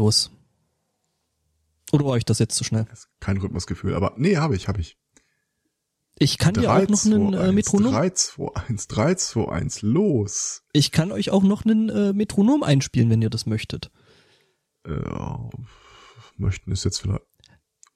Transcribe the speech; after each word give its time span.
los. 0.00 0.30
Oder 1.92 2.04
war 2.06 2.16
ich 2.16 2.24
das 2.24 2.38
jetzt 2.38 2.56
zu 2.56 2.64
schnell? 2.64 2.86
Kein 3.20 3.36
Rhythmusgefühl, 3.36 3.94
aber 3.94 4.14
nee, 4.16 4.36
habe 4.36 4.56
ich, 4.56 4.68
habe 4.68 4.80
ich. 4.80 4.96
Ich 6.18 6.38
kann 6.38 6.54
3, 6.54 6.60
dir 6.60 6.72
auch 6.72 6.88
noch 6.88 7.04
einen 7.04 7.34
äh, 7.34 7.52
Metronom. 7.52 7.92
3, 7.92 8.10
2, 8.10 8.56
1, 8.68 8.88
3, 8.88 9.14
2, 9.14 9.48
1, 9.48 9.82
los. 9.82 10.62
Ich 10.72 10.92
kann 10.92 11.12
euch 11.12 11.30
auch 11.30 11.42
noch 11.42 11.64
einen 11.64 11.88
äh, 11.88 12.12
Metronom 12.12 12.62
einspielen, 12.62 13.10
wenn 13.10 13.22
ihr 13.22 13.30
das 13.30 13.46
möchtet. 13.46 13.90
Äh, 14.84 15.00
möchten 16.36 16.72
ist 16.72 16.84
jetzt 16.84 17.00
vielleicht. 17.00 17.24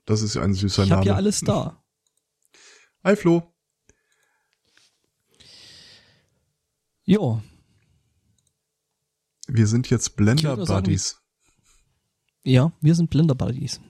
Das 0.07 0.23
ist 0.23 0.35
ja 0.35 0.43
ein 0.43 0.55
süßer 0.55 0.85
ich 0.85 0.91
Name. 0.91 1.03
Ich 1.03 1.09
habe 1.09 1.15
ja 1.15 1.17
alles 1.17 1.41
da. 1.41 1.83
Hi 3.03 3.17
Flo. 3.17 3.55
Jo. 7.05 7.43
Wir 9.47 9.67
sind 9.67 9.91
jetzt 9.91 10.17
Blender 10.17 10.57
Buddies. 10.57 11.24
Ja, 12.45 12.73
wir 12.81 12.95
sind 12.95 13.11
Blender 13.11 13.35
Buddies. 13.35 13.81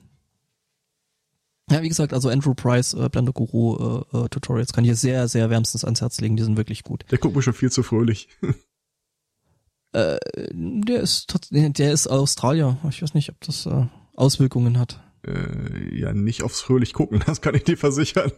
Ja, 1.69 1.81
wie 1.81 1.89
gesagt, 1.89 2.13
also 2.13 2.29
Andrew 2.29 2.53
Price, 2.53 2.93
äh, 2.93 3.09
Blender 3.09 3.33
Guru 3.33 4.05
äh, 4.13 4.17
äh, 4.17 4.29
Tutorials 4.29 4.71
kann 4.71 4.85
ich 4.85 4.95
sehr, 4.97 5.27
sehr 5.27 5.49
wärmstens 5.49 5.83
ans 5.83 6.01
Herz 6.01 6.21
legen. 6.21 6.37
Die 6.37 6.43
sind 6.43 6.57
wirklich 6.57 6.83
gut. 6.83 7.05
Der 7.11 7.17
guckt 7.17 7.35
mir 7.35 7.41
schon 7.41 7.53
viel 7.53 7.71
zu 7.71 7.83
fröhlich. 7.83 8.29
äh, 9.91 10.17
der 10.53 11.01
ist 11.01 11.33
der 11.51 11.91
ist 11.91 12.07
Australier. 12.07 12.77
Ich 12.89 13.01
weiß 13.01 13.13
nicht, 13.13 13.29
ob 13.29 13.41
das 13.41 13.65
äh, 13.65 13.87
Auswirkungen 14.15 14.77
hat. 14.77 15.01
Äh, 15.25 15.97
ja, 15.97 16.13
nicht 16.13 16.43
aufs 16.43 16.61
fröhlich 16.61 16.93
gucken, 16.93 17.23
das 17.25 17.41
kann 17.41 17.55
ich 17.55 17.63
dir 17.63 17.77
versichern. 17.77 18.31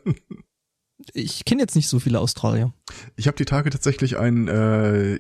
Ich 1.14 1.46
kenne 1.46 1.62
jetzt 1.62 1.76
nicht 1.76 1.90
so 1.90 2.00
viele 2.00 2.20
Australier. 2.20 2.74
Ich 3.18 3.28
habe 3.28 3.38
die 3.38 3.46
Tage 3.46 3.70
tatsächlich 3.70 4.18
ein 4.18 4.48
äh, 4.48 5.20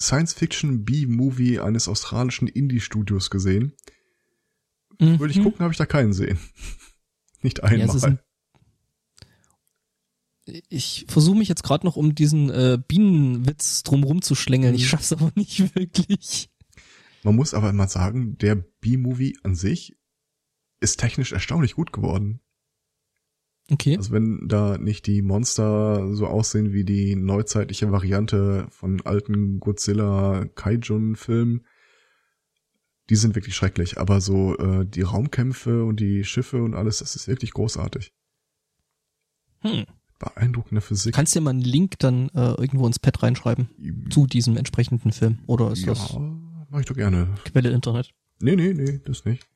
Science-Fiction 0.00 0.84
B-Movie 0.84 1.60
eines 1.60 1.88
australischen 1.88 2.48
Indie-Studios 2.48 3.30
gesehen. 3.30 3.74
Mhm. 4.98 5.18
Würde 5.18 5.32
ich 5.32 5.42
gucken, 5.42 5.60
habe 5.60 5.72
ich 5.72 5.78
da 5.78 5.86
keinen 5.86 6.12
sehen. 6.12 6.38
Nicht 7.42 7.62
einmal. 7.62 7.86
Ja, 7.86 8.04
ein 8.04 8.18
ich 10.68 11.06
versuche 11.08 11.38
mich 11.38 11.48
jetzt 11.48 11.62
gerade 11.62 11.86
noch 11.86 11.96
um 11.96 12.14
diesen 12.14 12.50
äh, 12.50 12.78
Bienenwitz 12.86 13.82
drumrum 13.82 14.22
zu 14.22 14.34
schlängeln. 14.34 14.74
Ich 14.74 14.88
schaff's 14.88 15.12
aber 15.12 15.32
nicht 15.34 15.74
wirklich. 15.74 16.50
Man 17.22 17.36
muss 17.36 17.54
aber 17.54 17.70
immer 17.70 17.88
sagen, 17.88 18.36
der 18.36 18.56
B-Movie 18.56 19.38
an 19.42 19.54
sich 19.54 19.96
ist 20.80 21.00
technisch 21.00 21.32
erstaunlich 21.32 21.74
gut 21.74 21.92
geworden. 21.92 22.40
Okay. 23.70 23.96
Also 23.96 24.12
wenn 24.12 24.46
da 24.46 24.76
nicht 24.76 25.06
die 25.06 25.22
Monster 25.22 26.14
so 26.14 26.26
aussehen 26.26 26.72
wie 26.72 26.84
die 26.84 27.16
neuzeitliche 27.16 27.90
Variante 27.90 28.66
von 28.70 29.00
alten 29.02 29.58
Godzilla 29.58 30.44
Kaijun 30.54 31.16
Filmen, 31.16 31.64
die 33.10 33.16
sind 33.16 33.34
wirklich 33.34 33.54
schrecklich. 33.54 33.98
Aber 33.98 34.20
so 34.20 34.56
äh, 34.58 34.84
die 34.86 35.02
Raumkämpfe 35.02 35.84
und 35.84 36.00
die 36.00 36.24
Schiffe 36.24 36.62
und 36.62 36.74
alles, 36.74 36.98
das 36.98 37.16
ist 37.16 37.26
wirklich 37.26 37.52
großartig. 37.52 38.12
Hm. 39.60 39.84
Beeindruckende 40.18 40.80
Physik. 40.80 41.14
Kannst 41.14 41.34
du 41.34 41.40
dir 41.40 41.44
mal 41.44 41.50
einen 41.50 41.60
Link 41.60 41.98
dann 41.98 42.28
äh, 42.30 42.54
irgendwo 42.54 42.86
ins 42.86 42.98
Pad 42.98 43.22
reinschreiben 43.22 43.68
zu 44.10 44.26
diesem 44.26 44.56
entsprechenden 44.56 45.12
Film? 45.12 45.38
Oder 45.46 45.72
ist 45.72 45.82
ja, 45.82 45.88
das? 45.88 46.16
mach 46.70 46.80
ich 46.80 46.86
doch 46.86 46.96
gerne. 46.96 47.34
Quelle 47.44 47.70
Internet. 47.70 48.10
Nee, 48.40 48.56
nee, 48.56 48.74
nee, 48.74 49.00
das 49.04 49.24
nicht. 49.24 49.46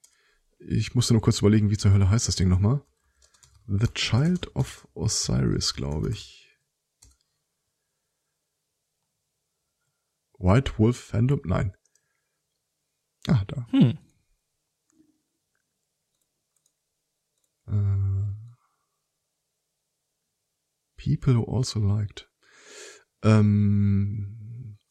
Ich 0.59 0.95
musste 0.95 1.15
nur 1.15 1.23
kurz 1.23 1.41
überlegen, 1.41 1.71
wie 1.71 1.77
zur 1.77 1.93
Hölle 1.93 2.11
heißt 2.11 2.27
das 2.27 2.37
Ding 2.37 2.49
nochmal. 2.49 2.83
The 3.71 3.89
Child 3.89 4.51
of 4.55 4.89
Osiris, 4.95 5.75
glaube 5.75 6.09
ich. 6.09 6.49
White 10.39 10.79
Wolf 10.79 10.97
Fandom? 11.13 11.41
Nein. 11.45 11.77
Ah, 13.29 13.45
da. 13.47 13.67
Hm. 13.71 13.99
Uh, 17.67 18.33
people 20.97 21.35
who 21.35 21.43
also 21.43 21.79
liked. 21.79 22.27
Ähm, 23.23 24.48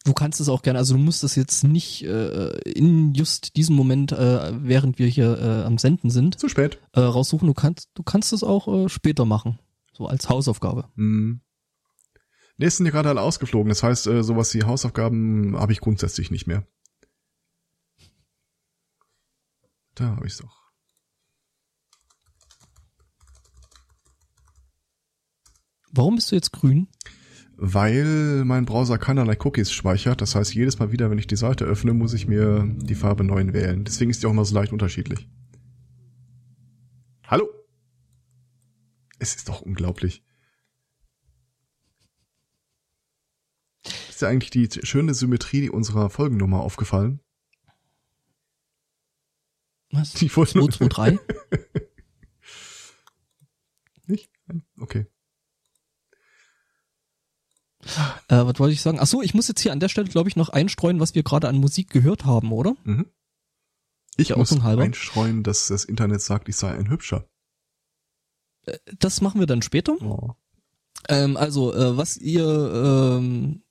Du 0.08 0.14
kannst 0.14 0.40
es 0.40 0.48
auch 0.48 0.62
gerne, 0.62 0.78
also 0.78 0.94
du 0.94 1.00
musst 1.00 1.22
das 1.22 1.36
jetzt 1.36 1.64
nicht 1.64 2.02
äh, 2.02 2.48
in 2.62 3.12
just 3.12 3.56
diesem 3.56 3.76
Moment, 3.76 4.10
äh, 4.10 4.52
während 4.54 4.98
wir 4.98 5.06
hier 5.06 5.38
äh, 5.38 5.66
am 5.66 5.76
Senden 5.76 6.08
sind, 6.08 6.40
zu 6.40 6.48
spät 6.48 6.78
äh, 6.94 7.00
raussuchen. 7.00 7.46
Du 7.46 7.52
kannst, 7.52 7.90
du 7.92 8.02
kannst 8.02 8.32
es 8.32 8.42
auch 8.42 8.68
äh, 8.68 8.88
später 8.88 9.26
machen, 9.26 9.58
so 9.92 10.06
als 10.06 10.30
Hausaufgabe. 10.30 10.88
Mhm. 10.94 11.42
Nee, 12.56 12.70
sind 12.70 12.86
ja 12.86 12.92
gerade 12.92 13.10
alle 13.10 13.20
ausgeflogen. 13.20 13.68
Das 13.68 13.82
heißt, 13.82 14.06
äh, 14.06 14.22
sowas 14.24 14.54
wie 14.54 14.62
Hausaufgaben 14.62 15.58
habe 15.58 15.72
ich 15.72 15.80
grundsätzlich 15.80 16.30
nicht 16.30 16.46
mehr. 16.46 16.66
Da 19.94 20.16
habe 20.16 20.26
ich's 20.26 20.38
doch. 20.38 20.56
Warum 25.92 26.14
bist 26.14 26.30
du 26.32 26.34
jetzt 26.34 26.52
grün? 26.52 26.88
Weil 27.60 28.44
mein 28.44 28.64
Browser 28.64 28.98
keinerlei 28.98 29.36
Cookies 29.36 29.72
speichert. 29.72 30.20
Das 30.20 30.36
heißt, 30.36 30.54
jedes 30.54 30.78
Mal 30.78 30.92
wieder, 30.92 31.10
wenn 31.10 31.18
ich 31.18 31.26
die 31.26 31.36
Seite 31.36 31.64
öffne, 31.64 31.92
muss 31.92 32.14
ich 32.14 32.28
mir 32.28 32.64
die 32.64 32.94
Farbe 32.94 33.24
neu 33.24 33.52
wählen. 33.52 33.84
Deswegen 33.84 34.12
ist 34.12 34.22
die 34.22 34.28
auch 34.28 34.30
immer 34.30 34.44
so 34.44 34.54
leicht 34.54 34.72
unterschiedlich. 34.72 35.28
Hallo? 37.26 37.48
Es 39.18 39.34
ist 39.34 39.48
doch 39.48 39.60
unglaublich. 39.60 40.22
Ist 44.08 44.22
dir 44.22 44.28
eigentlich 44.28 44.50
die 44.50 44.68
schöne 44.86 45.12
Symmetrie 45.12 45.68
unserer 45.68 46.10
Folgennummer 46.10 46.60
aufgefallen? 46.60 47.20
Was? 49.90 50.12
Die 50.12 50.28
223? 50.28 51.18
Nicht? 54.06 54.30
Okay. 54.78 55.06
Äh, 58.28 58.44
was 58.44 58.58
wollte 58.58 58.72
ich 58.72 58.82
sagen? 58.82 58.98
Ach 59.00 59.06
so, 59.06 59.22
ich 59.22 59.34
muss 59.34 59.48
jetzt 59.48 59.60
hier 59.60 59.72
an 59.72 59.80
der 59.80 59.88
Stelle, 59.88 60.08
glaube 60.08 60.28
ich, 60.28 60.36
noch 60.36 60.48
einstreuen, 60.50 61.00
was 61.00 61.14
wir 61.14 61.22
gerade 61.22 61.48
an 61.48 61.56
Musik 61.56 61.90
gehört 61.90 62.24
haben, 62.24 62.52
oder? 62.52 62.74
Mhm. 62.84 63.06
Ich 64.16 64.34
muss 64.34 64.60
einstreuen, 64.60 65.42
dass 65.44 65.68
das 65.68 65.84
Internet 65.84 66.20
sagt, 66.20 66.48
ich 66.48 66.56
sei 66.56 66.70
ein 66.70 66.90
Hübscher. 66.90 67.28
Äh, 68.66 68.78
das 68.98 69.20
machen 69.20 69.40
wir 69.40 69.46
dann 69.46 69.62
später. 69.62 69.96
Oh. 70.02 70.32
Ähm, 71.08 71.36
also, 71.36 71.72
äh, 71.72 71.96
was 71.96 72.16
ihr 72.16 72.44
ähm, 72.44 73.62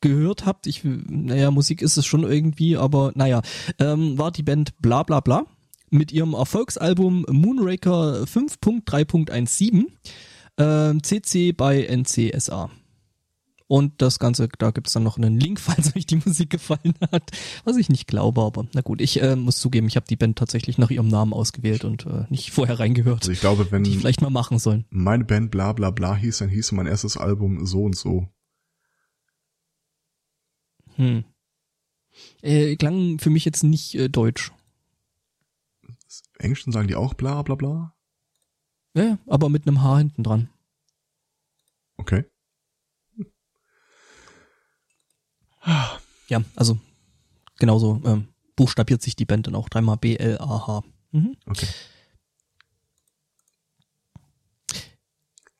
gehört 0.00 0.44
habt, 0.44 0.66
ich, 0.66 0.82
naja, 0.84 1.50
Musik 1.50 1.82
ist 1.82 1.96
es 1.96 2.04
schon 2.04 2.24
irgendwie, 2.24 2.76
aber 2.76 3.12
naja, 3.14 3.42
ähm, 3.78 4.18
war 4.18 4.32
die 4.32 4.42
Band 4.42 4.76
Bla 4.80 5.04
Bla 5.04 5.20
Bla 5.20 5.46
mit 5.90 6.12
ihrem 6.12 6.34
Erfolgsalbum 6.34 7.24
Moonraker 7.28 8.24
5.3.17 8.24 9.86
äh, 10.56 11.00
CC 11.00 11.52
bei 11.52 11.86
NCSA. 11.86 12.70
Und 13.68 14.00
das 14.00 14.20
Ganze, 14.20 14.48
da 14.58 14.70
gibt's 14.70 14.92
dann 14.92 15.02
noch 15.02 15.16
einen 15.16 15.40
Link, 15.40 15.58
falls 15.60 15.94
euch 15.96 16.06
die 16.06 16.20
Musik 16.24 16.50
gefallen 16.50 16.94
hat. 17.10 17.30
Was 17.64 17.76
ich 17.76 17.88
nicht 17.88 18.06
glaube, 18.06 18.42
aber 18.42 18.66
na 18.74 18.80
gut, 18.80 19.00
ich 19.00 19.20
äh, 19.22 19.34
muss 19.34 19.58
zugeben, 19.58 19.88
ich 19.88 19.96
habe 19.96 20.06
die 20.06 20.16
Band 20.16 20.38
tatsächlich 20.38 20.78
nach 20.78 20.90
ihrem 20.90 21.08
Namen 21.08 21.32
ausgewählt 21.32 21.84
und 21.84 22.06
äh, 22.06 22.24
nicht 22.28 22.52
vorher 22.52 22.78
reingehört. 22.78 23.22
Also 23.22 23.32
ich 23.32 23.40
glaube, 23.40 23.70
wenn 23.70 23.84
die 23.84 23.96
vielleicht 23.96 24.22
mal 24.22 24.30
machen 24.30 24.58
sollen. 24.58 24.84
Meine 24.90 25.24
Band 25.24 25.50
bla 25.50 25.72
bla 25.72 25.90
bla 25.90 26.14
hieß, 26.14 26.38
dann 26.38 26.48
hieß 26.48 26.72
mein 26.72 26.86
erstes 26.86 27.16
Album 27.16 27.66
so 27.66 27.84
und 27.84 27.96
so. 27.96 28.28
Hm. 30.94 31.24
Äh, 32.42 32.76
klang 32.76 33.18
für 33.18 33.30
mich 33.30 33.44
jetzt 33.44 33.64
nicht 33.64 33.94
äh, 33.96 34.08
deutsch. 34.08 34.52
Englischen 36.38 36.72
sagen 36.72 36.88
die 36.88 36.94
auch 36.94 37.14
bla 37.14 37.42
bla 37.42 37.56
bla? 37.56 37.94
Ja, 38.94 39.18
aber 39.26 39.48
mit 39.48 39.66
einem 39.66 39.82
H 39.82 39.98
hinten 39.98 40.22
dran. 40.22 40.48
Okay. 41.98 42.24
Ja, 46.28 46.42
also 46.54 46.78
genauso 47.58 48.00
ähm, 48.04 48.28
buchstabiert 48.56 49.02
sich 49.02 49.16
die 49.16 49.24
Band 49.24 49.46
dann 49.46 49.54
auch 49.54 49.68
dreimal 49.68 49.96
B-L-A-H. 49.96 50.82
Mhm. 51.12 51.36
Okay. 51.46 51.66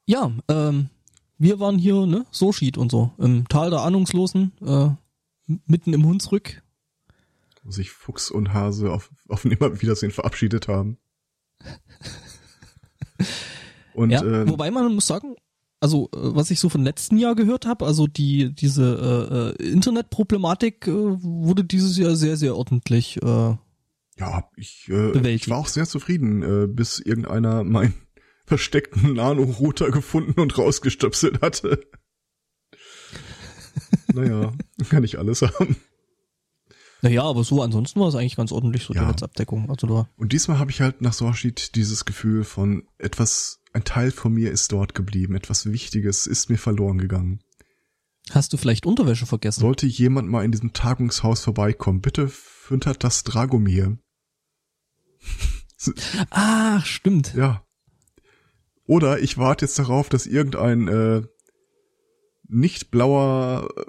Ja, 0.06 0.32
ähm, 0.49 0.91
wir 1.38 1.61
waren 1.61 1.79
hier, 1.79 2.06
ne, 2.06 2.26
so 2.31 2.53
schied 2.53 2.79
und 2.79 2.91
so, 2.91 3.12
im 3.19 3.49
Tal 3.49 3.70
der 3.70 3.81
Ahnungslosen, 3.81 4.53
äh, 4.62 4.91
mitten 5.67 5.93
im 5.93 6.05
Hunsrück. 6.05 6.62
Wo 7.62 7.70
sich 7.73 7.91
Fuchs 7.91 8.31
und 8.31 8.55
Hase 8.55 8.93
auf, 8.93 9.11
auf 9.29 9.44
Nimmerwiedersehen 9.44 10.12
verabschiedet 10.12 10.69
haben. 10.69 10.99
und, 13.94 14.11
ja, 14.11 14.23
äh, 14.23 14.49
wobei 14.49 14.70
man 14.70 14.94
muss 14.94 15.06
sagen, 15.06 15.35
also 15.81 16.06
äh, 16.14 16.19
was 16.34 16.50
ich 16.50 16.61
so 16.61 16.69
von 16.69 16.82
letzten 16.82 17.19
Jahr 17.19 17.34
gehört 17.34 17.67
habe, 17.67 17.87
also 17.87 18.06
die 18.06 18.52
diese 18.55 19.55
äh, 19.61 19.64
äh, 19.64 19.70
Internetproblematik 19.73 20.87
äh, 20.88 20.93
wurde 20.93 21.64
dieses 21.64 21.96
Jahr 21.99 22.17
sehr 22.17 22.37
sehr 22.37 22.56
ordentlich. 22.56 23.17
Äh, 23.23 23.56
ja, 24.19 24.49
ich, 24.56 24.88
äh, 24.88 25.34
ich 25.34 25.49
war 25.50 25.58
auch 25.58 25.69
sehr 25.69 25.87
zufrieden, 25.87 26.43
äh, 26.43 26.67
bis 26.67 26.99
irgendeiner 27.00 27.64
meinen 27.64 27.94
versteckten 28.46 29.12
Nano-Router 29.14 29.90
gefunden 29.90 30.40
und 30.40 30.56
rausgestöpselt 30.56 31.43
hatte. 31.43 31.81
naja, 34.14 34.52
kann 34.88 35.05
ich 35.05 35.19
alles 35.19 35.43
haben. 35.43 35.76
Naja, 37.02 37.25
aber 37.25 37.44
so 37.44 37.61
ansonsten 37.62 38.00
war 38.00 38.08
es 38.08 38.14
eigentlich 38.14 38.37
ganz 38.37 38.52
ordentlich, 38.52 38.84
so 38.84 38.94
Ja. 38.94 39.02
die 39.02 39.06
Netzabdeckung. 39.08 39.69
Also 39.70 39.87
da, 39.87 40.08
Und 40.17 40.32
diesmal 40.32 40.58
habe 40.58 40.70
ich 40.70 40.81
halt 40.81 41.02
nach 41.02 41.12
Sorschied 41.12 41.75
dieses 41.76 42.05
Gefühl 42.06 42.43
von 42.44 42.88
etwas, 42.99 43.61
ein 43.76 43.84
Teil 43.84 44.11
von 44.11 44.32
mir 44.32 44.50
ist 44.50 44.73
dort 44.73 44.94
geblieben, 44.94 45.34
etwas 45.37 45.70
Wichtiges 45.70 46.26
ist 46.26 46.49
mir 46.49 46.56
verloren 46.56 46.99
gegangen. 46.99 47.40
hast 48.31 48.52
du 48.52 48.56
vielleicht 48.56 48.87
Unterwäsche 48.87 49.26
vergessen? 49.26 49.61
Sollte 49.61 49.87
jemand 49.87 50.28
mal 50.28 50.44
in 50.44 50.50
diesem 50.50 50.73
Tagungshaus 50.73 51.44
vorbeikommen, 51.44 52.00
bitte 52.00 52.28
füttert 52.28 53.05
das 53.05 53.23
Dragomir. 53.23 53.99
Ah, 56.31 56.81
stimmt. 56.81 57.34
Ja. 57.34 57.62
Oder 58.87 59.20
ich 59.20 59.37
warte 59.37 59.67
jetzt 59.67 59.78
darauf, 59.78 60.08
dass 60.08 60.26
irgendein 60.26 60.88
äh, 60.88 61.23
nicht 62.49 62.90
blauer 62.90 63.69
äh, 63.76 63.82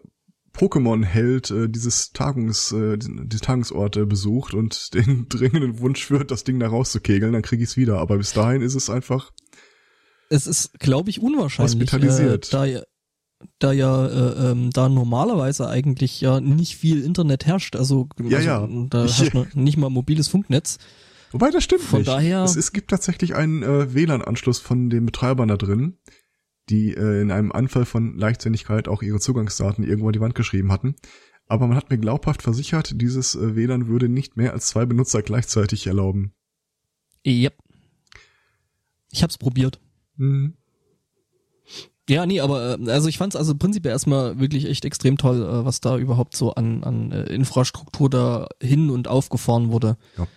Pokémon-Held 0.51 1.49
äh, 1.49 1.69
dieses 1.69 2.11
Tagungs, 2.11 2.73
äh, 2.73 2.97
die 2.99 3.37
Tagungsorte 3.37 4.05
besucht 4.05 4.53
und 4.53 4.93
den 4.93 5.29
dringenden 5.29 5.79
Wunsch 5.79 6.05
führt, 6.05 6.29
das 6.29 6.43
Ding 6.43 6.59
da 6.59 6.67
rauszukegeln, 6.67 7.31
dann 7.31 7.41
krieg 7.41 7.61
ich's 7.61 7.77
wieder. 7.77 7.99
Aber 7.99 8.17
bis 8.17 8.33
dahin 8.33 8.61
ist 8.61 8.75
es 8.75 8.89
einfach 8.89 9.31
Es 10.29 10.47
ist, 10.47 10.79
glaube 10.79 11.09
ich, 11.09 11.21
unwahrscheinlich, 11.21 11.73
Hospitalisiert. 11.75 12.47
Äh, 12.47 12.51
da 12.51 12.65
ja, 12.65 12.81
da 13.59 13.71
ja 13.71 14.07
äh, 14.07 14.51
ähm, 14.51 14.71
da 14.71 14.89
normalerweise 14.89 15.69
eigentlich 15.69 16.19
ja 16.21 16.39
nicht 16.41 16.75
viel 16.75 17.03
Internet 17.03 17.45
herrscht. 17.45 17.75
Also, 17.75 18.09
Ja, 18.19 18.37
also 18.37 18.47
ja. 18.49 18.67
da 18.89 19.05
Ich- 19.05 19.19
herrscht 19.19 19.55
nicht 19.55 19.77
mal 19.77 19.89
mobiles 19.89 20.27
Funknetz. 20.27 20.77
Wobei, 21.31 21.49
das 21.51 21.63
stimmt 21.63 21.81
Von 21.81 21.99
nicht. 21.99 22.07
daher- 22.07 22.43
Es, 22.43 22.55
es 22.55 22.71
gibt 22.71 22.89
tatsächlich 22.89 23.35
einen 23.35 23.61
äh, 23.63 23.93
WLAN-Anschluss 23.93 24.59
von 24.59 24.89
den 24.89 25.05
Betreibern 25.05 25.49
da 25.49 25.57
drin, 25.57 25.97
die 26.69 26.93
äh, 26.93 27.21
in 27.21 27.31
einem 27.31 27.51
Anfall 27.51 27.85
von 27.85 28.17
Leichtsinnigkeit 28.17 28.87
auch 28.87 29.01
ihre 29.01 29.19
Zugangsdaten 29.19 29.83
irgendwo 29.83 30.07
an 30.07 30.13
die 30.13 30.21
Wand 30.21 30.35
geschrieben 30.35 30.71
hatten. 30.71 30.95
Aber 31.49 31.67
man 31.67 31.77
hat 31.77 31.89
mir 31.89 31.97
glaubhaft 31.97 32.41
versichert, 32.41 32.99
dieses 33.01 33.35
äh, 33.35 33.55
WLAN 33.55 33.87
würde 33.87 34.09
nicht 34.09 34.35
mehr 34.35 34.53
als 34.53 34.67
zwei 34.67 34.85
Benutzer 34.85 35.21
gleichzeitig 35.21 35.85
erlauben. 35.87 36.33
Yep. 37.25 37.57
Ich 39.11 39.23
hab's 39.23 39.37
probiert. 39.37 39.79
Mhm. 40.17 40.53
Ja, 42.09 42.25
nee, 42.25 42.39
aber 42.39 42.79
äh, 42.79 42.91
also 42.91 43.09
ich 43.09 43.17
fand's 43.17 43.35
also 43.35 43.55
prinzipiell 43.55 43.91
erstmal 43.91 44.39
wirklich 44.39 44.65
echt 44.65 44.85
extrem 44.85 45.17
toll, 45.17 45.41
äh, 45.41 45.65
was 45.65 45.81
da 45.81 45.97
überhaupt 45.97 46.35
so 46.37 46.53
an, 46.53 46.83
an 46.83 47.11
äh, 47.11 47.23
Infrastruktur 47.23 48.09
da 48.09 48.47
hin 48.61 48.89
und 48.89 49.07
aufgefahren 49.07 49.71
wurde. 49.71 49.97
Ja. 50.17 50.27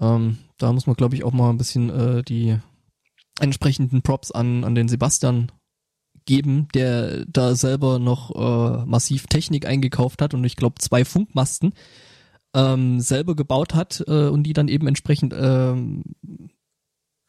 Ähm, 0.00 0.38
da 0.56 0.72
muss 0.72 0.86
man, 0.86 0.96
glaube 0.96 1.14
ich, 1.16 1.24
auch 1.24 1.32
mal 1.32 1.50
ein 1.50 1.58
bisschen 1.58 1.90
äh, 1.90 2.22
die 2.22 2.56
entsprechenden 3.40 4.02
Props 4.02 4.30
an, 4.30 4.64
an 4.64 4.74
den 4.74 4.88
Sebastian 4.88 5.52
geben, 6.24 6.68
der 6.74 7.24
da 7.26 7.54
selber 7.54 7.98
noch 7.98 8.34
äh, 8.34 8.86
massiv 8.86 9.26
Technik 9.26 9.66
eingekauft 9.66 10.20
hat 10.20 10.34
und 10.34 10.44
ich 10.44 10.56
glaube 10.56 10.76
zwei 10.78 11.04
Funkmasten 11.04 11.72
ähm, 12.54 13.00
selber 13.00 13.34
gebaut 13.34 13.74
hat 13.74 14.04
äh, 14.06 14.28
und 14.28 14.42
die 14.42 14.52
dann 14.52 14.68
eben 14.68 14.86
entsprechend 14.86 15.34
ähm, 15.38 16.02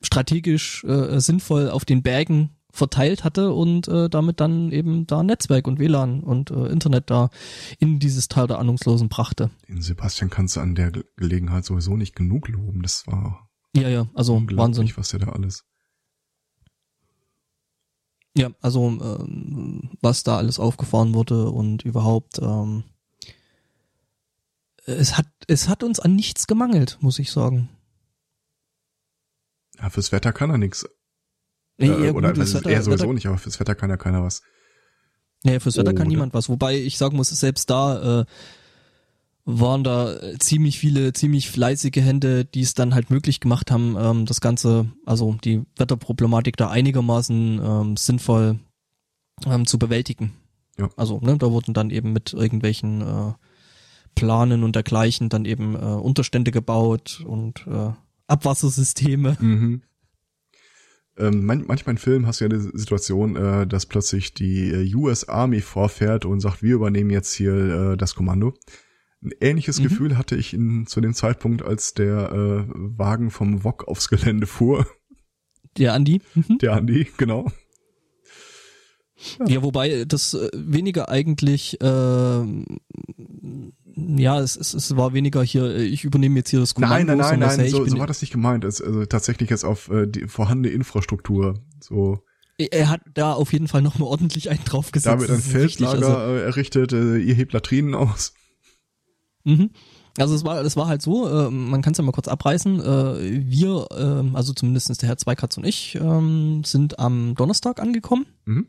strategisch 0.01 0.83
äh, 0.85 1.19
sinnvoll 1.19 1.69
auf 1.69 1.85
den 1.85 2.01
Bergen 2.03 2.51
verteilt 2.71 3.23
hatte 3.23 3.51
und 3.51 3.87
äh, 3.87 4.09
damit 4.09 4.39
dann 4.39 4.71
eben 4.71 5.07
da 5.07 5.23
Netzwerk 5.23 5.67
und 5.67 5.79
WLAN 5.79 6.21
und 6.21 6.51
äh, 6.51 6.67
Internet 6.67 7.09
da 7.09 7.29
in 7.79 7.99
dieses 7.99 8.27
Tal 8.27 8.45
der 8.47 8.59
Ahnungslosen 8.59 9.09
brachte. 9.09 9.49
Den 9.67 9.81
Sebastian 9.81 10.29
kannst 10.29 10.55
du 10.55 10.59
an 10.61 10.75
der 10.75 10.91
Ge- 10.91 11.03
Gelegenheit 11.17 11.65
sowieso 11.65 11.97
nicht 11.97 12.15
genug 12.15 12.47
loben. 12.47 12.83
Das 12.83 13.07
war 13.07 13.49
Ja, 13.75 13.89
ja, 13.89 14.07
also 14.13 14.41
Wahnsinn. 14.51 14.91
was 14.95 15.09
der 15.09 15.19
da 15.19 15.29
alles. 15.29 15.65
Ja, 18.37 18.51
also 18.61 18.87
ähm, 18.87 19.89
was 20.01 20.23
da 20.23 20.37
alles 20.37 20.59
aufgefahren 20.59 21.13
wurde 21.15 21.49
und 21.49 21.83
überhaupt 21.83 22.39
ähm, 22.39 22.83
es 24.85 25.17
hat 25.17 25.25
es 25.47 25.67
hat 25.67 25.83
uns 25.83 25.99
an 25.99 26.15
nichts 26.15 26.45
gemangelt, 26.47 26.97
muss 27.01 27.19
ich 27.19 27.31
sagen. 27.31 27.69
Ja, 29.81 29.89
fürs 29.89 30.11
Wetter 30.11 30.31
kann 30.33 30.49
er. 30.49 30.57
Nee, 30.57 30.69
Äh, 31.77 31.87
ja, 32.07 32.11
oder 32.13 32.33
gut, 32.33 32.39
Wetter- 32.53 32.69
er 32.69 32.81
sowieso 32.83 33.03
Wetter- 33.03 33.13
nicht, 33.13 33.25
aber 33.27 33.37
fürs 33.37 33.59
Wetter 33.59 33.75
kann 33.75 33.89
ja 33.89 33.97
keiner 33.97 34.23
was. 34.23 34.41
Nee, 35.43 35.59
fürs 35.61 35.77
Wetter 35.77 35.93
kann 35.93 36.01
Oder? 36.01 36.09
niemand 36.09 36.33
was. 36.33 36.49
Wobei 36.49 36.77
ich 36.77 36.97
sagen 36.97 37.15
muss, 37.15 37.29
selbst 37.29 37.69
da 37.69 38.21
äh, 38.21 38.25
waren 39.45 39.83
da 39.85 40.15
ziemlich 40.39 40.77
viele, 40.79 41.13
ziemlich 41.13 41.49
fleißige 41.49 41.95
Hände, 41.95 42.43
die 42.45 42.61
es 42.61 42.73
dann 42.73 42.93
halt 42.93 43.09
möglich 43.09 43.39
gemacht 43.39 43.71
haben, 43.71 43.95
ähm, 43.97 44.25
das 44.25 44.41
Ganze, 44.41 44.91
also 45.05 45.35
die 45.43 45.63
Wetterproblematik 45.77 46.57
da 46.57 46.69
einigermaßen 46.69 47.61
ähm, 47.63 47.97
sinnvoll 47.97 48.59
ähm, 49.45 49.65
zu 49.65 49.79
bewältigen. 49.79 50.33
Ja. 50.77 50.89
Also, 50.97 51.19
ne, 51.21 51.37
da 51.37 51.49
wurden 51.51 51.73
dann 51.73 51.89
eben 51.89 52.11
mit 52.13 52.33
irgendwelchen 52.33 53.01
äh, 53.01 53.33
Planen 54.15 54.63
und 54.63 54.75
dergleichen 54.75 55.29
dann 55.29 55.45
eben 55.45 55.75
äh, 55.75 55.79
Unterstände 55.79 56.51
gebaut 56.51 57.23
und 57.25 57.65
äh, 57.67 57.91
Abwassersysteme. 58.29 59.37
Mhm. 59.39 59.81
Ähm, 61.17 61.45
man, 61.45 61.65
manchmal 61.67 61.95
in 61.95 61.97
Filmen 61.97 62.27
hast 62.27 62.39
du 62.39 62.45
ja 62.45 62.49
die 62.49 62.77
Situation, 62.77 63.35
äh, 63.35 63.67
dass 63.67 63.85
plötzlich 63.85 64.33
die 64.33 64.69
äh, 64.69 64.95
US 64.95 65.27
Army 65.27 65.61
vorfährt 65.61 66.25
und 66.25 66.39
sagt, 66.39 66.63
wir 66.63 66.75
übernehmen 66.75 67.09
jetzt 67.09 67.33
hier 67.33 67.53
äh, 67.53 67.97
das 67.97 68.15
Kommando. 68.15 68.53
Ein 69.21 69.31
ähnliches 69.41 69.79
Mhm. 69.79 69.83
Gefühl 69.83 70.17
hatte 70.17 70.37
ich 70.37 70.53
in, 70.53 70.87
zu 70.87 71.01
dem 71.01 71.13
Zeitpunkt, 71.13 71.61
als 71.61 71.93
der 71.93 72.31
äh, 72.31 72.63
Wagen 72.73 73.31
vom 73.31 73.65
Wok 73.65 73.87
aufs 73.87 74.07
Gelände 74.07 74.47
fuhr. 74.47 74.87
Der 75.77 75.93
Andi. 75.93 76.21
Mhm. 76.35 76.57
Der 76.59 76.73
Andi, 76.73 77.07
genau. 77.17 77.51
Ja, 79.45 79.61
wobei 79.61 80.05
das 80.05 80.33
äh, 80.33 80.49
weniger 80.53 81.09
eigentlich, 81.09 81.77
ähm, 81.81 82.65
ja, 84.17 84.39
es, 84.39 84.55
es, 84.55 84.73
es 84.73 84.95
war 84.95 85.13
weniger 85.13 85.43
hier, 85.43 85.63
äh, 85.65 85.83
ich 85.83 86.03
übernehme 86.03 86.37
jetzt 86.37 86.49
hier 86.49 86.59
das 86.59 86.73
Kommando. 86.75 86.95
Nein, 86.95 87.05
nein, 87.05 87.17
nein, 87.17 87.39
nein, 87.39 87.59
hey, 87.59 87.69
so, 87.69 87.85
so 87.85 87.97
war 87.97 88.07
das 88.07 88.21
nicht 88.21 88.31
gemeint. 88.31 88.63
Es, 88.63 88.81
also 88.81 89.05
tatsächlich 89.05 89.49
jetzt 89.49 89.63
auf 89.63 89.89
äh, 89.89 90.07
die 90.07 90.27
vorhandene 90.27 90.73
Infrastruktur. 90.73 91.55
So, 91.81 92.23
Er 92.57 92.89
hat 92.89 93.01
da 93.13 93.33
auf 93.33 93.53
jeden 93.53 93.67
Fall 93.67 93.81
nochmal 93.81 94.07
ordentlich 94.09 94.49
einen 94.49 94.63
draufgesetzt. 94.65 95.13
da 95.13 95.19
wird 95.19 95.31
ein 95.31 95.39
Feldlager 95.41 96.19
Also, 96.19 96.33
äh, 96.33 96.43
errichtet, 96.43 96.93
äh, 96.93 97.17
ihr 97.17 97.33
hebt 97.33 97.53
Latrinen 97.53 97.95
aus. 97.95 98.33
mhm. 99.43 99.69
also 100.17 100.35
es 100.35 100.43
war, 100.43 100.61
es 100.61 100.75
war 100.75 100.87
halt 100.87 101.01
so, 101.01 101.27
äh, 101.27 101.49
man 101.49 101.81
kann 101.81 101.91
es 101.91 101.97
ja 101.97 102.03
mal 102.03 102.11
kurz 102.11 102.27
abreißen. 102.27 102.79
Äh, 102.79 103.43
wir, 103.45 103.87
ähm, 103.97 104.35
also 104.35 104.53
zumindestens 104.53 104.97
der 104.97 105.09
Herr 105.09 105.17
Zweikatz 105.17 105.57
und 105.57 105.65
ich, 105.65 105.95
ähm, 105.95 106.63
sind 106.65 106.99
am 106.99 107.35
Donnerstag 107.35 107.79
angekommen. 107.81 108.25
Mhm. 108.45 108.67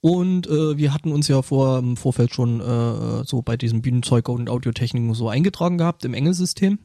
Und 0.00 0.46
äh, 0.46 0.78
wir 0.78 0.94
hatten 0.94 1.12
uns 1.12 1.28
ja 1.28 1.42
vor 1.42 1.78
im 1.78 1.96
Vorfeld 1.96 2.34
schon 2.34 2.60
äh, 2.60 3.24
so 3.24 3.42
bei 3.42 3.56
diesem 3.56 3.82
Bühnenzeug 3.82 4.28
und 4.28 4.48
Audiotechnik 4.48 5.14
so 5.14 5.28
eingetragen 5.28 5.78
gehabt 5.78 6.04
im 6.04 6.14
Engelsystem. 6.14 6.78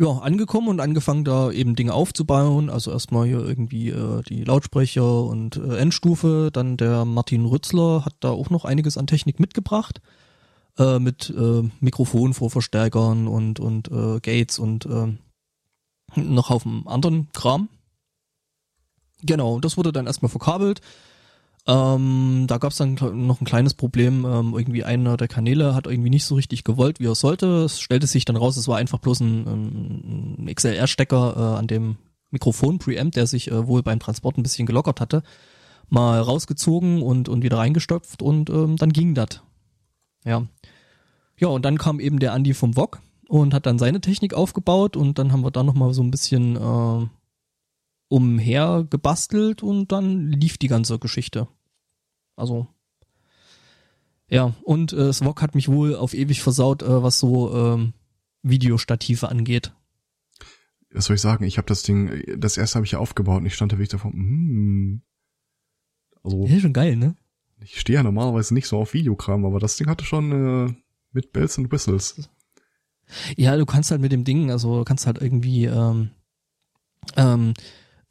Ja, 0.00 0.10
angekommen 0.18 0.68
und 0.68 0.80
angefangen 0.80 1.24
da 1.24 1.50
eben 1.50 1.74
Dinge 1.74 1.92
aufzubauen. 1.92 2.70
Also 2.70 2.92
erstmal 2.92 3.26
hier 3.26 3.40
irgendwie 3.40 3.88
äh, 3.88 4.22
die 4.22 4.44
Lautsprecher 4.44 5.24
und 5.24 5.56
äh, 5.56 5.76
Endstufe. 5.78 6.50
Dann 6.52 6.76
der 6.76 7.04
Martin 7.04 7.46
Rützler 7.46 8.04
hat 8.04 8.14
da 8.20 8.30
auch 8.30 8.50
noch 8.50 8.64
einiges 8.64 8.96
an 8.96 9.08
Technik 9.08 9.40
mitgebracht. 9.40 10.00
Äh, 10.78 11.00
mit 11.00 11.34
äh, 11.36 11.68
Mikrofon 11.80 12.34
vor 12.34 12.50
Verstärkern 12.50 13.26
und, 13.26 13.58
und 13.58 13.90
äh, 13.90 14.20
Gates 14.20 14.60
und 14.60 14.86
äh, 14.86 15.16
noch 16.14 16.50
auf 16.52 16.62
dem 16.62 16.86
anderen 16.86 17.30
Kram. 17.32 17.68
Genau, 19.22 19.58
das 19.58 19.76
wurde 19.76 19.90
dann 19.90 20.06
erstmal 20.06 20.30
verkabelt. 20.30 20.80
Ähm, 21.68 22.46
da 22.46 22.56
gab 22.56 22.72
es 22.72 22.78
dann 22.78 22.94
noch 22.94 23.42
ein 23.42 23.44
kleines 23.44 23.74
Problem. 23.74 24.24
Ähm, 24.24 24.54
irgendwie 24.56 24.84
einer 24.84 25.18
der 25.18 25.28
Kanäle 25.28 25.74
hat 25.74 25.86
irgendwie 25.86 26.08
nicht 26.08 26.24
so 26.24 26.34
richtig 26.34 26.64
gewollt, 26.64 26.98
wie 26.98 27.06
er 27.06 27.14
sollte. 27.14 27.64
Es 27.64 27.80
stellte 27.80 28.06
sich 28.06 28.24
dann 28.24 28.36
raus, 28.36 28.56
es 28.56 28.68
war 28.68 28.78
einfach 28.78 28.98
bloß 28.98 29.20
ein, 29.20 30.46
ein 30.46 30.54
XLR-Stecker 30.54 31.34
äh, 31.36 31.58
an 31.58 31.66
dem 31.66 31.98
Mikrofon-Preamp, 32.30 33.12
der 33.12 33.26
sich 33.26 33.50
äh, 33.50 33.66
wohl 33.66 33.82
beim 33.82 34.00
Transport 34.00 34.38
ein 34.38 34.42
bisschen 34.42 34.66
gelockert 34.66 35.00
hatte, 35.02 35.22
mal 35.90 36.20
rausgezogen 36.20 37.02
und, 37.02 37.28
und 37.28 37.42
wieder 37.42 37.58
reingestopft 37.58 38.22
und 38.22 38.48
ähm, 38.48 38.76
dann 38.76 38.92
ging 38.92 39.14
das. 39.14 39.42
Ja. 40.24 40.46
Ja, 41.38 41.48
und 41.48 41.66
dann 41.66 41.76
kam 41.76 42.00
eben 42.00 42.18
der 42.18 42.32
Andi 42.32 42.54
vom 42.54 42.76
VOG 42.76 43.00
und 43.28 43.52
hat 43.52 43.66
dann 43.66 43.78
seine 43.78 44.00
Technik 44.00 44.32
aufgebaut 44.32 44.96
und 44.96 45.18
dann 45.18 45.32
haben 45.32 45.44
wir 45.44 45.50
da 45.50 45.62
nochmal 45.62 45.92
so 45.92 46.02
ein 46.02 46.10
bisschen 46.10 46.56
äh, 46.56 47.06
umher 48.08 48.86
gebastelt 48.88 49.62
und 49.62 49.92
dann 49.92 50.32
lief 50.32 50.56
die 50.56 50.68
ganze 50.68 50.98
Geschichte. 50.98 51.46
Also 52.38 52.68
ja, 54.30 54.54
und 54.62 54.92
äh, 54.92 55.12
Swok 55.12 55.40
hat 55.40 55.54
mich 55.54 55.68
wohl 55.68 55.94
auf 55.96 56.12
ewig 56.12 56.42
versaut, 56.42 56.82
äh, 56.82 57.02
was 57.02 57.18
so 57.18 57.54
ähm, 57.54 57.94
Videostative 58.42 59.28
angeht. 59.28 59.72
Was 60.92 61.06
soll 61.06 61.16
ich 61.16 61.22
sagen? 61.22 61.44
Ich 61.44 61.56
habe 61.56 61.66
das 61.66 61.82
Ding, 61.82 62.22
das 62.36 62.56
erste 62.56 62.76
habe 62.76 62.86
ich 62.86 62.92
ja 62.92 62.98
aufgebaut 62.98 63.40
und 63.40 63.46
ich 63.46 63.54
stand 63.54 63.72
da 63.72 63.76
wirklich 63.76 63.88
davon, 63.88 64.12
hm. 64.12 65.02
Also, 66.22 66.46
Ja, 66.46 66.60
schon 66.60 66.72
geil, 66.72 66.96
ne? 66.96 67.16
ich 67.60 67.80
stehe 67.80 67.96
ja 67.98 68.02
normalerweise 68.02 68.54
nicht 68.54 68.68
so 68.68 68.78
auf 68.78 68.94
Videokram, 68.94 69.44
aber 69.44 69.58
das 69.58 69.76
Ding 69.76 69.88
hatte 69.88 70.04
schon 70.04 70.68
äh, 70.68 70.74
mit 71.12 71.32
Bells 71.32 71.58
und 71.58 71.72
Whistles. 71.72 72.28
Ja, 73.36 73.56
du 73.56 73.64
kannst 73.66 73.90
halt 73.90 74.00
mit 74.00 74.12
dem 74.12 74.24
Ding, 74.24 74.50
also 74.50 74.78
du 74.78 74.84
kannst 74.84 75.06
halt 75.06 75.20
irgendwie 75.20 75.64
ähm, 75.64 76.10
ähm, 77.16 77.54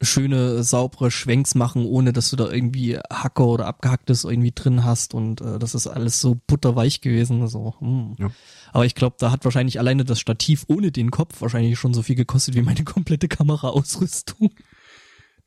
schöne, 0.00 0.62
saubere 0.62 1.10
Schwenks 1.10 1.54
machen, 1.54 1.84
ohne 1.84 2.12
dass 2.12 2.30
du 2.30 2.36
da 2.36 2.50
irgendwie 2.50 2.98
Hacker 3.10 3.46
oder 3.46 3.66
Abgehacktes 3.66 4.24
irgendwie 4.24 4.52
drin 4.52 4.84
hast 4.84 5.12
und 5.12 5.40
äh, 5.40 5.58
das 5.58 5.74
ist 5.74 5.86
alles 5.86 6.20
so 6.20 6.40
butterweich 6.46 7.00
gewesen. 7.00 7.48
So, 7.48 7.74
hm. 7.80 8.14
ja. 8.18 8.30
Aber 8.72 8.86
ich 8.86 8.94
glaube, 8.94 9.16
da 9.18 9.30
hat 9.30 9.44
wahrscheinlich 9.44 9.78
alleine 9.78 10.04
das 10.04 10.20
Stativ 10.20 10.64
ohne 10.68 10.92
den 10.92 11.10
Kopf 11.10 11.40
wahrscheinlich 11.40 11.78
schon 11.78 11.94
so 11.94 12.02
viel 12.02 12.16
gekostet 12.16 12.54
wie 12.54 12.62
meine 12.62 12.84
komplette 12.84 13.28
Kameraausrüstung. 13.28 14.50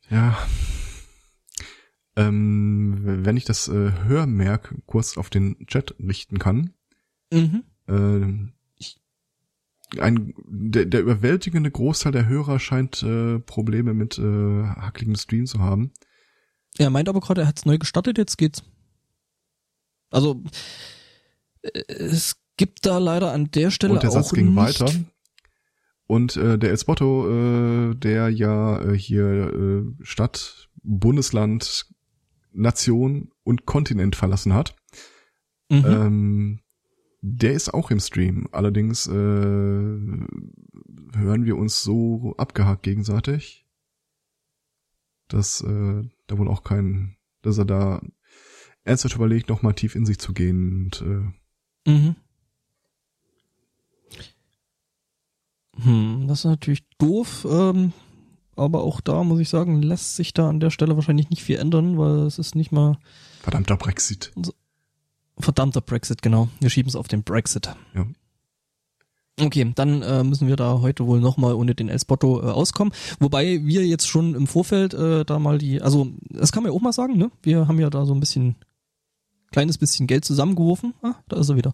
Ja. 0.10 0.38
Ähm, 2.18 3.00
wenn 3.24 3.38
ich 3.38 3.46
das 3.46 3.70
äh, 3.70 3.92
Hörmerk 4.04 4.76
kurz 4.86 5.18
auf 5.18 5.30
den 5.30 5.66
Chat 5.68 5.96
richten 6.00 6.40
kann. 6.40 6.74
Mhm. 7.32 7.64
Äh, 7.88 8.52
ein, 10.00 10.34
der, 10.48 10.86
der 10.86 11.02
überwältigende 11.02 11.72
Großteil 11.72 12.12
der 12.12 12.28
Hörer 12.28 12.60
scheint 12.60 13.04
äh, 13.04 13.40
Probleme 13.40 13.94
mit 13.94 14.18
äh, 14.18 14.64
hackligem 14.64 15.16
Stream 15.16 15.46
zu 15.46 15.60
haben. 15.60 15.92
Er 16.78 16.90
meint 16.90 17.10
aber 17.10 17.20
gerade, 17.20 17.42
er 17.42 17.48
hat 17.48 17.58
es 17.58 17.66
neu 17.66 17.78
gestartet, 17.78 18.18
jetzt 18.18 18.38
geht's. 18.38 18.64
Also 20.10 20.44
äh, 21.62 21.82
es 21.88 22.38
gibt 22.58 22.86
da 22.86 22.98
leider 22.98 23.34
an 23.34 23.52
der 23.52 23.72
Stelle 23.72 23.94
Und 23.94 24.04
der 24.04 24.10
auch 24.10 24.14
Satz 24.14 24.32
ging 24.34 24.56
weiter. 24.56 24.92
Und 26.08 26.36
äh, 26.36 26.58
der 26.58 26.72
Elsbotto, 26.72 27.92
äh, 27.92 27.96
der 27.96 28.30
ja 28.30 28.82
äh, 28.82 28.98
hier 28.98 29.26
äh, 29.26 30.04
Stadt, 30.04 30.70
Bundesland, 30.84 31.88
Nation 32.54 33.32
und 33.44 33.66
Kontinent 33.66 34.16
verlassen 34.16 34.54
hat, 34.54 34.76
mhm. 35.70 35.86
ähm, 35.86 36.60
der 37.22 37.54
ist 37.54 37.74
auch 37.74 37.92
im 37.92 38.00
Stream. 38.00 38.48
Allerdings 38.52 39.08
äh, 39.08 39.12
hören 39.12 40.26
wir 41.46 41.58
uns 41.58 41.82
so 41.82 42.34
abgehakt 42.38 42.84
gegenseitig, 42.84 43.66
dass 45.28 45.62
äh, 45.62 46.04
da 46.28 46.38
wohl 46.38 46.48
auch 46.48 46.64
kein, 46.64 47.16
dass 47.42 47.58
er 47.58 47.66
da 47.66 48.02
ernsthaft 48.84 49.16
überlegt, 49.16 49.50
noch 49.50 49.62
mal 49.62 49.74
tief 49.74 49.96
in 49.96 50.06
sich 50.06 50.18
zu 50.18 50.34
gehen 50.34 50.86
und 50.86 51.02
äh, 51.02 51.90
mhm. 51.92 52.16
Hm, 55.78 56.28
das 56.28 56.40
ist 56.40 56.46
natürlich 56.46 56.84
doof, 56.98 57.48
ähm, 57.50 57.94
aber 58.56 58.84
auch 58.84 59.00
da 59.00 59.24
muss 59.24 59.40
ich 59.40 59.50
sagen, 59.50 59.82
lässt 59.82 60.16
sich 60.16 60.34
da 60.34 60.50
an 60.50 60.60
der 60.60 60.70
Stelle 60.70 60.96
wahrscheinlich 60.96 61.30
nicht 61.30 61.44
viel 61.44 61.58
ändern, 61.58 61.98
weil 61.98 62.20
es 62.26 62.40
ist 62.40 62.56
nicht 62.56 62.72
mal 62.72 62.98
verdammter 63.42 63.78
Brexit. 63.78 64.34
Verdammter 65.42 65.82
Brexit, 65.82 66.22
genau. 66.22 66.50
Wir 66.60 66.70
schieben 66.70 66.90
es 66.90 66.96
auf 66.96 67.08
den 67.08 67.24
Brexit. 67.24 67.74
Ja. 67.96 68.06
Okay, 69.40 69.72
dann 69.76 70.02
äh, 70.02 70.24
müssen 70.24 70.48
wir 70.48 70.56
da 70.56 70.82
heute 70.82 71.08
wohl 71.08 71.20
nochmal 71.20 71.54
ohne 71.54 71.74
den 71.74 71.90
Elsbotto 71.90 72.42
äh, 72.42 72.52
auskommen. 72.52 72.94
Wobei 73.20 73.66
wir 73.66 73.86
jetzt 73.86 74.08
schon 74.08 74.36
im 74.36 74.46
Vorfeld 74.46 74.94
äh, 74.94 75.26
da 75.26 75.40
mal 75.40 75.58
die, 75.58 75.82
also 75.82 76.12
das 76.30 76.52
kann 76.52 76.64
man 76.64 76.72
ja 76.72 76.78
auch 76.78 76.82
mal 76.82 76.94
sagen, 76.94 77.18
ne? 77.18 77.32
Wir 77.42 77.68
haben 77.68 77.80
ja 77.80 77.90
da 77.90 78.06
so 78.06 78.14
ein 78.14 78.20
bisschen, 78.20 78.56
kleines 79.52 79.78
bisschen 79.78 80.06
Geld 80.06 80.26
zusammengeworfen. 80.26 80.94
Ah, 81.02 81.16
da 81.28 81.40
ist 81.40 81.50
er 81.50 81.56
wieder. 81.56 81.74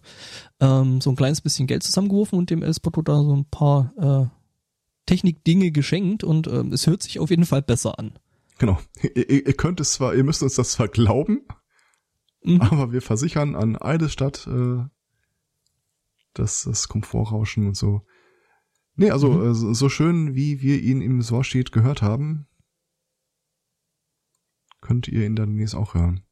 Ähm, 0.60 1.00
so 1.00 1.10
ein 1.10 1.16
kleines 1.16 1.40
bisschen 1.40 1.66
Geld 1.66 1.82
zusammengeworfen 1.82 2.38
und 2.38 2.50
dem 2.50 2.62
Elsbotto 2.62 3.02
da 3.02 3.22
so 3.22 3.34
ein 3.36 3.44
paar 3.44 3.92
äh, 3.98 4.26
Technikdinge 5.06 5.70
geschenkt 5.70 6.24
und 6.24 6.46
äh, 6.46 6.64
es 6.72 6.86
hört 6.86 7.02
sich 7.02 7.18
auf 7.18 7.30
jeden 7.30 7.46
Fall 7.46 7.62
besser 7.62 7.98
an. 7.98 8.12
Genau. 8.58 8.78
Ihr, 9.02 9.46
ihr 9.46 9.52
könnt 9.54 9.80
es 9.80 9.92
zwar, 9.92 10.14
ihr 10.14 10.24
müsst 10.24 10.42
uns 10.42 10.54
das 10.54 10.72
zwar 10.72 10.88
glauben, 10.88 11.42
Mhm. 12.42 12.60
Aber 12.62 12.92
wir 12.92 13.02
versichern 13.02 13.54
an 13.54 13.76
Eidesstadt, 13.76 14.46
äh, 14.46 14.84
dass 16.34 16.62
das 16.62 16.88
Komfortrauschen 16.88 17.66
und 17.66 17.76
so. 17.76 18.06
Nee, 18.94 19.10
also 19.10 19.30
mhm. 19.30 19.50
äh, 19.50 19.74
so 19.74 19.88
schön 19.88 20.34
wie 20.34 20.60
wir 20.60 20.80
ihn 20.80 21.00
im 21.00 21.22
Sorsheet 21.22 21.72
gehört 21.72 22.02
haben, 22.02 22.46
könnt 24.80 25.08
ihr 25.08 25.24
ihn 25.24 25.36
dann 25.36 25.50
demnächst 25.50 25.74
auch 25.74 25.94
hören. 25.94 26.22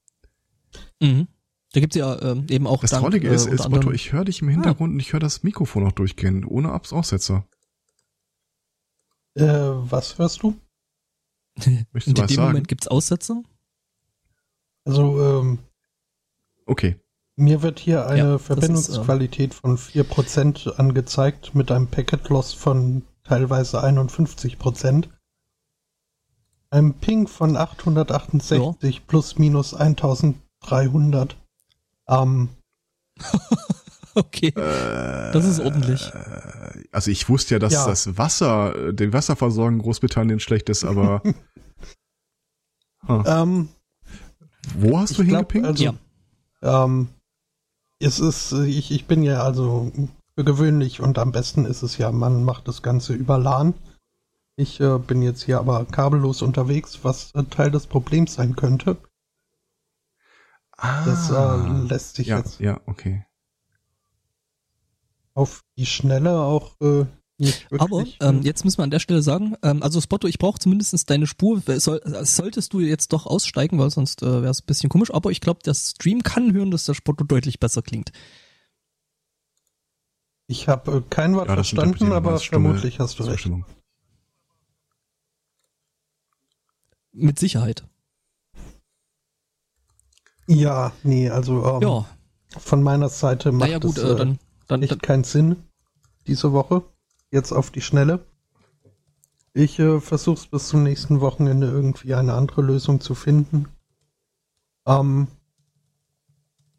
Mhm. 1.00 1.28
Da 1.72 1.80
gibt's 1.80 1.96
ja 1.96 2.14
äh, 2.14 2.42
eben 2.48 2.66
auch. 2.66 2.80
Das 2.80 2.90
Dank, 2.90 3.02
Trollige 3.02 3.28
ist, 3.28 3.46
äh, 3.46 3.54
ist 3.54 3.68
Motto, 3.68 3.90
ich 3.92 4.12
höre 4.12 4.24
dich 4.24 4.40
im 4.40 4.48
Hintergrund 4.48 4.90
ah. 4.90 4.94
und 4.94 5.00
ich 5.00 5.12
höre 5.12 5.20
das 5.20 5.42
Mikrofon 5.42 5.86
auch 5.86 5.92
durchgehen, 5.92 6.44
ohne 6.44 6.72
Abs 6.72 6.92
Aussetzer. 6.92 7.46
Äh, 9.34 9.44
was 9.44 10.18
hörst 10.18 10.42
du? 10.42 10.58
Möchtest 11.92 12.06
du 12.06 12.10
in 12.10 12.16
was 12.16 12.26
dem 12.28 12.36
sagen? 12.36 12.48
Moment 12.48 12.68
gibt's 12.68 12.88
Aussetzer? 12.88 13.42
Also, 14.84 15.40
ähm, 15.40 15.58
Okay. 16.66 16.96
Mir 17.36 17.62
wird 17.62 17.78
hier 17.78 18.06
eine 18.06 18.30
ja, 18.30 18.38
Verbindungsqualität 18.38 19.52
ist, 19.52 19.58
äh, 19.58 19.60
von 19.60 19.78
4% 19.78 20.76
angezeigt 20.76 21.54
mit 21.54 21.70
einem 21.70 21.86
Packet 21.86 22.28
Loss 22.28 22.54
von 22.54 23.02
teilweise 23.24 23.82
51%. 23.82 25.08
Einem 26.70 26.94
Ping 26.94 27.28
von 27.28 27.56
868 27.56 28.94
ja. 28.94 29.00
plus 29.06 29.38
minus 29.38 29.74
1300. 29.74 31.36
Ähm, 32.08 32.48
okay. 34.14 34.48
Äh, 34.48 35.32
das 35.32 35.44
ist 35.44 35.60
ordentlich. 35.60 36.10
Also 36.90 37.10
ich 37.10 37.28
wusste 37.28 37.56
ja, 37.56 37.58
dass 37.58 37.74
ja. 37.74 37.86
das 37.86 38.16
Wasser, 38.16 38.92
die 38.92 39.12
Wasserversorgung 39.12 39.78
Großbritannien 39.78 40.40
schlecht 40.40 40.70
ist, 40.70 40.84
aber. 40.84 41.22
huh. 43.08 43.22
ähm, 43.26 43.68
Wo 44.78 44.98
hast 44.98 45.18
du 45.18 45.22
hingepinkt? 45.22 45.66
Also, 45.66 45.84
ja. 45.84 45.94
Ähm, 46.62 47.08
es 47.98 48.20
ist, 48.20 48.52
ich, 48.52 48.90
ich 48.90 49.06
bin 49.06 49.22
ja 49.22 49.42
also 49.42 49.90
für 50.34 50.44
gewöhnlich 50.44 51.00
und 51.00 51.18
am 51.18 51.32
besten 51.32 51.64
ist 51.64 51.82
es 51.82 51.96
ja, 51.98 52.12
man 52.12 52.44
macht 52.44 52.68
das 52.68 52.82
Ganze 52.82 53.14
über 53.14 53.38
LAN. 53.38 53.74
Ich 54.56 54.80
äh, 54.80 54.98
bin 54.98 55.22
jetzt 55.22 55.42
hier 55.42 55.58
aber 55.58 55.84
kabellos 55.84 56.42
unterwegs, 56.42 57.00
was 57.02 57.34
äh, 57.34 57.44
Teil 57.44 57.70
des 57.70 57.86
Problems 57.86 58.34
sein 58.34 58.56
könnte. 58.56 58.96
Ah, 60.72 61.04
das 61.04 61.30
äh, 61.30 61.88
lässt 61.88 62.16
sich 62.16 62.28
ja, 62.28 62.38
jetzt 62.38 62.60
ja, 62.60 62.80
okay. 62.86 63.24
auf 65.32 65.64
die 65.78 65.86
Schnelle 65.86 66.40
auch 66.40 66.78
äh, 66.80 67.06
aber 67.78 68.04
ähm, 68.20 68.42
jetzt 68.42 68.64
müssen 68.64 68.78
wir 68.78 68.84
an 68.84 68.90
der 68.90 68.98
Stelle 68.98 69.20
sagen, 69.20 69.56
ähm, 69.62 69.82
also 69.82 70.00
Spotto, 70.00 70.26
ich 70.26 70.38
brauche 70.38 70.58
zumindest 70.58 71.10
deine 71.10 71.26
Spur. 71.26 71.62
Soll, 71.78 72.00
solltest 72.24 72.72
du 72.72 72.80
jetzt 72.80 73.12
doch 73.12 73.26
aussteigen, 73.26 73.78
weil 73.78 73.90
sonst 73.90 74.22
äh, 74.22 74.42
wäre 74.42 74.50
es 74.50 74.62
ein 74.62 74.66
bisschen 74.66 74.88
komisch. 74.88 75.12
Aber 75.12 75.30
ich 75.30 75.40
glaube, 75.40 75.60
der 75.64 75.74
Stream 75.74 76.22
kann 76.22 76.54
hören, 76.54 76.70
dass 76.70 76.84
der 76.84 76.94
Spotto 76.94 77.24
deutlich 77.24 77.60
besser 77.60 77.82
klingt. 77.82 78.12
Ich 80.46 80.68
habe 80.68 80.98
äh, 80.98 81.02
kein 81.10 81.34
Wort 81.34 81.48
ja, 81.48 81.54
verstanden, 81.54 82.12
aber 82.12 82.38
vermutlich 82.38 83.00
hast 83.00 83.18
du 83.18 83.24
recht. 83.24 83.50
Mit 87.12 87.38
Sicherheit. 87.38 87.84
Ja, 90.46 90.92
nee, 91.02 91.28
also 91.28 91.66
ähm, 91.66 91.82
ja. 91.82 92.06
von 92.58 92.82
meiner 92.82 93.08
Seite 93.08 93.52
macht 93.52 93.68
naja, 93.68 93.78
gut, 93.78 93.98
es 93.98 94.04
äh, 94.04 94.16
dann, 94.16 94.38
dann, 94.68 94.82
echt 94.82 94.92
dann, 94.92 95.00
keinen 95.00 95.24
Sinn 95.24 95.56
diese 96.26 96.52
Woche 96.52 96.84
jetzt 97.30 97.52
auf 97.52 97.70
die 97.70 97.80
Schnelle. 97.80 98.24
Ich 99.52 99.78
äh, 99.78 100.00
versuche 100.00 100.38
es 100.38 100.46
bis 100.46 100.68
zum 100.68 100.82
nächsten 100.82 101.20
Wochenende 101.20 101.66
irgendwie 101.66 102.14
eine 102.14 102.34
andere 102.34 102.62
Lösung 102.62 103.00
zu 103.00 103.14
finden. 103.14 103.68
Ähm, 104.86 105.28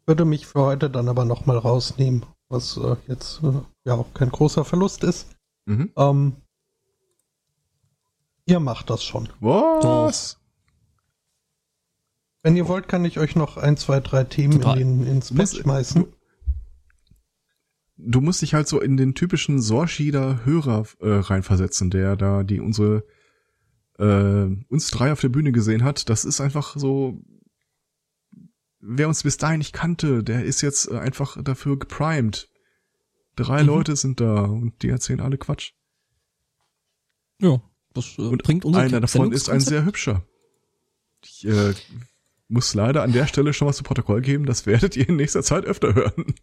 würde 0.06 0.24
mich 0.24 0.46
für 0.46 0.60
heute 0.60 0.88
dann 0.88 1.08
aber 1.08 1.24
nochmal 1.24 1.58
rausnehmen, 1.58 2.24
was 2.48 2.76
äh, 2.76 2.96
jetzt 3.08 3.42
äh, 3.42 3.60
ja 3.84 3.94
auch 3.94 4.14
kein 4.14 4.30
großer 4.30 4.64
Verlust 4.64 5.04
ist. 5.04 5.28
Mhm. 5.66 5.92
Ähm, 5.96 6.36
ihr 8.46 8.60
macht 8.60 8.90
das 8.90 9.04
schon. 9.04 9.28
Was? 9.40 10.38
Wenn 12.42 12.56
ihr 12.56 12.68
wollt, 12.68 12.88
kann 12.88 13.04
ich 13.04 13.18
euch 13.18 13.34
noch 13.36 13.56
ein, 13.56 13.76
zwei, 13.76 14.00
drei 14.00 14.24
Themen 14.24 14.62
in 14.62 14.78
den, 14.78 15.06
ins 15.06 15.34
Bett 15.34 15.48
schmeißen 15.48 16.06
du 17.98 18.20
musst 18.20 18.42
dich 18.42 18.54
halt 18.54 18.68
so 18.68 18.80
in 18.80 18.96
den 18.96 19.14
typischen 19.14 19.60
Sorschieder 19.60 20.44
Hörer 20.44 20.86
äh, 21.00 21.10
reinversetzen, 21.10 21.90
der 21.90 22.16
da 22.16 22.44
die 22.44 22.60
unsere 22.60 23.04
äh, 23.98 24.46
uns 24.68 24.90
drei 24.90 25.12
auf 25.12 25.20
der 25.20 25.28
Bühne 25.28 25.52
gesehen 25.52 25.84
hat. 25.84 26.08
Das 26.08 26.24
ist 26.24 26.40
einfach 26.40 26.76
so, 26.76 27.20
wer 28.80 29.08
uns 29.08 29.24
bis 29.24 29.36
dahin 29.36 29.58
nicht 29.58 29.72
kannte, 29.72 30.22
der 30.22 30.44
ist 30.44 30.62
jetzt 30.62 30.90
äh, 30.90 30.98
einfach 30.98 31.42
dafür 31.42 31.78
geprimed. 31.78 32.48
Drei 33.36 33.62
mhm. 33.62 33.68
Leute 33.68 33.96
sind 33.96 34.20
da 34.20 34.42
und 34.44 34.82
die 34.82 34.88
erzählen 34.88 35.20
alle 35.20 35.38
Quatsch. 35.38 35.72
Ja, 37.40 37.60
das 37.94 38.16
äh, 38.18 38.22
und 38.22 38.42
bringt 38.44 38.64
unser 38.64 38.80
Einer 38.80 39.00
davon 39.00 39.32
ist 39.32 39.50
ein 39.50 39.60
sehr 39.60 39.84
hübscher. 39.84 40.24
Ich 41.24 41.46
äh, 41.46 41.74
muss 42.46 42.74
leider 42.74 43.02
an 43.02 43.12
der 43.12 43.26
Stelle 43.26 43.52
schon 43.52 43.66
was 43.68 43.76
zu 43.76 43.82
Protokoll 43.82 44.20
geben, 44.20 44.46
das 44.46 44.66
werdet 44.66 44.96
ihr 44.96 45.08
in 45.08 45.16
nächster 45.16 45.42
Zeit 45.42 45.64
öfter 45.64 45.94
hören. 45.94 46.34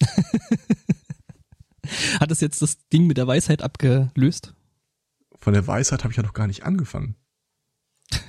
Hat 2.20 2.30
es 2.30 2.40
jetzt 2.40 2.62
das 2.62 2.88
Ding 2.88 3.06
mit 3.06 3.16
der 3.16 3.26
Weisheit 3.26 3.62
abgelöst? 3.62 4.54
Von 5.38 5.52
der 5.52 5.66
Weisheit 5.66 6.04
habe 6.04 6.12
ich 6.12 6.16
ja 6.16 6.22
noch 6.22 6.34
gar 6.34 6.46
nicht 6.46 6.64
angefangen. 6.64 7.16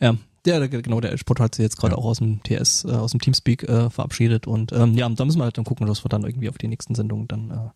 ja, 0.00 0.16
der, 0.46 0.68
genau, 0.68 1.00
der 1.00 1.16
Sport 1.18 1.40
hat 1.40 1.54
sich 1.54 1.62
jetzt 1.62 1.76
gerade 1.76 1.94
ja. 1.94 1.98
auch 1.98 2.04
aus 2.04 2.18
dem 2.18 2.42
TS, 2.42 2.84
äh, 2.84 2.92
aus 2.92 3.10
dem 3.10 3.20
Teamspeak 3.20 3.64
äh, 3.64 3.90
verabschiedet 3.90 4.46
und 4.46 4.72
ähm, 4.72 4.94
ja, 4.94 5.08
da 5.08 5.24
müssen 5.24 5.38
wir 5.38 5.44
halt 5.44 5.58
dann 5.58 5.64
gucken, 5.64 5.86
dass 5.86 6.04
wir 6.04 6.08
dann 6.08 6.24
irgendwie 6.24 6.48
auf 6.48 6.58
die 6.58 6.68
nächsten 6.68 6.94
Sendungen 6.94 7.28
dann 7.28 7.50
äh, 7.50 7.70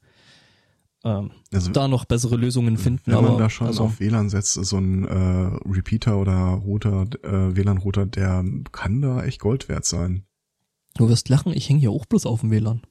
ähm, 1.03 1.31
also, 1.53 1.73
da 1.73 1.89
noch 1.89 2.05
bessere 2.05 2.37
Lösungen 2.37 2.77
finden. 2.77 3.03
Wenn 3.07 3.15
man 3.15 3.27
aber, 3.27 3.39
da 3.39 3.51
schon 3.51 3.67
also, 3.67 3.85
auf 3.85 4.01
WLAN 4.01 4.29
setzt, 4.29 4.53
so 4.53 4.77
ein 4.77 5.05
äh, 5.05 5.69
Repeater 5.69 6.19
oder 6.19 6.35
Router, 6.35 7.07
äh, 7.23 7.57
WLAN-Router, 7.57 8.07
der 8.07 8.45
kann 8.73 9.01
da 9.01 9.25
echt 9.25 9.41
Gold 9.41 9.69
wert 9.69 9.85
sein. 9.85 10.25
Du 10.95 11.09
wirst 11.09 11.29
lachen, 11.29 11.53
ich 11.53 11.69
hänge 11.69 11.81
hier 11.81 11.91
auch 11.91 12.07
bloß 12.07 12.27
auf 12.27 12.41
dem 12.41 12.51
WLAN. 12.51 12.83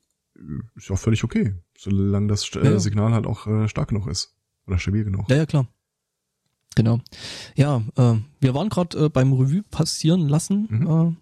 Ist 0.76 0.90
auch 0.90 0.98
völlig 0.98 1.24
okay, 1.24 1.56
solange 1.78 2.28
das 2.28 2.50
äh, 2.56 2.64
ja, 2.64 2.80
Signal 2.80 3.12
halt 3.12 3.28
auch 3.28 3.46
äh, 3.46 3.68
stark 3.68 3.90
genug 3.90 4.08
ist 4.08 4.36
oder 4.68 4.78
stabil 4.78 5.04
genug. 5.04 5.30
Ja, 5.30 5.38
ja, 5.38 5.46
klar. 5.46 5.68
Genau. 6.76 7.00
Ja, 7.56 7.84
äh, 7.98 8.16
wir 8.40 8.54
waren 8.54 8.70
gerade 8.70 9.06
äh, 9.06 9.10
beim 9.10 9.34
Revue 9.34 9.64
passieren 9.64 10.30
lassen. 10.30 10.68
Mhm. 10.70 10.88
Äh, 10.88 11.16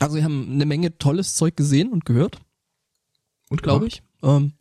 also 0.00 0.16
wir 0.16 0.24
haben 0.24 0.50
eine 0.52 0.64
Menge 0.64 0.96
tolles 0.96 1.34
Zeug 1.34 1.56
gesehen 1.56 1.92
und 1.92 2.04
gehört. 2.04 2.40
Und 3.50 3.62
glaube 3.62 3.86
ich. 3.86 4.02
Ähm, 4.22 4.54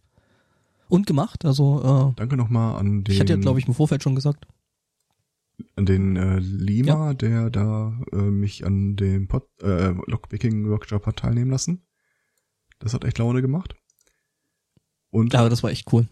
und 0.90 1.08
gemacht. 1.08 1.46
Also 1.46 2.14
danke 2.18 2.36
nochmal 2.36 2.78
an 2.78 3.06
den. 3.06 3.14
Ich 3.14 3.22
hatte 3.22 3.34
ja, 3.34 3.40
glaube 3.40 3.60
ich, 3.60 3.68
im 3.68 3.74
Vorfeld 3.74 4.04
schon 4.04 4.16
gesagt. 4.16 4.46
An 5.76 5.86
den 5.86 6.16
äh, 6.16 6.40
Lima, 6.40 7.08
ja. 7.08 7.14
der 7.14 7.50
da 7.50 8.00
äh, 8.12 8.16
mich 8.18 8.66
an 8.66 8.96
dem 8.96 9.28
Pod, 9.28 9.48
äh, 9.62 9.94
Lockpicking 10.08 10.70
Workshop 10.70 11.06
hat 11.06 11.18
teilnehmen 11.18 11.52
lassen. 11.52 11.86
Das 12.80 12.94
hat 12.94 13.06
echt 13.06 13.18
Laune 13.18 13.42
gemacht. 13.42 13.76
Und 15.10 15.34
ja, 15.34 15.48
das 15.50 15.64
war 15.64 15.72
echt 15.72 15.92
cool. 15.94 16.08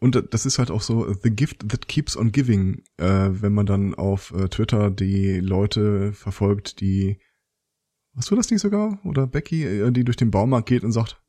Und 0.00 0.22
das 0.34 0.44
ist 0.44 0.58
halt 0.58 0.70
auch 0.70 0.82
so 0.82 1.14
the 1.22 1.30
gift 1.30 1.68
that 1.68 1.88
keeps 1.88 2.16
on 2.16 2.30
giving, 2.30 2.82
äh, 2.98 3.30
wenn 3.30 3.54
man 3.54 3.64
dann 3.64 3.94
auf 3.94 4.32
äh, 4.32 4.48
Twitter 4.48 4.90
die 4.90 5.40
Leute 5.40 6.12
verfolgt, 6.12 6.80
die 6.80 7.18
Hast 8.16 8.30
du 8.30 8.36
das 8.36 8.50
nicht 8.50 8.60
sogar? 8.60 8.98
Oder 9.04 9.26
Becky, 9.26 9.64
äh, 9.64 9.90
die 9.90 10.04
durch 10.04 10.16
den 10.16 10.30
Baumarkt 10.30 10.68
geht 10.68 10.84
und 10.84 10.92
sagt, 10.92 11.20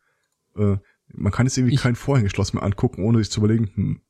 äh, 0.56 0.78
man 1.14 1.32
kann 1.32 1.48
jetzt 1.48 1.58
irgendwie 1.58 1.76
ich, 1.76 1.82
kein 1.82 1.96
Vorhängeschloss 1.96 2.54
mehr 2.54 2.64
angucken, 2.64 3.04
ohne 3.04 3.20
sich 3.20 3.32
zu 3.32 3.40
überlegen, 3.40 3.72
hm, 3.74 4.02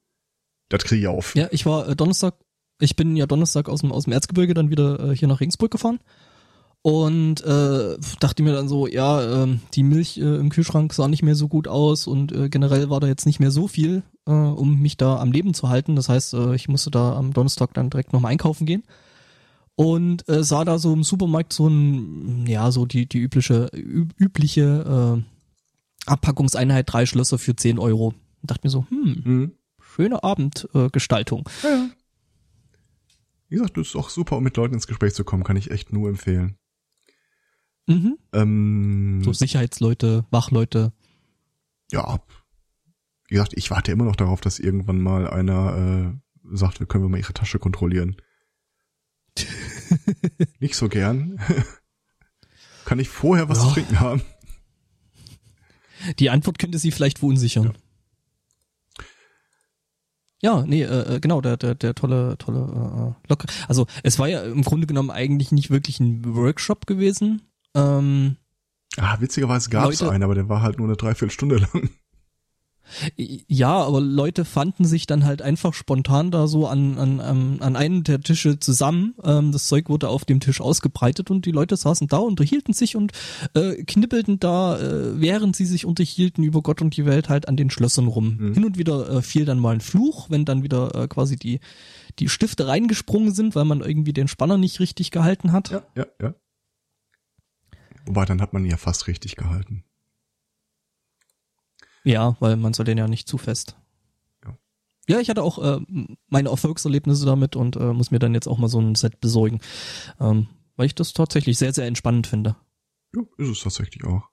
das 0.69 0.83
kriege 0.83 1.01
ich 1.01 1.07
auf. 1.07 1.35
Ja, 1.35 1.47
ich 1.51 1.65
war 1.65 1.87
äh, 1.87 1.95
Donnerstag, 1.95 2.35
ich 2.79 2.95
bin 2.95 3.15
ja 3.15 3.25
Donnerstag 3.25 3.69
aus 3.69 3.81
dem, 3.81 3.91
aus 3.91 4.05
dem 4.05 4.13
Erzgebirge 4.13 4.53
dann 4.53 4.69
wieder 4.69 4.99
äh, 4.99 5.15
hier 5.15 5.27
nach 5.27 5.39
Regensburg 5.39 5.71
gefahren 5.71 5.99
und 6.81 7.43
äh, 7.43 7.97
dachte 8.19 8.43
mir 8.43 8.53
dann 8.53 8.67
so, 8.67 8.85
ja, 8.85 9.43
äh, 9.43 9.57
die 9.73 9.83
Milch 9.83 10.17
äh, 10.17 10.35
im 10.35 10.49
Kühlschrank 10.49 10.93
sah 10.93 11.07
nicht 11.07 11.23
mehr 11.23 11.35
so 11.35 11.47
gut 11.47 11.67
aus 11.67 12.05
und 12.05 12.31
äh, 12.31 12.47
generell 12.49 12.89
war 12.89 12.99
da 12.99 13.07
jetzt 13.07 13.25
nicht 13.25 13.39
mehr 13.39 13.49
so 13.49 13.67
viel, 13.67 14.03
äh, 14.27 14.31
um 14.31 14.81
mich 14.81 14.95
da 14.95 15.17
am 15.17 15.31
Leben 15.31 15.53
zu 15.53 15.69
halten. 15.69 15.95
Das 15.95 16.09
heißt, 16.09 16.35
äh, 16.35 16.53
ich 16.53 16.67
musste 16.67 16.91
da 16.91 17.15
am 17.15 17.33
Donnerstag 17.33 17.73
dann 17.73 17.89
direkt 17.89 18.13
nochmal 18.13 18.33
einkaufen 18.33 18.67
gehen 18.67 18.83
und 19.75 20.27
äh, 20.29 20.43
sah 20.43 20.63
da 20.63 20.77
so 20.77 20.93
im 20.93 21.03
Supermarkt 21.03 21.53
so 21.53 21.67
ein, 21.67 22.45
ja, 22.47 22.71
so 22.71 22.85
die, 22.85 23.07
die 23.07 23.19
übliche, 23.19 23.69
übliche 23.73 25.23
äh, 25.25 26.09
Abpackungseinheit, 26.09 26.91
drei 26.91 27.05
Schlösser 27.05 27.37
für 27.37 27.55
10 27.55 27.79
Euro. 27.79 28.13
Und 28.41 28.51
dachte 28.51 28.61
mir 28.67 28.69
so, 28.71 28.85
hm, 28.89 29.21
mhm. 29.23 29.51
schöne 29.81 30.23
Abendgestaltung. 30.23 31.49
Äh, 31.63 31.67
ja. 31.67 31.87
Wie 33.55 33.59
gesagt, 33.59 33.77
das 33.77 33.87
ist 33.87 33.95
auch 33.95 34.09
super, 34.09 34.35
um 34.35 34.43
mit 34.43 34.57
Leuten 34.57 34.73
ins 34.73 34.85
Gespräch 34.85 35.13
zu 35.13 35.23
kommen, 35.23 35.45
kann 35.45 35.55
ich 35.55 35.71
echt 35.71 35.93
nur 35.93 36.09
empfehlen. 36.09 36.57
Mhm. 37.87 38.17
Ähm, 38.33 39.21
so 39.23 39.31
Sicherheitsleute, 39.31 40.25
Wachleute. 40.29 40.91
Ja. 41.89 42.19
Wie 43.29 43.35
gesagt, 43.35 43.53
ich 43.55 43.71
warte 43.71 43.93
immer 43.93 44.03
noch 44.03 44.17
darauf, 44.17 44.41
dass 44.41 44.59
irgendwann 44.59 44.99
mal 44.99 45.29
einer 45.29 46.17
äh, 46.43 46.53
sagt, 46.53 46.81
wir 46.81 46.85
können 46.85 47.05
wir 47.05 47.09
mal 47.09 47.17
ihre 47.17 47.31
Tasche 47.31 47.57
kontrollieren. 47.57 48.17
Nicht 50.59 50.75
so 50.75 50.89
gern. 50.89 51.39
Kann 52.83 52.99
ich 52.99 53.07
vorher 53.07 53.47
was 53.47 53.59
ja. 53.59 53.69
zu 53.69 53.73
trinken 53.75 54.01
haben? 54.01 54.21
Die 56.19 56.29
Antwort 56.29 56.59
könnte 56.59 56.77
sie 56.77 56.91
vielleicht 56.91 57.19
verunsichern. 57.19 57.63
Ja. 57.67 57.73
Ja, 60.45 60.63
nee, 60.63 60.83
äh, 60.83 61.15
äh, 61.15 61.19
genau, 61.19 61.41
der, 61.41 61.57
der, 61.57 61.73
der 61.73 61.95
tolle, 61.95 62.37
tolle 62.37 62.59
äh, 63.25 63.29
Locker. 63.29 63.47
Also 63.67 63.87
es 64.03 64.19
war 64.19 64.27
ja 64.27 64.43
im 64.43 64.61
Grunde 64.61 64.85
genommen 64.85 65.09
eigentlich 65.09 65.51
nicht 65.51 65.71
wirklich 65.71 65.99
ein 65.99 66.35
Workshop 66.35 66.85
gewesen. 66.85 67.41
Ähm, 67.73 68.35
ah, 68.95 69.19
witzigerweise 69.19 69.71
gab 69.71 69.89
es 69.89 70.03
einen, 70.03 70.21
aber 70.21 70.35
der 70.35 70.47
war 70.47 70.61
halt 70.61 70.77
nur 70.77 70.85
eine 70.85 70.97
Dreiviertelstunde 70.97 71.55
lang. 71.73 71.89
Ja, 73.15 73.83
aber 73.83 74.01
Leute 74.01 74.45
fanden 74.45 74.85
sich 74.85 75.07
dann 75.07 75.25
halt 75.25 75.41
einfach 75.41 75.73
spontan 75.73 76.31
da 76.31 76.47
so 76.47 76.67
an, 76.67 76.97
an, 76.97 77.19
an 77.59 77.75
einem 77.75 78.03
der 78.03 78.21
Tische 78.21 78.59
zusammen. 78.59 79.15
Ähm, 79.23 79.51
das 79.51 79.67
Zeug 79.67 79.89
wurde 79.89 80.09
auf 80.09 80.25
dem 80.25 80.39
Tisch 80.39 80.61
ausgebreitet 80.61 81.31
und 81.31 81.45
die 81.45 81.51
Leute 81.51 81.77
saßen 81.77 82.07
da, 82.07 82.17
unterhielten 82.17 82.73
sich 82.73 82.95
und 82.95 83.11
äh, 83.53 83.83
knippelten 83.83 84.39
da, 84.39 84.79
äh, 84.79 85.19
während 85.19 85.55
sie 85.55 85.65
sich 85.65 85.85
unterhielten 85.85 86.43
über 86.43 86.61
Gott 86.61 86.81
und 86.81 86.95
die 86.95 87.05
Welt 87.05 87.29
halt 87.29 87.47
an 87.47 87.57
den 87.57 87.69
Schlössern 87.69 88.07
rum. 88.07 88.37
Mhm. 88.39 88.53
Hin 88.53 88.65
und 88.65 88.77
wieder 88.77 89.09
äh, 89.09 89.21
fiel 89.21 89.45
dann 89.45 89.59
mal 89.59 89.75
ein 89.75 89.81
Fluch, 89.81 90.29
wenn 90.29 90.45
dann 90.45 90.63
wieder 90.63 90.93
äh, 90.95 91.07
quasi 91.07 91.35
die, 91.35 91.59
die 92.19 92.29
Stifte 92.29 92.67
reingesprungen 92.67 93.33
sind, 93.33 93.55
weil 93.55 93.65
man 93.65 93.81
irgendwie 93.81 94.13
den 94.13 94.27
Spanner 94.27 94.57
nicht 94.57 94.79
richtig 94.79 95.11
gehalten 95.11 95.51
hat. 95.51 95.71
Ja, 95.71 95.83
ja, 95.95 96.05
ja. 96.21 96.33
Wobei, 98.05 98.25
dann 98.25 98.41
hat 98.41 98.53
man 98.53 98.63
ihn 98.63 98.71
ja 98.71 98.77
fast 98.77 99.07
richtig 99.07 99.35
gehalten. 99.35 99.83
Ja, 102.05 102.37
weil 102.39 102.55
man 102.55 102.73
soll 102.73 102.85
den 102.85 102.97
ja 102.97 103.07
nicht 103.07 103.27
zu 103.27 103.37
fest. 103.37 103.75
Ja, 104.45 104.57
ja 105.07 105.19
ich 105.19 105.29
hatte 105.29 105.43
auch 105.43 105.59
äh, 105.59 105.81
meine 106.29 106.49
Erfolgserlebnisse 106.49 107.25
damit 107.25 107.55
und 107.55 107.75
äh, 107.75 107.91
muss 107.91 108.11
mir 108.11 108.19
dann 108.19 108.33
jetzt 108.33 108.47
auch 108.47 108.59
mal 108.59 108.69
so 108.69 108.79
ein 108.79 108.95
Set 108.95 109.19
besorgen. 109.19 109.59
Ähm, 110.19 110.47
weil 110.77 110.85
ich 110.85 110.95
das 110.95 111.13
tatsächlich 111.13 111.57
sehr, 111.57 111.73
sehr 111.73 111.87
entspannend 111.87 112.27
finde. 112.27 112.55
Ja, 113.13 113.21
ist 113.37 113.49
es 113.49 113.59
tatsächlich 113.61 114.03
auch. 114.05 114.29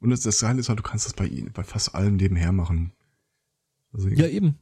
Und 0.00 0.10
das, 0.10 0.20
das 0.20 0.40
Geile 0.40 0.60
ist 0.60 0.68
halt, 0.68 0.78
du 0.78 0.82
kannst 0.82 1.06
das 1.06 1.14
bei 1.14 1.26
ihnen, 1.26 1.52
bei 1.52 1.62
fast 1.62 1.94
allen 1.94 2.16
nebenher 2.16 2.52
machen. 2.52 2.92
Also 3.92 4.08
ja, 4.08 4.26
eben. 4.26 4.58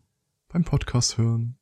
Beim 0.49 0.65
Podcast 0.65 1.19
hören, 1.19 1.58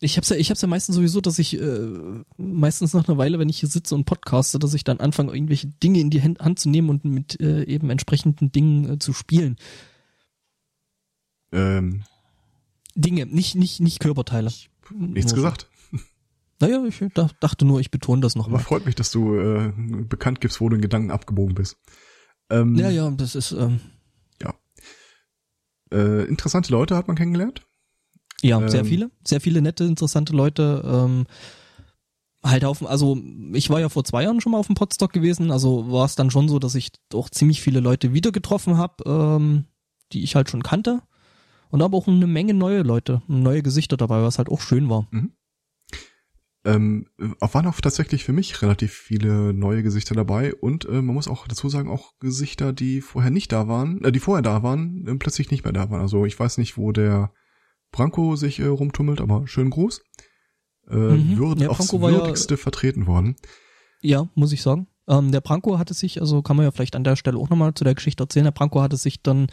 ich 0.00 0.16
hab's 0.16 0.30
ja, 0.30 0.36
ich 0.36 0.50
hab's 0.50 0.62
ja 0.62 0.68
meistens 0.68 0.96
sowieso, 0.96 1.20
dass 1.20 1.38
ich 1.38 1.60
äh, 1.60 2.24
meistens 2.38 2.94
nach 2.94 3.06
einer 3.06 3.18
Weile, 3.18 3.38
wenn 3.38 3.50
ich 3.50 3.60
hier 3.60 3.68
sitze 3.68 3.94
und 3.94 4.06
podcaste, 4.06 4.58
dass 4.58 4.74
ich 4.74 4.82
dann 4.82 4.98
anfange, 4.98 5.34
irgendwelche 5.34 5.68
Dinge 5.68 6.00
in 6.00 6.10
die 6.10 6.22
Hand 6.22 6.58
zu 6.58 6.70
nehmen 6.70 6.88
und 6.88 7.04
mit 7.04 7.40
äh, 7.40 7.64
eben 7.64 7.90
entsprechenden 7.90 8.50
Dingen 8.50 8.94
äh, 8.94 8.98
zu 8.98 9.12
spielen. 9.12 9.56
Ähm. 11.52 12.04
Dinge, 12.94 13.26
nicht, 13.26 13.54
nicht, 13.54 13.80
nicht 13.80 14.00
Körperteile. 14.00 14.50
Nichts 14.90 15.34
gesagt. 15.34 15.68
Naja, 16.60 16.84
ich 16.84 17.02
dachte 17.40 17.64
nur, 17.64 17.80
ich 17.80 17.90
betone 17.90 18.20
das 18.20 18.36
nochmal. 18.36 18.56
Aber 18.56 18.64
freut 18.64 18.84
mich, 18.84 18.94
dass 18.94 19.10
du 19.10 19.34
äh, 19.34 19.72
bekannt 19.76 20.42
gibst, 20.42 20.60
wo 20.60 20.68
du 20.68 20.76
in 20.76 20.82
Gedanken 20.82 21.10
abgebogen 21.10 21.54
bist. 21.54 21.78
Ähm, 22.50 22.74
ja, 22.74 22.90
ja, 22.90 23.10
das 23.10 23.34
ist. 23.34 23.52
Ähm, 23.52 23.80
ja. 24.42 24.54
Äh, 25.90 26.24
interessante 26.24 26.70
Leute 26.70 26.96
hat 26.96 27.06
man 27.06 27.16
kennengelernt. 27.16 27.66
Ja, 28.42 28.60
ähm, 28.60 28.68
sehr 28.68 28.84
viele, 28.84 29.10
sehr 29.24 29.40
viele 29.40 29.62
nette, 29.62 29.84
interessante 29.84 30.32
Leute. 30.32 30.82
Ähm, 30.84 31.26
halt 32.42 32.64
auf, 32.64 32.84
also 32.86 33.18
ich 33.52 33.68
war 33.70 33.80
ja 33.80 33.88
vor 33.88 34.04
zwei 34.04 34.22
Jahren 34.22 34.40
schon 34.40 34.52
mal 34.52 34.58
auf 34.58 34.66
dem 34.66 34.74
Podstock 34.74 35.12
gewesen, 35.12 35.50
also 35.50 35.90
war 35.92 36.06
es 36.06 36.14
dann 36.14 36.30
schon 36.30 36.48
so, 36.48 36.58
dass 36.58 36.74
ich 36.74 36.90
doch 37.10 37.28
ziemlich 37.28 37.60
viele 37.60 37.80
Leute 37.80 38.14
wieder 38.14 38.32
getroffen 38.32 38.78
habe, 38.78 39.04
ähm, 39.06 39.64
die 40.12 40.22
ich 40.22 40.34
halt 40.34 40.50
schon 40.50 40.62
kannte. 40.62 41.02
Und 41.70 41.82
aber 41.82 41.96
auch 41.96 42.08
eine 42.08 42.26
Menge 42.26 42.52
neue 42.52 42.82
Leute, 42.82 43.22
neue 43.28 43.62
Gesichter 43.62 43.96
dabei, 43.96 44.22
was 44.22 44.38
halt 44.38 44.48
auch 44.48 44.60
schön 44.60 44.88
war. 44.90 45.06
Mhm. 45.12 45.32
Ähm, 46.62 47.06
waren 47.16 47.66
auch 47.66 47.80
tatsächlich 47.80 48.24
für 48.24 48.34
mich 48.34 48.60
relativ 48.60 48.92
viele 48.92 49.54
neue 49.54 49.82
Gesichter 49.82 50.14
dabei 50.14 50.54
und 50.54 50.84
äh, 50.84 51.00
man 51.00 51.14
muss 51.14 51.26
auch 51.26 51.48
dazu 51.48 51.70
sagen, 51.70 51.88
auch 51.88 52.18
Gesichter, 52.18 52.74
die 52.74 53.00
vorher 53.00 53.30
nicht 53.30 53.52
da 53.52 53.66
waren, 53.66 54.04
äh, 54.04 54.12
die 54.12 54.20
vorher 54.20 54.42
da 54.42 54.62
waren, 54.62 55.06
äh, 55.06 55.14
plötzlich 55.14 55.50
nicht 55.50 55.64
mehr 55.64 55.72
da 55.72 55.90
waren. 55.90 56.02
Also 56.02 56.26
ich 56.26 56.38
weiß 56.38 56.58
nicht, 56.58 56.76
wo 56.76 56.92
der 56.92 57.32
Branko 57.92 58.36
sich 58.36 58.58
äh, 58.60 58.66
rumtummelt, 58.66 59.20
aber 59.20 59.46
schön 59.46 59.70
groß. 59.70 60.02
Äh, 60.88 60.94
mhm. 60.94 61.38
Würd, 61.38 61.60
ja, 61.60 61.68
aufs 61.68 61.92
würdigste 61.92 62.54
ja, 62.54 62.58
vertreten 62.58 63.06
worden. 63.06 63.36
Ja, 64.02 64.28
muss 64.34 64.52
ich 64.52 64.62
sagen. 64.62 64.88
Ähm, 65.08 65.32
der 65.32 65.40
Branko 65.40 65.78
hatte 65.78 65.94
sich, 65.94 66.20
also 66.20 66.42
kann 66.42 66.56
man 66.56 66.64
ja 66.64 66.70
vielleicht 66.70 66.96
an 66.96 67.04
der 67.04 67.16
Stelle 67.16 67.38
auch 67.38 67.50
nochmal 67.50 67.74
zu 67.74 67.84
der 67.84 67.94
Geschichte 67.94 68.22
erzählen, 68.22 68.44
der 68.44 68.52
Branko 68.52 68.80
hatte 68.80 68.96
sich 68.96 69.22
dann 69.22 69.48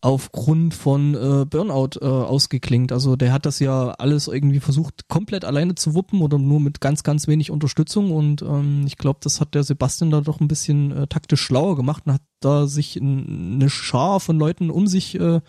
aufgrund 0.00 0.74
von 0.74 1.14
äh, 1.14 1.44
Burnout 1.44 1.98
äh, 2.00 2.04
ausgeklingt. 2.04 2.92
Also 2.92 3.16
der 3.16 3.32
hat 3.32 3.46
das 3.46 3.58
ja 3.58 3.90
alles 3.90 4.28
irgendwie 4.28 4.60
versucht, 4.60 5.08
komplett 5.08 5.44
alleine 5.44 5.74
zu 5.74 5.94
wuppen 5.94 6.22
oder 6.22 6.38
nur 6.38 6.60
mit 6.60 6.80
ganz, 6.80 7.02
ganz 7.02 7.26
wenig 7.26 7.50
Unterstützung. 7.50 8.12
Und 8.12 8.42
ähm, 8.42 8.84
ich 8.86 8.96
glaube, 8.96 9.18
das 9.22 9.40
hat 9.40 9.54
der 9.54 9.64
Sebastian 9.64 10.10
da 10.10 10.20
doch 10.20 10.40
ein 10.40 10.48
bisschen 10.48 10.92
äh, 10.92 11.06
taktisch 11.08 11.40
schlauer 11.40 11.74
gemacht 11.76 12.04
und 12.06 12.12
hat 12.12 12.22
da 12.40 12.68
sich 12.68 12.96
in, 12.96 13.54
eine 13.54 13.70
Schar 13.70 14.20
von 14.20 14.38
Leuten 14.38 14.70
um 14.70 14.86
sich 14.86 15.18
äh, 15.18 15.40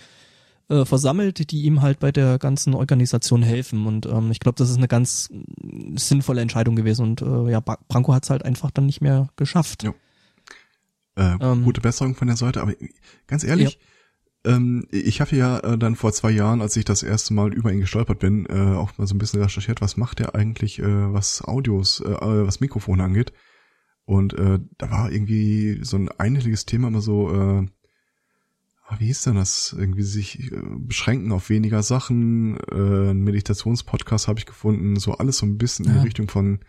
äh, 0.69 0.85
versammelt, 0.85 1.51
die 1.51 1.63
ihm 1.63 1.81
halt 1.81 1.99
bei 1.99 2.11
der 2.11 2.37
ganzen 2.37 2.73
Organisation 2.73 3.41
helfen. 3.41 3.85
Und 3.87 4.05
ähm, 4.05 4.31
ich 4.31 4.39
glaube, 4.39 4.55
das 4.55 4.69
ist 4.69 4.77
eine 4.77 4.87
ganz 4.87 5.29
sinnvolle 5.95 6.41
Entscheidung 6.41 6.75
gewesen. 6.75 7.03
Und 7.03 7.21
äh, 7.21 7.51
ja, 7.51 7.59
Branko 7.59 8.13
hat 8.13 8.23
es 8.23 8.29
halt 8.29 8.45
einfach 8.45 8.71
dann 8.71 8.85
nicht 8.85 9.01
mehr 9.01 9.29
geschafft. 9.35 9.83
Ja. 9.83 9.93
Äh, 11.15 11.37
ähm, 11.41 11.63
gute 11.63 11.81
Besserung 11.81 12.15
von 12.15 12.27
der 12.27 12.37
Seite, 12.37 12.61
aber 12.61 12.73
ganz 13.27 13.43
ehrlich, 13.43 13.79
ja. 14.45 14.55
ähm, 14.55 14.87
ich 14.91 15.19
habe 15.19 15.35
ja 15.35 15.59
äh, 15.59 15.77
dann 15.77 15.95
vor 15.95 16.13
zwei 16.13 16.31
Jahren, 16.31 16.61
als 16.61 16.77
ich 16.77 16.85
das 16.85 17.03
erste 17.03 17.33
Mal 17.33 17.53
über 17.53 17.73
ihn 17.73 17.81
gestolpert 17.81 18.19
bin, 18.19 18.45
äh, 18.45 18.75
auch 18.75 18.97
mal 18.97 19.07
so 19.07 19.15
ein 19.15 19.17
bisschen 19.17 19.41
recherchiert, 19.41 19.81
was 19.81 19.97
macht 19.97 20.19
er 20.21 20.35
eigentlich, 20.35 20.79
äh, 20.79 21.13
was 21.13 21.43
Audios, 21.43 21.99
äh, 21.99 22.11
äh 22.11 22.47
was 22.47 22.61
Mikrofone 22.61 23.03
angeht. 23.03 23.33
Und 24.05 24.33
äh, 24.33 24.59
da 24.77 24.91
war 24.91 25.11
irgendwie 25.11 25.79
so 25.83 25.97
ein 25.97 26.09
einhelliges 26.09 26.65
Thema 26.65 26.87
immer 26.87 27.01
so, 27.01 27.33
äh, 27.33 27.67
wie 28.97 29.05
hieß 29.05 29.23
denn 29.23 29.35
das? 29.35 29.75
Irgendwie 29.77 30.03
sich 30.03 30.51
äh, 30.51 30.61
beschränken 30.79 31.31
auf 31.31 31.49
weniger 31.49 31.83
Sachen. 31.83 32.57
Äh, 32.71 33.11
ein 33.11 33.21
Meditationspodcast 33.21 34.27
habe 34.27 34.39
ich 34.39 34.45
gefunden. 34.45 34.95
So 34.97 35.13
alles 35.13 35.37
so 35.37 35.45
ein 35.45 35.57
bisschen 35.57 35.85
ja. 35.85 35.91
in 35.91 35.97
die 35.97 36.03
Richtung 36.05 36.27
von 36.27 36.59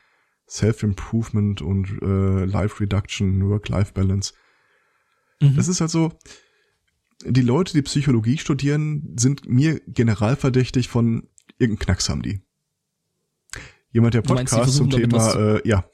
Self-Improvement 0.48 1.62
und 1.62 2.02
äh, 2.02 2.44
Life 2.44 2.80
Reduction, 2.80 3.48
Work-Life-Balance. 3.48 4.34
Mhm. 5.40 5.56
Das 5.56 5.68
ist 5.68 5.80
also, 5.80 6.12
die 7.24 7.42
Leute, 7.42 7.72
die 7.72 7.82
Psychologie 7.82 8.38
studieren, 8.38 9.14
sind 9.16 9.48
mir 9.48 9.80
generalverdächtig 9.86 10.88
von 10.88 11.28
irgendeinem 11.58 11.84
Knacks 11.86 12.08
haben 12.08 12.22
die. 12.22 12.40
Jemand, 13.92 14.14
der 14.14 14.22
Podcast 14.22 14.52
meinst, 14.52 14.76
zum 14.76 14.90
Thema, 14.90 15.34
äh, 15.34 15.68
ja. 15.68 15.84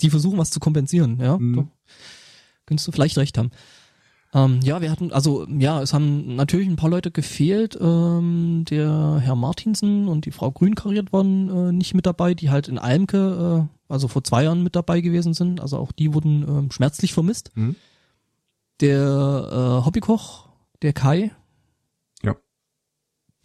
Die 0.00 0.10
versuchen 0.10 0.38
was 0.38 0.50
zu 0.50 0.60
kompensieren, 0.60 1.18
ja. 1.20 1.38
Mhm. 1.38 1.70
Könntest 2.66 2.86
du 2.86 2.92
vielleicht 2.92 3.16
recht 3.18 3.38
haben. 3.38 3.50
Ähm, 4.34 4.60
ja, 4.62 4.82
wir 4.82 4.90
hatten, 4.90 5.10
also 5.10 5.46
ja, 5.48 5.80
es 5.80 5.94
haben 5.94 6.36
natürlich 6.36 6.68
ein 6.68 6.76
paar 6.76 6.90
Leute 6.90 7.10
gefehlt. 7.10 7.78
Ähm, 7.80 8.64
der 8.68 9.20
Herr 9.22 9.36
Martinsen 9.36 10.06
und 10.06 10.26
die 10.26 10.32
Frau 10.32 10.50
Grün 10.50 10.74
kariert 10.74 11.12
waren 11.12 11.48
äh, 11.48 11.72
nicht 11.72 11.94
mit 11.94 12.04
dabei, 12.04 12.34
die 12.34 12.50
halt 12.50 12.68
in 12.68 12.78
Almke, 12.78 13.68
äh, 13.68 13.92
also 13.92 14.06
vor 14.06 14.22
zwei 14.24 14.44
Jahren 14.44 14.62
mit 14.62 14.76
dabei 14.76 15.00
gewesen 15.00 15.32
sind. 15.32 15.60
Also 15.60 15.78
auch 15.78 15.92
die 15.92 16.12
wurden 16.12 16.68
äh, 16.68 16.72
schmerzlich 16.72 17.14
vermisst. 17.14 17.52
Mhm. 17.54 17.76
Der 18.82 19.00
äh, 19.00 19.84
Hobbykoch, 19.86 20.50
der 20.82 20.92
Kai, 20.92 21.32
ja. 22.22 22.36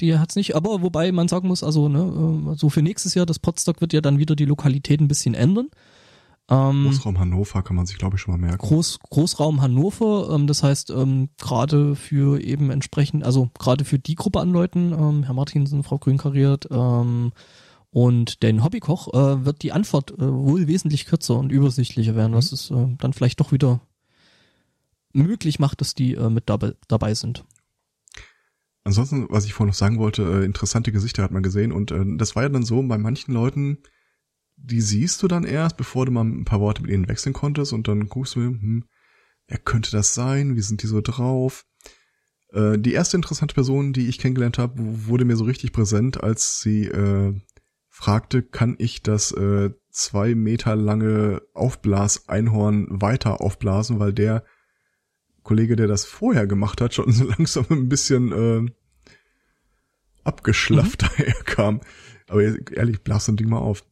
die 0.01 0.17
hat's 0.17 0.35
nicht. 0.35 0.53
Aber 0.53 0.81
wobei 0.81 1.13
man 1.13 1.29
sagen 1.29 1.47
muss, 1.47 1.63
also 1.63 1.87
ne, 1.87 2.51
äh, 2.51 2.57
so 2.57 2.69
für 2.69 2.81
nächstes 2.81 3.13
Jahr, 3.13 3.25
das 3.25 3.39
Potsdok 3.39 3.79
wird 3.79 3.93
ja 3.93 4.01
dann 4.01 4.19
wieder 4.19 4.35
die 4.35 4.45
Lokalität 4.45 4.99
ein 4.99 5.07
bisschen 5.07 5.33
ändern. 5.33 5.69
Ähm, 6.49 6.86
Großraum 6.86 7.19
Hannover 7.19 7.63
kann 7.63 7.75
man 7.75 7.86
sich, 7.86 7.97
glaube 7.97 8.17
ich, 8.17 8.21
schon 8.21 8.34
mal 8.34 8.39
merken. 8.39 8.58
Groß, 8.58 8.99
Großraum 9.10 9.62
Hannover, 9.62 10.29
ähm, 10.34 10.47
das 10.47 10.62
heißt, 10.62 10.89
ähm, 10.89 11.29
gerade 11.38 11.95
für 11.95 12.41
eben 12.41 12.69
entsprechend, 12.69 13.23
also 13.23 13.49
gerade 13.58 13.86
für 13.86 13.97
die 13.97 14.15
Gruppe 14.15 14.41
an 14.41 14.49
Leuten, 14.49 14.91
ähm, 14.91 15.23
Herr 15.23 15.34
Martinsen, 15.34 15.84
Frau 15.84 15.97
Grünkariert 15.97 16.67
ähm, 16.69 17.32
und 17.91 18.43
den 18.43 18.63
Hobbykoch, 18.63 19.13
äh, 19.13 19.45
wird 19.45 19.63
die 19.63 19.71
Antwort 19.71 20.12
äh, 20.12 20.34
wohl 20.34 20.67
wesentlich 20.67 21.06
kürzer 21.06 21.38
und 21.38 21.51
übersichtlicher 21.51 22.15
werden, 22.15 22.34
mhm. 22.34 22.38
was 22.38 22.51
es 22.51 22.71
äh, 22.71 22.88
dann 22.97 23.13
vielleicht 23.13 23.39
doch 23.39 23.53
wieder 23.53 23.79
möglich 25.13 25.60
macht, 25.60 25.79
dass 25.79 25.93
die 25.93 26.15
äh, 26.15 26.29
mit 26.29 26.49
dabei, 26.49 26.73
dabei 26.89 27.13
sind. 27.13 27.45
Ansonsten, 28.84 29.27
was 29.29 29.45
ich 29.45 29.53
vorhin 29.53 29.69
noch 29.69 29.75
sagen 29.75 29.97
wollte, 29.97 30.23
äh, 30.23 30.43
interessante 30.45 30.91
Gesichter 30.91 31.23
hat 31.23 31.32
man 31.32 31.43
gesehen 31.43 31.71
und 31.71 31.91
äh, 31.91 32.03
das 32.17 32.36
war 32.36 32.43
ja 32.43 32.49
dann 32.49 32.65
so, 32.65 32.84
bei 32.84 32.97
manchen 32.97 33.34
Leuten, 33.34 33.77
die 34.55 34.81
siehst 34.81 35.21
du 35.23 35.27
dann 35.27 35.43
erst, 35.43 35.77
bevor 35.77 36.05
du 36.05 36.11
mal 36.11 36.23
ein 36.23 36.45
paar 36.45 36.59
Worte 36.59 36.81
mit 36.81 36.91
ihnen 36.91 37.07
wechseln 37.07 37.33
konntest 37.33 37.73
und 37.73 37.87
dann 37.87 38.07
guckst 38.07 38.35
du, 38.35 38.41
hm, 38.41 38.85
wer 39.47 39.57
könnte 39.57 39.91
das 39.91 40.13
sein? 40.13 40.55
Wie 40.55 40.61
sind 40.61 40.83
die 40.83 40.87
so 40.87 41.01
drauf? 41.01 41.65
Äh, 42.53 42.77
die 42.77 42.93
erste 42.93 43.17
interessante 43.17 43.55
Person, 43.55 43.93
die 43.93 44.07
ich 44.07 44.19
kennengelernt 44.19 44.57
habe, 44.57 44.75
wurde 44.77 45.25
mir 45.25 45.35
so 45.35 45.43
richtig 45.43 45.73
präsent, 45.73 46.23
als 46.23 46.61
sie 46.61 46.85
äh, 46.85 47.33
fragte, 47.89 48.41
kann 48.43 48.75
ich 48.79 49.03
das 49.03 49.31
äh, 49.31 49.71
zwei 49.91 50.35
Meter 50.35 50.75
lange 50.75 51.41
Aufblas-Einhorn 51.53 52.87
weiter 52.89 53.41
aufblasen, 53.41 53.99
weil 53.99 54.13
der 54.13 54.43
Kollege, 55.43 55.75
der 55.75 55.87
das 55.87 56.05
vorher 56.05 56.47
gemacht 56.47 56.81
hat, 56.81 56.93
schon 56.93 57.11
so 57.11 57.25
langsam 57.25 57.65
ein 57.69 57.89
bisschen 57.89 58.31
äh, 58.31 58.71
abgeschlafft 60.23 61.03
mhm. 61.03 61.07
daherkam. 61.07 61.81
Aber 62.27 62.41
ehrlich, 62.41 63.01
blas 63.01 63.25
so 63.25 63.31
ein 63.31 63.37
Ding 63.37 63.49
mal 63.49 63.59
auf. 63.59 63.83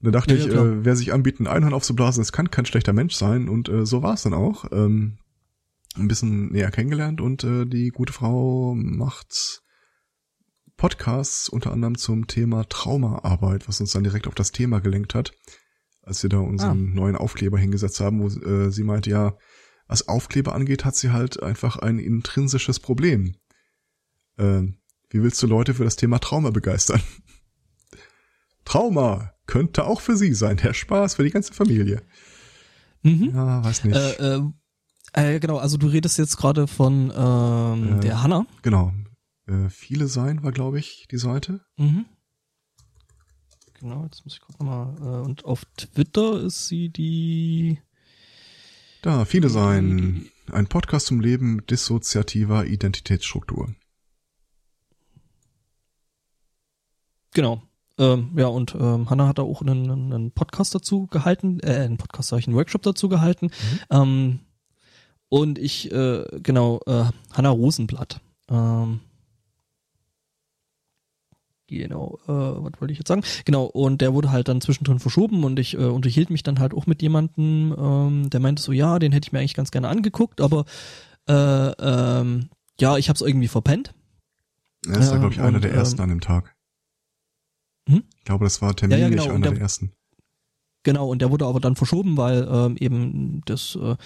Da 0.00 0.10
dachte 0.10 0.34
ja, 0.34 0.44
ich, 0.44 0.52
ja, 0.52 0.64
äh, 0.64 0.84
wer 0.84 0.96
sich 0.96 1.12
anbietet, 1.12 1.40
ein 1.40 1.46
Einhorn 1.48 1.74
aufzublasen, 1.74 2.20
das 2.20 2.32
kann 2.32 2.50
kein 2.50 2.66
schlechter 2.66 2.92
Mensch 2.92 3.14
sein. 3.14 3.48
Und 3.48 3.68
äh, 3.68 3.84
so 3.84 4.02
war 4.02 4.14
es 4.14 4.22
dann 4.22 4.34
auch. 4.34 4.66
Ähm, 4.70 5.18
ein 5.96 6.08
bisschen 6.08 6.52
näher 6.52 6.70
kennengelernt 6.70 7.20
und 7.20 7.44
äh, 7.44 7.66
die 7.66 7.88
gute 7.88 8.12
Frau 8.12 8.74
macht 8.76 9.62
Podcasts 10.76 11.48
unter 11.48 11.72
anderem 11.72 11.98
zum 11.98 12.26
Thema 12.28 12.68
Traumaarbeit, 12.68 13.68
was 13.68 13.80
uns 13.80 13.92
dann 13.92 14.04
direkt 14.04 14.28
auf 14.28 14.34
das 14.34 14.52
Thema 14.52 14.80
gelenkt 14.80 15.14
hat, 15.14 15.32
als 16.02 16.22
wir 16.22 16.30
da 16.30 16.38
unseren 16.38 16.90
ah. 16.90 16.94
neuen 16.94 17.16
Aufkleber 17.16 17.58
hingesetzt 17.58 18.00
haben, 18.00 18.20
wo 18.20 18.28
äh, 18.28 18.70
sie 18.70 18.84
meinte, 18.84 19.10
ja, 19.10 19.36
was 19.88 20.06
Aufkleber 20.06 20.54
angeht, 20.54 20.84
hat 20.84 20.94
sie 20.94 21.10
halt 21.10 21.42
einfach 21.42 21.76
ein 21.76 21.98
intrinsisches 21.98 22.78
Problem. 22.78 23.34
Äh, 24.36 24.62
wie 25.10 25.22
willst 25.22 25.42
du 25.42 25.46
Leute 25.46 25.74
für 25.74 25.84
das 25.84 25.96
Thema 25.96 26.18
Trauma 26.20 26.50
begeistern? 26.50 27.02
Trauma 28.64 29.32
könnte 29.48 29.84
auch 29.84 30.00
für 30.00 30.16
sie 30.16 30.34
sein. 30.34 30.58
Der 30.58 30.74
Spaß 30.74 31.16
für 31.16 31.24
die 31.24 31.30
ganze 31.30 31.52
Familie. 31.52 32.02
Mhm. 33.02 33.32
Ja, 33.34 33.64
weiß 33.64 33.82
nicht. 33.84 33.96
Äh, 33.96 34.36
äh, 34.36 34.42
äh, 35.14 35.40
genau, 35.40 35.56
also 35.56 35.76
du 35.76 35.88
redest 35.88 36.18
jetzt 36.18 36.36
gerade 36.36 36.68
von 36.68 37.12
ähm, 37.16 37.98
äh, 37.98 38.00
der 38.00 38.22
Hanna. 38.22 38.46
Genau. 38.62 38.92
Äh, 39.46 39.70
viele 39.70 40.06
sein 40.06 40.44
war, 40.44 40.52
glaube 40.52 40.78
ich, 40.78 41.08
die 41.10 41.18
Seite. 41.18 41.60
Mhm. 41.76 42.04
Genau, 43.80 44.04
jetzt 44.04 44.24
muss 44.24 44.34
ich 44.34 44.40
gerade 44.40 44.64
nochmal. 44.64 44.96
Äh, 45.00 45.26
und 45.26 45.44
auf 45.44 45.64
Twitter 45.76 46.40
ist 46.42 46.68
sie 46.68 46.90
die. 46.90 47.80
Da, 49.02 49.24
viele 49.24 49.48
sein. 49.48 50.28
Ein 50.50 50.66
Podcast 50.66 51.06
zum 51.06 51.20
Leben 51.20 51.56
mit 51.56 51.70
dissoziativer 51.70 52.66
Identitätsstruktur. 52.66 53.74
Genau. 57.34 57.67
Ähm, 57.98 58.30
ja, 58.36 58.46
und 58.46 58.74
ähm, 58.74 59.10
Hanna 59.10 59.26
hat 59.26 59.38
da 59.38 59.42
auch 59.42 59.60
einen, 59.60 59.90
einen 59.90 60.30
Podcast 60.30 60.74
dazu 60.74 61.06
gehalten, 61.06 61.60
äh, 61.60 61.74
einen 61.74 61.98
Podcast, 61.98 62.28
sag 62.28 62.38
ich, 62.38 62.46
einen 62.46 62.56
Workshop 62.56 62.82
dazu 62.82 63.08
gehalten. 63.08 63.46
Mhm. 63.46 63.78
Ähm, 63.90 64.38
und 65.28 65.58
ich, 65.58 65.92
äh, 65.92 66.24
genau, 66.42 66.80
äh, 66.86 67.04
Hanna 67.32 67.50
Rosenblatt. 67.50 68.20
Ähm, 68.50 69.00
Genau, 71.70 72.18
äh, 72.26 72.32
was 72.32 72.80
wollte 72.80 72.92
ich 72.92 72.98
jetzt 72.98 73.08
sagen? 73.08 73.22
Genau, 73.44 73.64
und 73.64 74.00
der 74.00 74.14
wurde 74.14 74.32
halt 74.32 74.48
dann 74.48 74.62
zwischendrin 74.62 75.00
verschoben 75.00 75.44
und 75.44 75.58
ich 75.58 75.74
äh, 75.74 75.84
unterhielt 75.84 76.30
mich 76.30 76.42
dann 76.42 76.60
halt 76.60 76.72
auch 76.72 76.86
mit 76.86 77.02
jemandem, 77.02 77.76
ähm, 77.78 78.30
der 78.30 78.40
meinte 78.40 78.62
so, 78.62 78.72
ja, 78.72 78.98
den 78.98 79.12
hätte 79.12 79.26
ich 79.26 79.32
mir 79.32 79.40
eigentlich 79.40 79.52
ganz 79.52 79.70
gerne 79.70 79.88
angegukt, 79.88 80.40
aber 80.40 80.64
äh, 81.28 81.32
ähm, 81.34 82.48
ja, 82.80 82.96
ich 82.96 83.10
habe 83.10 83.16
es 83.16 83.20
irgendwie 83.20 83.48
verpennt. 83.48 83.92
Er 84.86 84.98
ist 84.98 85.12
ja, 85.12 85.18
glaube 85.18 85.34
ich, 85.34 85.40
einer 85.40 85.60
der 85.60 85.74
ersten 85.74 85.98
ähm, 85.98 86.04
an 86.04 86.08
dem 86.08 86.20
Tag. 86.22 86.54
Hm? 87.88 88.02
Ich 88.18 88.24
glaube, 88.24 88.44
das 88.44 88.60
war 88.62 88.76
terminlich 88.76 89.02
ja, 89.02 89.08
ja, 89.08 89.22
genau. 89.22 89.34
einer 89.34 89.42
der, 89.44 89.52
der, 89.52 89.62
ersten. 89.62 89.92
Genau, 90.84 91.08
und 91.08 91.20
der 91.20 91.30
wurde 91.30 91.46
aber 91.46 91.60
dann 91.60 91.74
verschoben, 91.74 92.16
weil 92.16 92.46
ähm, 92.50 92.76
eben 92.78 93.40
das 93.46 93.76
äh, 93.80 93.96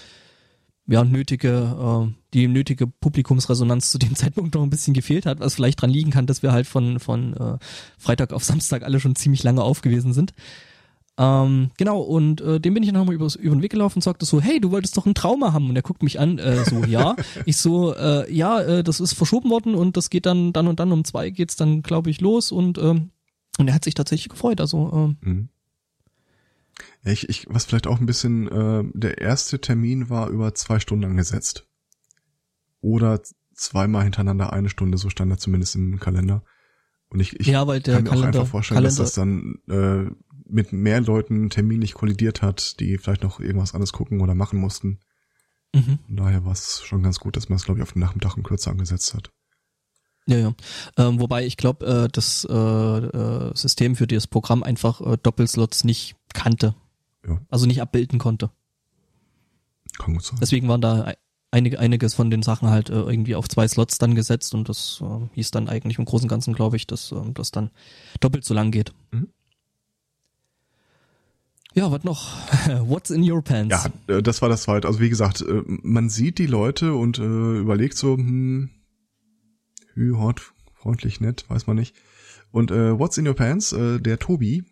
ja 0.87 1.03
nötige, 1.03 2.07
äh, 2.09 2.13
die 2.33 2.47
nötige 2.47 2.87
Publikumsresonanz 2.87 3.91
zu 3.91 3.97
dem 3.97 4.15
Zeitpunkt 4.15 4.55
noch 4.55 4.63
ein 4.63 4.69
bisschen 4.69 4.93
gefehlt 4.93 5.25
hat, 5.25 5.39
was 5.39 5.55
vielleicht 5.55 5.81
dran 5.81 5.89
liegen 5.89 6.11
kann, 6.11 6.25
dass 6.25 6.43
wir 6.43 6.51
halt 6.51 6.65
von, 6.65 6.99
von 6.99 7.33
äh, 7.33 7.57
Freitag 7.97 8.33
auf 8.33 8.43
Samstag 8.43 8.83
alle 8.83 8.99
schon 8.99 9.15
ziemlich 9.15 9.43
lange 9.43 9.63
auf 9.63 9.81
gewesen 9.81 10.13
sind. 10.13 10.33
Ähm, 11.15 11.69
genau, 11.77 12.01
und 12.01 12.41
äh, 12.41 12.59
dem 12.59 12.73
bin 12.73 12.81
ich 12.81 12.89
dann 12.89 12.99
nochmal 12.99 13.13
über, 13.13 13.27
über 13.39 13.55
den 13.55 13.61
Weg 13.61 13.71
gelaufen 13.71 13.99
und 13.99 14.03
sagte 14.03 14.25
so, 14.25 14.41
hey, 14.41 14.59
du 14.59 14.71
wolltest 14.71 14.97
doch 14.97 15.05
ein 15.05 15.13
Trauma 15.13 15.53
haben. 15.53 15.69
Und 15.69 15.75
er 15.75 15.83
guckt 15.83 16.01
mich 16.01 16.19
an, 16.19 16.39
äh, 16.39 16.65
so, 16.65 16.83
ja. 16.85 17.15
ich 17.45 17.57
so, 17.57 17.93
äh, 17.95 18.33
ja, 18.33 18.59
äh, 18.61 18.83
das 18.83 18.99
ist 18.99 19.13
verschoben 19.13 19.51
worden 19.51 19.75
und 19.75 19.95
das 19.95 20.09
geht 20.09 20.25
dann, 20.25 20.53
dann 20.53 20.67
und 20.67 20.79
dann 20.79 20.91
um 20.91 21.03
zwei 21.03 21.29
geht's 21.29 21.55
dann, 21.55 21.83
glaube 21.83 22.09
ich, 22.09 22.19
los 22.19 22.51
und 22.51 22.79
ähm, 22.79 23.11
und 23.57 23.67
er 23.67 23.73
hat 23.73 23.83
sich 23.83 23.93
tatsächlich 23.93 24.29
gefreut. 24.29 24.61
Also 24.61 24.91
ähm, 24.93 25.17
mhm. 25.21 25.49
ich, 27.03 27.29
ich, 27.29 27.45
was 27.49 27.65
vielleicht 27.65 27.87
auch 27.87 27.99
ein 27.99 28.05
bisschen, 28.05 28.47
äh, 28.47 28.83
der 28.93 29.19
erste 29.19 29.59
Termin 29.59 30.09
war 30.09 30.29
über 30.29 30.55
zwei 30.55 30.79
Stunden 30.79 31.05
angesetzt. 31.05 31.67
Oder 32.81 33.21
zweimal 33.53 34.03
hintereinander 34.03 34.51
eine 34.51 34.69
Stunde, 34.69 34.97
so 34.97 35.09
stand 35.09 35.31
er 35.31 35.37
zumindest 35.37 35.75
im 35.75 35.99
Kalender. 35.99 36.43
Und 37.09 37.19
ich, 37.19 37.39
ich 37.39 37.47
ja, 37.47 37.59
kann 37.59 37.67
mir 37.67 37.81
Kalender, 37.81 38.11
auch 38.11 38.23
einfach 38.23 38.47
vorstellen, 38.47 38.77
Kalender, 38.77 39.03
dass 39.03 39.13
das 39.13 39.13
dann 39.13 39.59
äh, 39.69 40.11
mit 40.49 40.73
mehr 40.73 40.99
Leuten 40.99 41.49
terminlich 41.49 41.93
kollidiert 41.93 42.41
hat, 42.41 42.79
die 42.79 42.97
vielleicht 42.97 43.23
noch 43.23 43.39
irgendwas 43.39 43.73
anderes 43.73 43.93
gucken 43.93 44.21
oder 44.21 44.35
machen 44.35 44.59
mussten. 44.59 44.99
Mhm. 45.73 45.99
Von 46.05 46.15
daher 46.15 46.45
war 46.45 46.53
es 46.53 46.81
schon 46.83 47.03
ganz 47.03 47.19
gut, 47.19 47.37
dass 47.37 47.49
man 47.49 47.57
es, 47.57 47.65
glaube 47.65 47.79
ich, 47.79 47.83
auf 47.83 47.93
den 47.93 47.99
Nachmittag 47.99 48.35
und 48.35 48.43
kürzer 48.43 48.71
angesetzt 48.71 49.13
hat. 49.13 49.31
Ja, 50.25 50.37
ja. 50.37 50.53
Ähm, 50.97 51.19
wobei 51.19 51.45
ich 51.45 51.57
glaube, 51.57 51.85
äh, 51.85 52.07
das 52.11 52.47
äh, 52.49 52.53
äh, 52.53 53.51
System 53.55 53.95
für 53.95 54.07
das 54.07 54.27
Programm 54.27 54.63
einfach 54.63 55.01
äh, 55.01 55.17
Doppelslots 55.21 55.83
nicht 55.83 56.15
kannte. 56.33 56.75
Ja. 57.27 57.41
Also 57.49 57.65
nicht 57.65 57.81
abbilden 57.81 58.19
konnte. 58.19 58.49
Kann 59.99 60.13
gut 60.13 60.23
sein. 60.23 60.39
Deswegen 60.41 60.67
waren 60.67 60.81
da 60.81 61.13
einige, 61.51 61.79
einiges 61.79 62.13
von 62.13 62.29
den 62.29 62.41
Sachen 62.41 62.69
halt 62.69 62.89
äh, 62.89 62.93
irgendwie 62.93 63.35
auf 63.35 63.47
zwei 63.47 63.67
Slots 63.67 63.97
dann 63.97 64.15
gesetzt 64.15 64.55
und 64.55 64.69
das 64.69 65.01
äh, 65.01 65.27
hieß 65.35 65.51
dann 65.51 65.69
eigentlich 65.69 65.99
im 65.99 66.05
Großen 66.05 66.25
und 66.25 66.29
Ganzen, 66.29 66.53
glaube 66.53 66.77
ich, 66.77 66.87
dass 66.87 67.11
äh, 67.11 67.15
das 67.33 67.51
dann 67.51 67.69
doppelt 68.19 68.43
so 68.43 68.53
lang 68.53 68.71
geht. 68.71 68.93
Mhm. 69.11 69.29
Ja, 71.75 71.91
was 71.91 72.03
noch? 72.03 72.31
What's 72.87 73.09
in 73.09 73.29
your 73.29 73.41
pants? 73.43 73.75
Ja, 74.07 74.15
äh, 74.15 74.21
das 74.21 74.41
war 74.41 74.49
das 74.49 74.63
zweite. 74.63 74.87
Also 74.87 74.99
wie 74.99 75.09
gesagt, 75.09 75.41
äh, 75.41 75.63
man 75.65 76.09
sieht 76.09 76.37
die 76.37 76.45
Leute 76.47 76.93
und 76.93 77.19
äh, 77.19 77.23
überlegt 77.59 77.97
so, 77.97 78.15
hm, 78.15 78.69
Hü, 79.93 80.15
hot, 80.17 80.53
freundlich, 80.73 81.21
nett, 81.21 81.45
weiß 81.49 81.67
man 81.67 81.77
nicht. 81.77 81.95
Und 82.51 82.71
äh, 82.71 82.97
What's 82.97 83.17
in 83.17 83.27
Your 83.27 83.35
Pants, 83.35 83.73
äh, 83.73 83.99
der 83.99 84.19
Tobi, 84.19 84.63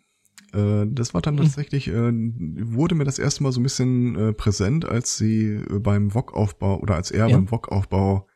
Äh, 0.52 0.86
das 0.86 1.14
war 1.14 1.22
dann 1.22 1.38
hm. 1.38 1.44
tatsächlich, 1.44 1.88
äh, 1.88 2.12
wurde 2.12 2.94
mir 2.94 3.04
das 3.04 3.18
erste 3.18 3.42
Mal 3.42 3.52
so 3.52 3.60
ein 3.60 3.62
bisschen 3.62 4.16
äh, 4.16 4.32
präsent, 4.32 4.84
als 4.84 5.16
sie 5.16 5.54
äh, 5.54 5.78
beim 5.78 6.10
VOG-Aufbau 6.10 6.78
oder 6.80 6.94
als 6.94 7.10
er 7.10 7.28
ja. 7.28 7.36
beim 7.36 7.48
VOG-Aufbau 7.48 8.26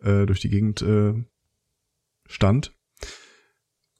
äh, 0.00 0.26
durch 0.26 0.40
die 0.40 0.48
Gegend 0.48 0.80
äh, 0.82 1.14
stand. 2.26 2.74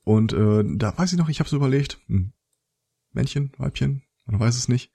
Und 0.04 0.32
äh, 0.32 0.64
da 0.64 0.96
weiß 0.96 1.12
ich 1.12 1.18
noch, 1.18 1.28
ich 1.28 1.40
habe 1.40 1.50
so 1.50 1.56
überlegt, 1.56 2.00
hm, 2.06 2.32
Männchen, 3.12 3.52
Weibchen, 3.58 4.02
man 4.24 4.40
weiß 4.40 4.56
es 4.56 4.68
nicht. 4.68 4.90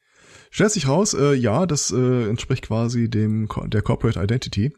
Stellt 0.49 0.71
sich 0.71 0.87
raus, 0.87 1.13
äh, 1.13 1.33
ja, 1.33 1.65
das 1.65 1.91
äh, 1.91 2.27
entspricht 2.27 2.65
quasi 2.65 3.09
dem 3.09 3.47
der 3.67 3.81
Corporate 3.81 4.21
Identity. 4.21 4.73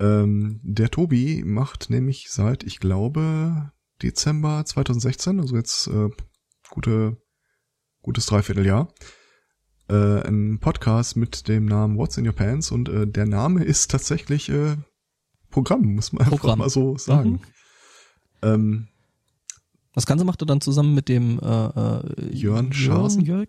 Ähm, 0.00 0.60
der 0.62 0.90
Tobi 0.90 1.44
macht 1.44 1.90
nämlich 1.90 2.30
seit, 2.30 2.64
ich 2.64 2.80
glaube, 2.80 3.70
Dezember 4.02 4.64
2016, 4.64 5.40
also 5.40 5.56
jetzt 5.56 5.88
äh, 5.88 6.08
gute, 6.70 7.18
gutes 8.00 8.24
Dreivierteljahr, 8.24 8.92
äh, 9.90 10.22
einen 10.22 10.58
Podcast 10.58 11.16
mit 11.16 11.48
dem 11.48 11.66
Namen 11.66 11.98
What's 11.98 12.16
in 12.16 12.26
Your 12.26 12.32
Pants 12.32 12.70
und 12.70 12.88
äh, 12.88 13.06
der 13.06 13.26
Name 13.26 13.62
ist 13.62 13.90
tatsächlich 13.90 14.48
äh, 14.48 14.76
Programm, 15.50 15.94
muss 15.96 16.14
man 16.14 16.26
Programm. 16.26 16.52
einfach 16.52 16.56
mal 16.56 16.70
so 16.70 16.96
sagen. 16.96 17.30
Mhm. 17.30 17.40
Ähm, 18.42 18.88
das 19.92 20.06
Ganze 20.06 20.24
macht 20.24 20.40
er 20.40 20.46
dann 20.46 20.62
zusammen 20.62 20.94
mit 20.94 21.10
dem 21.10 21.38
äh, 21.40 21.66
äh, 21.66 22.34
Jörn 22.34 22.72
Scharsen. 22.72 23.22
Jörn, 23.22 23.48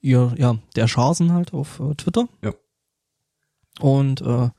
ja, 0.00 0.32
ja, 0.36 0.58
der 0.76 0.86
Scharsen 0.86 1.32
halt 1.32 1.52
auf 1.52 1.80
äh, 1.80 1.94
Twitter. 1.96 2.28
Ja. 2.42 2.54
Und 3.80 4.20
äh, 4.20 4.50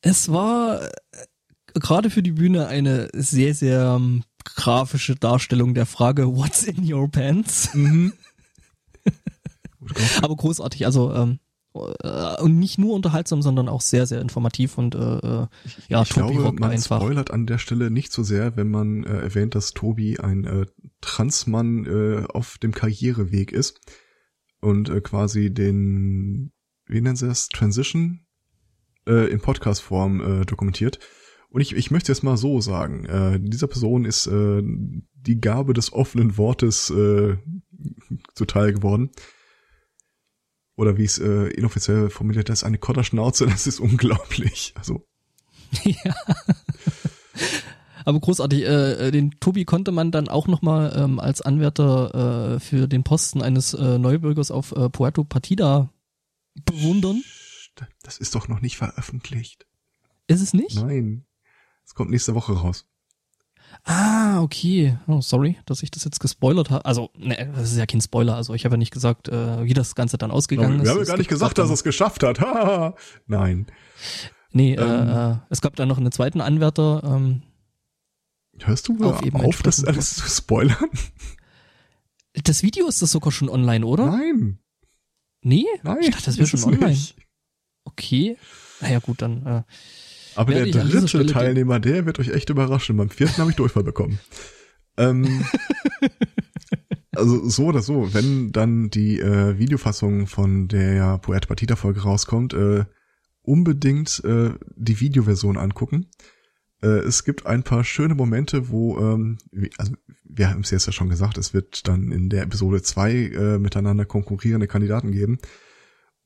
es 0.00 0.30
war 0.30 0.82
äh, 0.82 0.88
gerade 1.74 2.10
für 2.10 2.22
die 2.22 2.32
Bühne 2.32 2.68
eine 2.68 3.08
sehr, 3.14 3.54
sehr 3.54 3.96
ähm, 3.96 4.24
grafische 4.44 5.14
Darstellung 5.14 5.74
der 5.74 5.86
Frage, 5.86 6.36
what's 6.36 6.62
in 6.62 6.92
your 6.92 7.10
pants? 7.10 7.74
Mhm. 7.74 8.12
Aber 10.22 10.36
großartig, 10.36 10.86
also 10.86 11.14
ähm, 11.14 11.38
äh, 11.74 12.40
und 12.42 12.58
nicht 12.58 12.78
nur 12.78 12.94
unterhaltsam, 12.94 13.42
sondern 13.42 13.68
auch 13.68 13.80
sehr, 13.80 14.06
sehr 14.06 14.20
informativ 14.20 14.78
und 14.78 14.94
äh, 14.94 14.98
äh 14.98 15.46
ja, 15.88 16.02
ich 16.02 16.08
Tobi 16.08 16.34
glaube, 16.34 16.60
man 16.60 16.70
einfach. 16.70 17.00
spoilert 17.00 17.30
an 17.30 17.46
der 17.46 17.58
Stelle 17.58 17.90
nicht 17.90 18.12
so 18.12 18.22
sehr, 18.22 18.56
wenn 18.56 18.70
man 18.70 19.04
äh, 19.04 19.20
erwähnt, 19.20 19.54
dass 19.54 19.72
Tobi 19.72 20.18
ein 20.18 20.44
äh, 20.44 20.66
Transmann 21.00 21.86
äh, 21.86 22.26
auf 22.28 22.58
dem 22.58 22.72
Karriereweg 22.72 23.52
ist 23.52 23.80
und 24.60 24.88
äh, 24.88 25.00
quasi 25.00 25.52
den, 25.52 26.52
wie 26.86 27.00
nennen 27.00 27.16
sie 27.16 27.28
das, 27.28 27.48
Transition 27.48 28.26
äh, 29.08 29.26
in 29.26 29.40
Podcast-Form 29.40 30.42
äh, 30.42 30.44
dokumentiert. 30.44 30.98
Und 31.50 31.62
ich, 31.62 31.74
ich 31.74 31.90
möchte 31.90 32.12
jetzt 32.12 32.22
mal 32.22 32.36
so 32.36 32.60
sagen, 32.60 33.06
äh, 33.06 33.40
dieser 33.40 33.66
Person 33.66 34.04
ist 34.04 34.26
äh, 34.26 34.62
die 34.62 35.40
Gabe 35.40 35.72
des 35.72 35.92
offenen 35.92 36.36
Wortes 36.36 36.90
äh, 36.90 37.36
zuteil 38.34 38.72
geworden 38.72 39.10
oder 40.76 40.96
wie 40.96 41.04
es 41.04 41.18
äh, 41.18 41.48
inoffiziell 41.48 42.10
formuliert 42.10 42.48
ist, 42.50 42.64
eine 42.64 42.78
Kotterschnauze, 42.78 43.46
das 43.50 43.66
ist 43.66 43.80
unglaublich. 43.80 44.74
Also. 44.76 45.06
ja. 45.84 46.14
Aber 48.04 48.20
großartig, 48.20 48.62
äh, 48.62 49.08
äh, 49.08 49.10
den 49.10 49.32
Tobi 49.40 49.64
konnte 49.64 49.92
man 49.92 50.10
dann 50.10 50.28
auch 50.28 50.46
nochmal 50.46 50.94
ähm, 50.96 51.18
als 51.18 51.42
Anwärter 51.42 52.54
äh, 52.54 52.60
für 52.60 52.86
den 52.88 53.04
Posten 53.04 53.42
eines 53.42 53.74
äh, 53.74 53.98
Neubürgers 53.98 54.50
auf 54.50 54.72
äh, 54.72 54.88
Puerto 54.88 55.24
Partida 55.24 55.90
bewundern. 56.64 57.22
Das 58.02 58.18
ist 58.18 58.34
doch 58.34 58.48
noch 58.48 58.60
nicht 58.60 58.76
veröffentlicht. 58.76 59.66
Ist 60.26 60.40
es 60.40 60.52
nicht? 60.54 60.76
Nein. 60.76 61.24
Es 61.84 61.94
kommt 61.94 62.10
nächste 62.10 62.34
Woche 62.34 62.52
raus. 62.52 62.86
Ah, 63.84 64.40
okay. 64.40 64.98
Oh, 65.06 65.20
sorry, 65.20 65.58
dass 65.66 65.82
ich 65.82 65.90
das 65.90 66.04
jetzt 66.04 66.20
gespoilert 66.20 66.70
habe. 66.70 66.84
Also, 66.84 67.10
ne, 67.16 67.52
das 67.54 67.72
ist 67.72 67.78
ja 67.78 67.86
kein 67.86 68.00
Spoiler. 68.00 68.34
Also, 68.34 68.54
ich 68.54 68.64
habe 68.64 68.74
ja 68.74 68.78
nicht 68.78 68.92
gesagt, 68.92 69.28
äh, 69.28 69.64
wie 69.64 69.74
das 69.74 69.94
Ganze 69.94 70.18
dann 70.18 70.30
ausgegangen 70.30 70.80
ist. 70.80 70.84
Wir 70.84 70.90
haben 70.90 70.98
ja 70.98 71.04
gar 71.04 71.16
nicht 71.16 71.30
gesagt, 71.30 71.58
dass 71.58 71.70
er 71.70 71.74
es 71.74 71.84
geschafft 71.84 72.22
hat. 72.22 72.40
Nein. 73.26 73.66
Nee, 74.50 74.74
äh, 74.74 74.80
ähm, 74.80 75.08
äh, 75.08 75.36
es 75.50 75.60
gab 75.60 75.76
da 75.76 75.86
noch 75.86 75.98
einen 75.98 76.12
zweiten 76.12 76.40
Anwärter. 76.40 77.02
Ähm, 77.04 77.42
Hörst 78.60 78.88
du 78.88 79.04
auf, 79.04 79.22
auf 79.34 79.62
das 79.62 79.84
alles 79.84 80.16
zu 80.16 80.28
spoilern? 80.28 80.76
Das 82.44 82.62
Video 82.62 82.86
ist 82.86 83.02
das 83.02 83.10
sogar 83.10 83.32
schon 83.32 83.48
online, 83.48 83.84
oder? 83.84 84.06
Nein. 84.06 84.60
Nee? 85.42 85.64
Nein. 85.82 85.96
Ich 86.02 86.10
dachte, 86.10 86.26
das 86.26 86.38
wäre 86.38 86.46
schon 86.46 86.62
online. 86.62 86.90
Nicht. 86.90 87.16
Okay. 87.88 88.36
Naja, 88.80 88.98
gut, 88.98 89.22
dann. 89.22 89.46
Äh, 89.46 89.62
aber 90.34 90.54
der 90.54 90.66
dritte 90.66 91.26
Teilnehmer, 91.26 91.80
der 91.80 92.06
wird 92.06 92.18
euch 92.18 92.28
echt 92.28 92.50
überraschen. 92.50 92.96
Beim 92.96 93.10
vierten 93.10 93.38
habe 93.38 93.50
ich 93.50 93.56
Durchfall 93.56 93.82
bekommen. 93.82 94.20
ähm, 94.96 95.44
also 97.14 97.48
so 97.48 97.66
oder 97.66 97.82
so, 97.82 98.14
wenn 98.14 98.52
dann 98.52 98.90
die 98.90 99.18
äh, 99.20 99.58
Videofassung 99.58 100.26
von 100.26 100.68
der 100.68 101.18
Poet 101.18 101.48
Batita 101.48 101.76
Folge 101.76 102.02
rauskommt, 102.02 102.54
äh, 102.54 102.84
unbedingt 103.42 104.22
äh, 104.24 104.50
die 104.76 105.00
Videoversion 105.00 105.56
angucken. 105.56 106.06
Äh, 106.82 107.00
es 107.00 107.24
gibt 107.24 107.46
ein 107.46 107.62
paar 107.62 107.82
schöne 107.82 108.14
Momente, 108.14 108.68
wo, 108.68 108.98
ähm, 108.98 109.38
also 109.78 109.92
wir 110.22 110.50
haben 110.50 110.60
es 110.60 110.70
jetzt 110.70 110.86
ja 110.86 110.92
schon 110.92 111.08
gesagt, 111.08 111.38
es 111.38 111.54
wird 111.54 111.88
dann 111.88 112.12
in 112.12 112.28
der 112.28 112.42
Episode 112.42 112.82
zwei 112.82 113.12
äh, 113.12 113.58
miteinander 113.58 114.04
konkurrierende 114.04 114.68
Kandidaten 114.68 115.10
geben. 115.10 115.38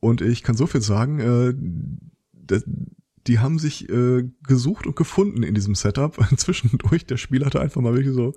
Und 0.02 0.20
ich 0.20 0.42
kann 0.42 0.56
so 0.56 0.66
viel 0.66 0.80
sagen, 0.80 1.20
äh, 1.20 2.60
die 3.28 3.38
haben 3.38 3.60
sich 3.60 3.88
äh, 3.88 4.28
gesucht 4.42 4.84
und 4.84 4.96
gefunden 4.96 5.44
in 5.44 5.54
diesem 5.54 5.76
Setup. 5.76 6.18
Zwischendurch, 6.36 7.06
der 7.06 7.18
Spieler 7.18 7.46
hatte 7.46 7.60
einfach 7.60 7.80
mal 7.80 7.94
wirklich 7.94 8.14
so 8.14 8.34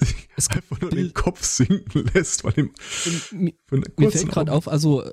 sich 0.00 0.28
einfach 0.50 0.80
nur 0.80 0.90
den 0.90 1.12
Kopf 1.12 1.44
sinken 1.44 2.04
lässt, 2.14 2.44
weil 2.44 2.58
ihm 2.58 2.72
mir 3.96 4.10
fällt 4.10 4.28
gerade 4.28 4.52
auf, 4.52 4.68
also 4.68 5.08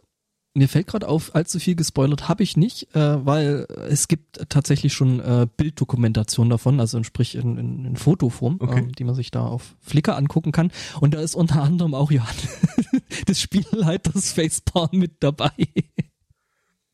mir 0.56 0.68
fällt 0.68 0.88
gerade 0.88 1.08
auf, 1.08 1.36
allzu 1.36 1.60
viel 1.60 1.76
gespoilert 1.76 2.28
habe 2.30 2.42
ich 2.42 2.58
nicht, 2.58 2.96
äh, 2.96 3.26
weil 3.26 3.68
es 3.90 4.08
gibt 4.08 4.50
tatsächlich 4.50 4.94
schon 4.94 5.20
äh, 5.20 5.48
Bilddokumentation 5.58 6.50
davon, 6.50 6.80
also 6.80 7.04
sprich 7.04 7.36
in, 7.36 7.58
in, 7.58 7.86
in 7.86 7.96
Fotoform, 7.98 8.58
okay. 8.60 8.80
ähm, 8.80 8.92
die 8.94 9.04
man 9.04 9.16
sich 9.16 9.32
da 9.32 9.46
auf 9.46 9.76
Flickr 9.82 10.16
angucken 10.16 10.52
kann. 10.52 10.72
Und 11.02 11.14
da 11.14 11.20
ist 11.20 11.36
unter 11.36 11.62
anderem 11.62 11.94
auch 11.94 12.10
Johann 12.10 12.36
des 13.28 13.42
Spielleiters 13.42 14.32
Facepalm 14.32 14.98
mit 14.98 15.22
dabei. 15.22 15.52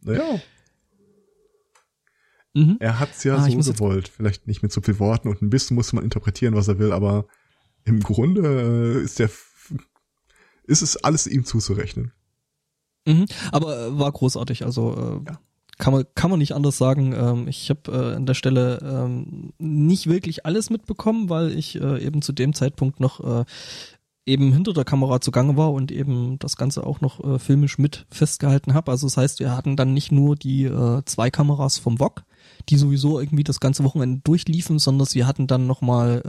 Naja, 0.02 0.40
Mhm. 2.54 2.78
Er 2.80 3.00
hat's 3.00 3.24
ja 3.24 3.38
ah, 3.38 3.50
so 3.50 3.74
gewollt. 3.74 4.10
Vielleicht 4.10 4.48
nicht 4.48 4.62
mit 4.62 4.72
so 4.72 4.82
viel 4.82 5.00
Worten 5.00 5.30
und 5.30 5.42
ein 5.42 5.50
bisschen 5.50 5.76
muss 5.76 5.94
man 5.94 6.04
interpretieren, 6.04 6.54
was 6.54 6.68
er 6.68 6.80
will, 6.80 6.92
aber 6.92 7.26
im 7.86 8.02
Grunde 8.02 8.98
äh, 9.00 9.04
ist 9.04 9.20
der 9.20 9.30
ist 10.64 10.82
es 10.82 10.98
alles 10.98 11.28
ihm 11.28 11.46
zuzurechnen. 11.46 12.14
Mhm. 13.06 13.26
Aber 13.52 13.78
äh, 13.78 14.00
war 14.00 14.12
großartig, 14.12 14.66
also 14.66 14.94
äh, 15.26 15.30
ja. 15.32 15.40
kann 15.78 15.94
man 15.94 16.06
kann 16.16 16.30
man 16.30 16.40
nicht 16.40 16.54
anders 16.54 16.78
sagen. 16.78 17.14
Ähm, 17.14 17.48
ich 17.48 17.70
habe 17.70 17.92
äh, 17.92 18.16
an 18.16 18.26
der 18.26 18.34
Stelle 18.34 18.80
ähm, 18.84 19.54
nicht 19.58 20.08
wirklich 20.08 20.46
alles 20.46 20.70
mitbekommen, 20.70 21.30
weil 21.30 21.58
ich 21.58 21.80
äh, 21.82 22.04
eben 22.04 22.22
zu 22.22 22.34
dem 22.34 22.54
Zeitpunkt 22.54 23.00
noch 23.00 23.20
äh, 23.42 23.46
eben 24.26 24.54
hinter 24.54 24.74
der 24.74 24.86
Kamera 24.86 25.20
zugange 25.20 25.58
war 25.58 25.74
und 25.74 25.92
eben 25.92 26.38
das 26.38 26.56
Ganze 26.56 26.86
auch 26.86 27.02
noch 27.02 27.24
äh, 27.24 27.40
filmisch 27.40 27.78
mit 27.78 28.06
festgehalten 28.12 28.74
habe. 28.74 28.92
Also 28.92 29.08
das 29.08 29.18
heißt, 29.18 29.40
wir 29.40 29.56
hatten 29.56 29.76
dann 29.76 29.94
nicht 29.94 30.12
nur 30.12 30.36
die 30.36 30.66
äh, 30.66 31.02
zwei 31.06 31.32
Kameras 31.32 31.80
vom 31.80 31.98
VOG, 31.98 32.24
die 32.70 32.78
sowieso 32.78 33.20
irgendwie 33.20 33.44
das 33.44 33.60
ganze 33.60 33.84
Wochenende 33.84 34.22
durchliefen, 34.24 34.78
sondern 34.78 35.08
wir 35.12 35.26
hatten 35.26 35.48
dann 35.48 35.66
nochmal 35.66 36.22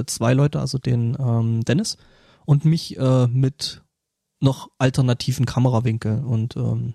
äh, 0.00 0.06
zwei 0.06 0.32
Leute, 0.32 0.60
also 0.60 0.78
den 0.78 1.16
ähm, 1.18 1.62
Dennis 1.64 1.96
und 2.46 2.64
mich 2.64 2.96
äh, 2.98 3.26
mit 3.26 3.82
noch 4.40 4.70
alternativen 4.78 5.46
Kamerawinkeln. 5.46 6.24
Und 6.24 6.56
ähm, 6.56 6.94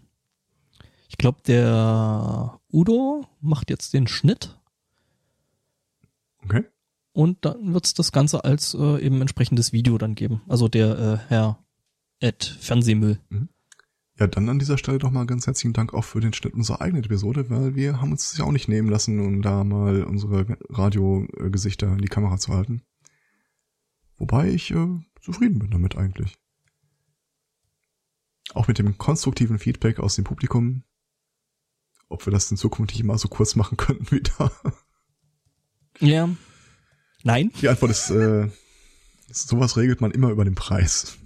ich 1.07 1.17
glaube, 1.17 1.39
der 1.47 2.59
Udo 2.71 3.25
macht 3.41 3.69
jetzt 3.69 3.93
den 3.93 4.07
Schnitt. 4.07 4.57
Okay. 6.43 6.65
Und 7.13 7.45
dann 7.45 7.73
wird's 7.73 7.93
das 7.93 8.11
Ganze 8.11 8.43
als 8.43 8.73
äh, 8.73 8.99
eben 8.99 9.21
entsprechendes 9.21 9.71
Video 9.71 9.97
dann 9.97 10.15
geben. 10.15 10.41
Also 10.47 10.67
der 10.67 10.99
äh, 10.99 11.17
Herr 11.29 11.59
Ed 12.19 12.43
Fernsehmüll. 12.43 13.19
Mhm. 13.29 13.49
Ja, 14.17 14.27
dann 14.27 14.47
an 14.47 14.59
dieser 14.59 14.77
Stelle 14.77 14.97
doch 14.97 15.11
mal 15.11 15.25
ganz 15.25 15.45
herzlichen 15.45 15.73
Dank 15.73 15.93
auch 15.93 16.05
für 16.05 16.21
den 16.21 16.31
Schnitt 16.31 16.53
unserer 16.53 16.79
eigenen 16.79 17.03
Episode, 17.03 17.49
weil 17.49 17.75
wir 17.75 17.99
haben 17.99 18.11
uns 18.11 18.29
das 18.29 18.37
ja 18.37 18.45
auch 18.45 18.51
nicht 18.53 18.69
nehmen 18.69 18.89
lassen, 18.89 19.19
um 19.19 19.41
da 19.41 19.65
mal 19.65 20.03
unsere 20.03 20.57
Radiogesichter 20.69 21.91
in 21.91 21.97
die 21.97 22.07
Kamera 22.07 22.37
zu 22.37 22.53
halten. 22.53 22.81
Wobei 24.17 24.49
ich 24.49 24.71
äh, 24.71 24.87
zufrieden 25.21 25.59
bin 25.59 25.71
damit 25.71 25.97
eigentlich. 25.97 26.37
Auch 28.55 28.69
mit 28.69 28.79
dem 28.79 28.97
konstruktiven 28.97 29.59
Feedback 29.59 29.99
aus 29.99 30.15
dem 30.15 30.23
Publikum. 30.23 30.83
Ob 32.07 32.25
wir 32.25 32.31
das 32.31 32.49
in 32.49 32.57
Zukunft 32.57 32.93
nicht 32.93 33.01
immer 33.01 33.17
so 33.17 33.27
kurz 33.27 33.55
machen 33.55 33.77
könnten 33.77 34.09
wie 34.11 34.21
da. 34.21 34.51
Ja. 35.99 36.29
Nein. 37.23 37.51
Die 37.61 37.67
Antwort 37.67 37.91
ist, 37.91 38.09
äh, 38.11 38.49
sowas 39.27 39.75
regelt 39.75 39.99
man 39.99 40.11
immer 40.11 40.29
über 40.29 40.45
den 40.45 40.55
Preis. 40.55 41.17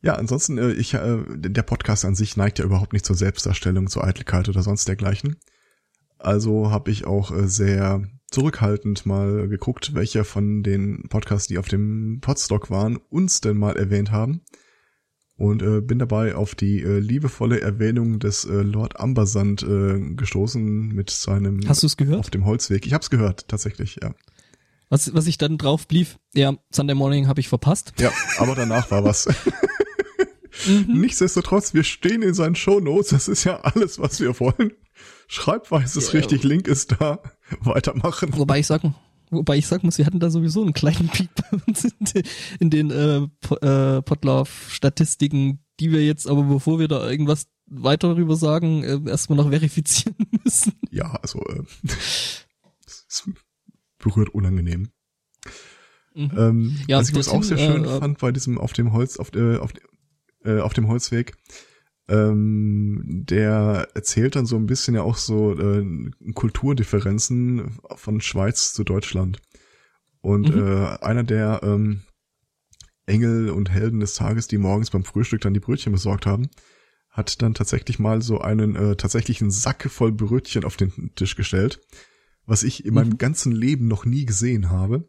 Ja, 0.00 0.14
ansonsten, 0.14 0.56
äh, 0.58 0.70
ich, 0.72 0.94
äh, 0.94 1.24
der 1.26 1.62
Podcast 1.62 2.04
an 2.04 2.14
sich 2.14 2.36
neigt 2.36 2.60
ja 2.60 2.64
überhaupt 2.64 2.92
nicht 2.92 3.04
zur 3.04 3.16
Selbstdarstellung, 3.16 3.88
zur 3.88 4.04
Eitelkeit 4.04 4.48
oder 4.48 4.62
sonst 4.62 4.86
dergleichen. 4.86 5.36
Also 6.18 6.70
habe 6.70 6.92
ich 6.92 7.06
auch 7.06 7.32
äh, 7.32 7.48
sehr 7.48 8.08
zurückhaltend 8.30 9.06
mal 9.06 9.48
geguckt, 9.48 9.94
welcher 9.94 10.24
von 10.24 10.62
den 10.62 11.08
Podcasts, 11.08 11.48
die 11.48 11.58
auf 11.58 11.68
dem 11.68 12.18
Podstock 12.20 12.70
waren, 12.70 12.96
uns 12.96 13.40
denn 13.40 13.56
mal 13.56 13.76
erwähnt 13.76 14.10
haben. 14.10 14.42
Und 15.36 15.62
äh, 15.62 15.80
bin 15.80 16.00
dabei 16.00 16.34
auf 16.34 16.56
die 16.56 16.82
äh, 16.82 16.98
liebevolle 16.98 17.60
Erwähnung 17.60 18.18
des 18.18 18.44
äh, 18.44 18.54
Lord 18.54 18.98
Ambersand 18.98 19.62
äh, 19.62 20.00
gestoßen 20.16 20.88
mit 20.88 21.10
seinem 21.10 21.60
Hast 21.68 21.84
du's 21.84 21.96
gehört? 21.96 22.18
auf 22.18 22.30
dem 22.30 22.44
Holzweg. 22.44 22.84
Ich 22.86 22.92
hab's 22.92 23.08
gehört, 23.08 23.46
tatsächlich, 23.46 24.00
ja. 24.02 24.14
Was, 24.88 25.14
was 25.14 25.28
ich 25.28 25.38
dann 25.38 25.56
drauf 25.56 25.86
blieb, 25.86 26.08
ja, 26.34 26.56
Sunday 26.72 26.96
Morning 26.96 27.28
habe 27.28 27.38
ich 27.38 27.48
verpasst. 27.48 27.92
Ja, 28.00 28.10
aber 28.38 28.56
danach 28.56 28.90
war 28.90 29.04
was. 29.04 29.28
mhm. 30.66 31.00
Nichtsdestotrotz, 31.00 31.74
wir 31.74 31.84
stehen 31.84 32.22
in 32.22 32.34
seinen 32.34 32.56
Shownotes, 32.56 33.10
das 33.10 33.28
ist 33.28 33.44
ja 33.44 33.60
alles, 33.60 33.98
was 33.98 34.20
wir 34.20 34.38
wollen. 34.40 34.72
Schreibweise 35.28 35.98
ist 35.98 36.12
yeah. 36.12 36.20
richtig, 36.20 36.42
Link 36.42 36.68
ist 36.68 36.96
da. 36.98 37.20
Weitermachen. 37.60 38.36
Wobei 38.36 38.60
ich 38.60 38.66
sagen, 38.66 38.94
wobei 39.30 39.56
ich 39.58 39.66
sagen 39.66 39.86
muss, 39.86 39.98
wir 39.98 40.06
hatten 40.06 40.20
da 40.20 40.30
sowieso 40.30 40.62
einen 40.62 40.72
kleinen 40.72 41.08
Peak 41.12 41.30
bei 41.34 41.58
uns 41.66 41.84
in, 41.84 41.92
den, 42.00 42.22
in 42.60 42.70
den 42.70 42.90
äh, 42.90 43.56
äh, 43.64 44.02
Potlauf-Statistiken, 44.02 45.60
die 45.80 45.92
wir 45.92 46.04
jetzt 46.04 46.26
aber, 46.26 46.42
bevor 46.44 46.78
wir 46.78 46.88
da 46.88 47.08
irgendwas 47.08 47.46
weiter 47.66 48.08
darüber 48.08 48.36
sagen, 48.36 48.82
äh, 48.82 49.00
erstmal 49.10 49.36
noch 49.36 49.50
verifizieren 49.50 50.16
müssen. 50.44 50.72
Ja, 50.90 51.12
also 51.22 51.40
äh, 51.40 51.62
es 51.86 53.28
berührt 53.98 54.30
unangenehm. 54.30 54.88
Mhm. 56.14 56.30
Ähm, 56.36 56.78
ja, 56.88 56.98
was 56.98 57.10
ich 57.10 57.14
was 57.14 57.28
auch 57.28 57.42
sehr 57.42 57.58
schön 57.58 57.84
äh, 57.84 57.98
fand 57.98 58.18
bei 58.18 58.32
diesem 58.32 58.58
auf 58.58 58.72
dem 58.72 58.92
Holz, 58.92 59.18
auf, 59.18 59.32
äh, 59.34 59.56
auf, 59.58 59.72
äh, 60.44 60.60
auf 60.60 60.72
dem 60.72 60.88
Holzweg, 60.88 61.36
ähm, 62.08 63.24
der 63.28 63.88
erzählt 63.94 64.36
dann 64.36 64.46
so 64.46 64.56
ein 64.56 64.66
bisschen 64.66 64.94
ja 64.94 65.02
auch 65.02 65.16
so 65.16 65.58
äh, 65.58 65.84
Kulturdifferenzen 66.34 67.78
von 67.96 68.20
Schweiz 68.20 68.72
zu 68.72 68.84
Deutschland. 68.84 69.40
Und 70.20 70.54
mhm. 70.54 70.66
äh, 70.66 70.86
einer 71.00 71.22
der 71.22 71.60
ähm, 71.62 72.02
Engel 73.06 73.50
und 73.50 73.70
Helden 73.70 74.00
des 74.00 74.14
Tages, 74.14 74.48
die 74.48 74.58
morgens 74.58 74.90
beim 74.90 75.04
Frühstück 75.04 75.40
dann 75.40 75.54
die 75.54 75.60
Brötchen 75.60 75.92
besorgt 75.92 76.26
haben, 76.26 76.48
hat 77.10 77.42
dann 77.42 77.54
tatsächlich 77.54 77.98
mal 77.98 78.22
so 78.22 78.40
einen 78.40 78.76
äh, 78.76 78.96
tatsächlichen 78.96 79.50
Sack 79.50 79.90
voll 79.90 80.12
Brötchen 80.12 80.64
auf 80.64 80.76
den 80.76 81.14
Tisch 81.14 81.36
gestellt, 81.36 81.80
was 82.46 82.62
ich 82.62 82.84
in 82.84 82.94
meinem 82.94 83.10
mhm. 83.10 83.18
ganzen 83.18 83.52
Leben 83.52 83.88
noch 83.88 84.04
nie 84.04 84.24
gesehen 84.24 84.70
habe. 84.70 85.08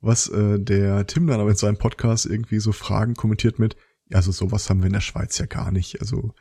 Was 0.00 0.28
äh, 0.28 0.58
der 0.58 1.06
Tim 1.06 1.28
dann 1.28 1.40
aber 1.40 1.50
in 1.50 1.56
seinem 1.56 1.78
Podcast 1.78 2.26
irgendwie 2.26 2.58
so 2.58 2.72
Fragen 2.72 3.14
kommentiert 3.14 3.58
mit, 3.58 3.76
also 4.14 4.32
sowas 4.32 4.68
haben 4.70 4.80
wir 4.80 4.86
in 4.86 4.92
der 4.92 5.00
Schweiz 5.00 5.38
ja 5.38 5.46
gar 5.46 5.70
nicht. 5.72 6.00
Also 6.00 6.32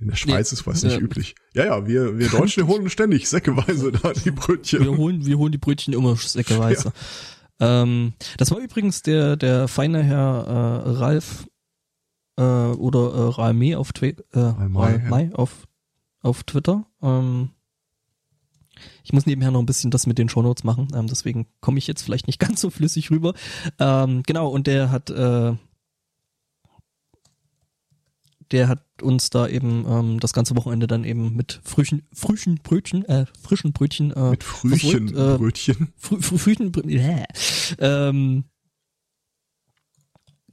in 0.00 0.08
der 0.08 0.16
Schweiz 0.16 0.52
nee, 0.52 0.58
ist 0.58 0.66
was 0.66 0.82
nicht 0.82 0.96
äh, 0.96 1.00
üblich. 1.00 1.34
Ja, 1.54 1.64
ja, 1.64 1.86
wir, 1.86 2.18
wir 2.18 2.28
Deutschen 2.28 2.66
holen 2.66 2.88
ständig 2.88 3.28
säckeweise 3.28 3.92
da 4.02 4.12
die 4.12 4.30
Brötchen. 4.30 4.82
Wir 4.82 4.96
holen, 4.96 5.26
wir 5.26 5.38
holen 5.38 5.52
die 5.52 5.58
Brötchen 5.58 5.92
immer 5.92 6.14
säckeweise. 6.16 6.92
Ja. 7.60 7.82
Ähm, 7.82 8.12
das 8.36 8.50
war 8.50 8.58
übrigens 8.58 9.02
der, 9.02 9.36
der 9.36 9.66
feine 9.66 10.04
Herr 10.04 10.84
äh, 10.86 10.90
Ralf 10.90 11.48
äh, 12.36 12.42
oder 12.42 13.12
äh, 13.12 13.28
Ralme 13.30 13.78
auf, 13.78 13.92
Twi 13.92 14.16
äh, 14.32 14.38
Ralmei, 14.38 15.24
ja. 15.24 15.34
auf, 15.34 15.66
auf 16.20 16.44
Twitter. 16.44 16.86
Ähm, 17.02 17.50
ich 19.02 19.12
muss 19.12 19.26
nebenher 19.26 19.50
noch 19.50 19.60
ein 19.60 19.66
bisschen 19.66 19.90
das 19.90 20.06
mit 20.06 20.18
den 20.18 20.28
Shownotes 20.28 20.62
machen, 20.62 20.88
ähm, 20.94 21.08
deswegen 21.08 21.48
komme 21.60 21.78
ich 21.78 21.88
jetzt 21.88 22.02
vielleicht 22.02 22.28
nicht 22.28 22.38
ganz 22.38 22.60
so 22.60 22.70
flüssig 22.70 23.10
rüber. 23.10 23.34
Ähm, 23.80 24.22
genau, 24.24 24.48
und 24.48 24.68
der 24.68 24.92
hat 24.92 25.10
äh, 25.10 25.54
der 28.52 28.68
hat 28.68 28.82
uns 29.02 29.30
da 29.30 29.46
eben 29.46 29.84
ähm, 29.88 30.20
das 30.20 30.32
ganze 30.32 30.56
Wochenende 30.56 30.86
dann 30.86 31.04
eben 31.04 31.34
mit 31.36 31.60
frischen, 31.64 32.02
frischen 32.12 32.56
Brötchen, 32.62 33.04
äh, 33.04 33.26
frischen 33.40 33.72
Brötchen, 33.72 34.12
äh, 34.12 34.30
mit 34.30 34.44
Frühchenbrötchen. 34.44 35.82
Äh, 35.82 35.86
Frü 35.96 36.20
Frü 36.20 36.38
Frühchenbrötchen, 36.38 36.90
yeah. 36.90 37.26
ähm, 37.78 38.44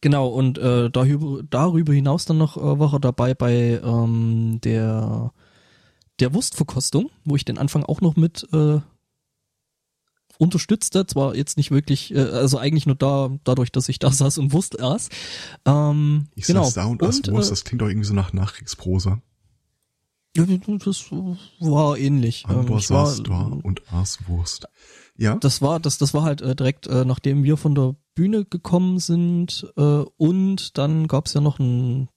genau, 0.01 0.27
und 0.27 0.57
äh, 0.57 0.89
darüber, 0.89 1.41
darüber 1.49 1.93
hinaus 1.93 2.25
dann 2.25 2.37
noch 2.37 2.57
äh, 2.57 2.79
war 2.79 2.93
er 2.93 2.99
dabei 2.99 3.33
bei 3.33 3.79
ähm, 3.83 4.59
der 4.63 5.31
der 6.19 6.33
Wurstverkostung, 6.33 7.09
wo 7.25 7.35
ich 7.35 7.45
den 7.45 7.57
Anfang 7.57 7.83
auch 7.83 8.01
noch 8.01 8.15
mit 8.15 8.47
äh, 8.53 8.79
unterstützte, 10.37 11.05
zwar 11.05 11.35
jetzt 11.35 11.57
nicht 11.57 11.71
wirklich, 11.71 12.13
äh, 12.13 12.19
also 12.19 12.57
eigentlich 12.57 12.85
nur 12.85 12.95
da, 12.95 13.29
dadurch, 13.43 13.71
dass 13.71 13.89
ich 13.89 13.99
da 13.99 14.11
saß 14.11 14.37
und 14.37 14.53
Wurst 14.53 14.81
aß. 14.81 15.09
Ähm, 15.65 16.27
ich 16.35 16.45
genau. 16.45 16.63
saß 16.63 16.73
da 16.73 16.85
und, 16.85 17.03
aß 17.03 17.21
Wurst, 17.27 17.47
äh, 17.47 17.51
das 17.51 17.63
klingt 17.63 17.81
doch 17.81 17.87
irgendwie 17.87 18.07
so 18.07 18.13
nach 18.13 18.33
Nachkriegsprosa. 18.33 19.21
Ja, 20.37 20.45
das 20.45 21.11
war 21.61 21.97
ähnlich. 21.97 22.45
Amber 22.47 22.73
ähm, 22.73 22.79
saß 22.81 23.23
da 23.23 23.41
und 23.63 23.81
aß 23.91 24.27
Wurst. 24.27 24.67
Ja. 25.17 25.35
Das 25.35 25.61
war, 25.61 25.79
das, 25.79 25.97
das 25.97 26.13
war 26.13 26.23
halt 26.23 26.41
äh, 26.41 26.55
direkt, 26.55 26.87
äh, 26.87 27.05
nachdem 27.05 27.43
wir 27.43 27.55
von 27.55 27.73
der 27.73 27.95
Bühne 28.15 28.43
gekommen 28.43 28.99
sind 28.99 29.65
äh, 29.77 29.81
und 30.17 30.77
dann 30.77 31.07
gab's 31.07 31.33
ja 31.33 31.41
noch 31.41 31.59
ein 31.59 32.09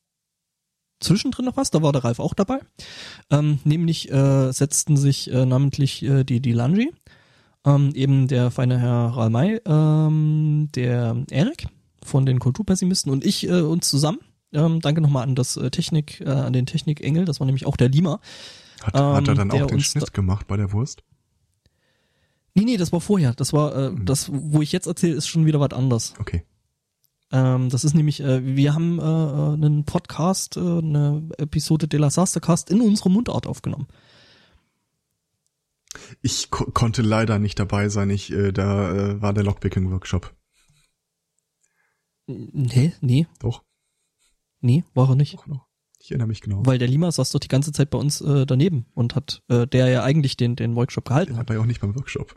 zwischendrin 1.01 1.45
noch 1.45 1.57
was, 1.57 1.71
da 1.71 1.81
war 1.81 1.93
der 1.93 2.03
Ralf 2.03 2.19
auch 2.19 2.35
dabei. 2.35 2.59
Ähm, 3.31 3.61
nämlich 3.65 4.11
äh, 4.11 4.53
setzten 4.53 4.97
sich 4.97 5.31
äh, 5.31 5.47
namentlich 5.47 6.03
äh, 6.03 6.25
die, 6.25 6.41
die 6.41 6.53
Langi 6.53 6.93
ähm, 7.69 7.93
eben 7.95 8.29
der 8.29 8.51
feine 8.51 8.79
Herr 8.79 9.13
Ralmay, 9.17 9.61
ähm, 9.65 10.69
der 10.75 11.17
Erik 11.31 11.67
von 12.03 12.27
den 12.27 12.39
Kulturpessimisten 12.39 13.13
und 13.13 13.25
ich 13.25 13.49
äh, 13.49 13.61
uns 13.61 13.89
zusammen. 13.89 14.19
Ähm, 14.53 14.81
danke 14.81 15.01
nochmal 15.01 15.25
an 15.25 15.35
das 15.35 15.57
äh, 15.57 15.71
Technik, 15.71 16.21
äh, 16.21 16.29
an 16.29 16.53
den 16.53 16.67
Technikengel, 16.67 17.25
das 17.25 17.41
war 17.41 17.47
nämlich 17.47 17.67
auch 17.67 17.77
der 17.77 17.91
Lima. 17.91 18.21
Hat, 18.83 18.95
ähm, 18.95 19.03
hat 19.03 19.29
er 19.29 19.35
dann 19.35 19.51
auch 19.51 19.67
den 19.67 19.81
Schnitt 19.81 20.15
gemacht 20.15 20.47
bei 20.47 20.57
der 20.57 20.73
Wurst? 20.73 21.03
Nee, 22.55 22.65
nee, 22.65 22.77
das 22.77 22.93
war 22.93 23.01
vorher. 23.01 23.35
Das 23.35 23.53
war, 23.53 23.75
äh, 23.75 23.91
mhm. 23.91 24.05
das, 24.05 24.31
wo 24.33 24.63
ich 24.63 24.73
jetzt 24.73 24.87
erzähle, 24.87 25.15
ist 25.15 25.29
schon 25.29 25.47
wieder 25.47 25.61
was 25.61 25.73
anderes. 25.73 26.15
Okay. 26.19 26.45
Ähm, 27.31 27.69
das 27.69 27.85
ist 27.85 27.95
nämlich, 27.95 28.21
äh, 28.21 28.57
wir 28.57 28.75
haben 28.75 28.99
äh, 28.99 29.03
äh 29.03 29.53
einen 29.53 29.85
Podcast, 29.85 30.57
äh, 30.57 30.61
eine 30.61 31.29
Episode 31.37 31.87
de 31.87 32.01
la 32.01 32.11
Sastercast 32.11 32.71
in 32.71 32.81
unserer 32.81 33.11
Mundart 33.11 33.47
aufgenommen. 33.47 33.87
Ich 36.21 36.51
ko 36.51 36.67
konnte 36.67 37.03
leider 37.03 37.39
nicht 37.39 37.59
dabei 37.59 37.89
sein. 37.89 38.11
Ich, 38.11 38.31
äh, 38.33 38.53
da 38.53 38.93
äh, 38.93 39.23
war 39.23 39.33
der 39.33 39.45
Lockpicking-Workshop. 39.45 40.35
Nee, 42.27 42.93
nee. 43.01 43.27
Doch. 43.41 43.65
Nee, 44.61 44.85
war 44.95 45.09
er 45.09 45.17
nicht. 45.17 45.39
Ich 46.01 46.11
erinnere 46.11 46.29
mich 46.29 46.41
genau. 46.41 46.65
Weil 46.65 46.79
der 46.79 46.89
Lima 46.89 47.11
saß 47.11 47.31
doch 47.31 47.41
die 47.41 47.49
ganze 47.49 47.73
Zeit 47.73 47.91
bei 47.91 47.99
uns 47.99 48.21
äh, 48.21 48.45
daneben 48.47 48.87
und 48.95 49.15
hat 49.15 49.43
äh, 49.49 49.67
der 49.67 49.89
ja 49.89 50.03
eigentlich 50.05 50.37
den, 50.37 50.57
den 50.57 50.77
Workshop 50.77 51.07
gehalten 51.07 51.33
der 51.33 51.41
hat. 51.41 51.49
war 51.49 51.57
ja 51.57 51.63
auch 51.63 51.67
nicht 51.67 51.81
beim 51.81 51.95
Workshop. 51.95 52.35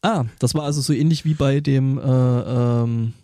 Ah, 0.00 0.26
das 0.38 0.54
war 0.54 0.62
also 0.62 0.80
so 0.80 0.92
ähnlich 0.92 1.24
wie 1.24 1.34
bei 1.34 1.60
dem 1.60 1.98
äh, 1.98 2.02
ähm, 2.02 3.14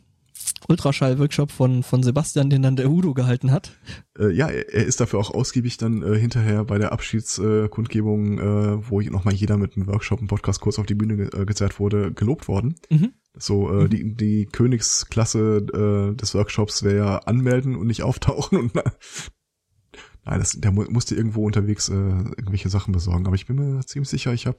Ultraschall-Workshop 0.68 1.50
von, 1.50 1.83
von 1.83 2.02
Sebastian, 2.02 2.50
den 2.50 2.62
dann 2.62 2.76
der 2.76 2.90
Udo 2.90 3.14
gehalten 3.14 3.50
hat. 3.50 3.72
Äh, 4.18 4.30
ja, 4.33 4.48
er, 4.48 4.85
ist 4.85 5.00
dafür 5.00 5.18
auch 5.18 5.30
ausgiebig 5.30 5.76
dann 5.76 6.02
äh, 6.02 6.18
hinterher 6.18 6.64
bei 6.64 6.78
der 6.78 6.92
Abschiedskundgebung, 6.92 8.38
äh, 8.38 8.90
wo 8.90 9.00
nochmal 9.02 9.35
jeder 9.35 9.57
mit 9.57 9.76
einem 9.76 9.87
Workshop, 9.87 10.18
einem 10.18 10.28
Podcast 10.28 10.61
kurz 10.61 10.78
auf 10.78 10.87
die 10.87 10.94
Bühne 10.94 11.16
ge 11.16 11.28
äh, 11.40 11.44
gezerrt 11.44 11.78
wurde, 11.78 12.12
gelobt 12.12 12.48
worden. 12.48 12.76
Mhm. 12.90 13.12
So, 13.37 13.68
äh, 13.70 13.85
mhm. 13.85 13.90
die, 13.90 14.14
die 14.14 14.46
Königsklasse 14.46 16.12
äh, 16.12 16.16
des 16.16 16.35
Workshops 16.35 16.83
wäre 16.83 17.26
anmelden 17.26 17.76
und 17.76 17.87
nicht 17.87 18.02
auftauchen 18.02 18.59
und 18.59 18.72
Nein, 20.26 20.38
das, 20.38 20.52
der 20.52 20.70
mu 20.70 20.85
musste 20.88 21.14
irgendwo 21.14 21.44
unterwegs 21.44 21.88
äh, 21.88 21.92
irgendwelche 21.92 22.70
Sachen 22.70 22.92
besorgen. 22.92 23.26
Aber 23.26 23.37
ich 23.37 23.46
bin 23.46 23.57
mir 23.57 23.85
ziemlich 23.85 24.09
sicher, 24.09 24.33
ich 24.33 24.46
habe 24.46 24.59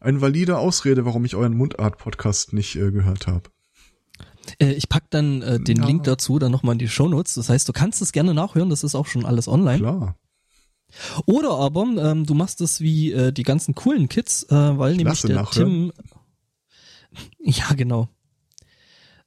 eine 0.00 0.20
valide 0.20 0.58
Ausrede, 0.58 1.04
warum 1.04 1.24
ich 1.24 1.36
euren 1.36 1.56
Mundart-Podcast 1.56 2.52
nicht 2.52 2.76
äh, 2.76 2.90
gehört 2.90 3.26
habe. 3.26 3.50
Äh, 4.58 4.72
ich 4.72 4.88
pack 4.88 5.04
dann 5.10 5.42
äh, 5.42 5.60
den 5.60 5.78
ja. 5.78 5.86
Link 5.86 6.04
dazu 6.04 6.38
dann 6.38 6.52
nochmal 6.52 6.74
in 6.74 6.78
die 6.78 6.88
Shownotes. 6.88 7.34
Das 7.34 7.48
heißt, 7.48 7.68
du 7.68 7.72
kannst 7.72 8.02
es 8.02 8.12
gerne 8.12 8.34
nachhören, 8.34 8.70
das 8.70 8.84
ist 8.84 8.94
auch 8.94 9.06
schon 9.06 9.24
alles 9.24 9.48
online. 9.48 9.78
Klar. 9.78 10.16
Oder 11.26 11.52
aber 11.52 11.82
ähm, 11.82 12.26
du 12.26 12.34
machst 12.34 12.60
es 12.60 12.80
wie 12.80 13.12
äh, 13.12 13.32
die 13.32 13.44
ganzen 13.44 13.74
coolen 13.74 14.08
Kids, 14.08 14.44
äh, 14.44 14.54
weil 14.78 14.96
nämlich 14.96 15.22
der 15.22 15.36
nachhören. 15.36 15.92
Tim. 15.92 15.92
Ja, 17.40 17.74
genau. 17.74 18.08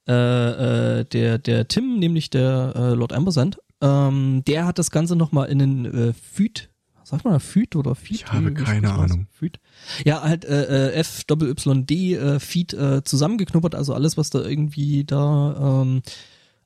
Äh, 0.08 1.00
äh, 1.00 1.04
der, 1.04 1.38
der 1.38 1.68
Tim, 1.68 2.00
nämlich 2.00 2.30
der 2.30 2.72
äh, 2.74 2.94
Lord 2.94 3.12
Ambersand, 3.12 3.58
ähm, 3.80 4.42
der 4.44 4.66
hat 4.66 4.78
das 4.78 4.90
Ganze 4.90 5.14
nochmal 5.14 5.48
in 5.48 5.58
den 5.60 5.84
äh, 5.84 6.12
Feed 6.12 6.70
sagt 7.06 7.24
man 7.24 7.34
da 7.34 7.38
Feed 7.38 7.76
oder 7.76 7.94
Feed? 7.94 8.16
Ich 8.16 8.32
habe 8.32 8.52
keine 8.52 8.92
Ahnung. 8.92 9.28
Feed? 9.30 9.60
Ja, 10.04 10.22
halt 10.22 10.44
äh, 10.44 10.88
äh 10.88 10.92
F 10.94 11.24
Y 11.30 11.86
D 11.86 12.14
äh, 12.14 12.40
Feed 12.40 12.74
äh, 12.74 13.04
zusammengeknuppert, 13.04 13.76
also 13.76 13.94
alles, 13.94 14.16
was 14.16 14.30
da 14.30 14.42
irgendwie 14.42 15.04
da 15.04 15.82
ähm, 15.82 16.02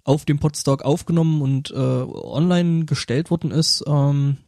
auf 0.02 0.24
dem 0.24 0.38
Podstock 0.38 0.82
aufgenommen 0.82 1.42
und 1.42 1.70
äh, 1.72 1.74
online 1.74 2.86
gestellt 2.86 3.30
worden 3.30 3.50
ist. 3.50 3.84
Ähm, 3.86 4.38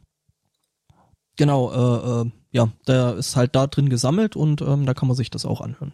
genau, 1.35 1.71
äh, 1.71 2.21
äh, 2.21 2.31
ja, 2.51 2.71
der 2.87 3.15
ist 3.15 3.35
halt 3.35 3.55
da 3.55 3.67
drin 3.67 3.89
gesammelt 3.89 4.35
und 4.35 4.61
ähm, 4.61 4.87
da 4.87 4.95
kann 4.95 5.07
man 5.07 5.15
sich 5.15 5.29
das 5.29 5.45
auch 5.45 5.61
anhören. 5.61 5.93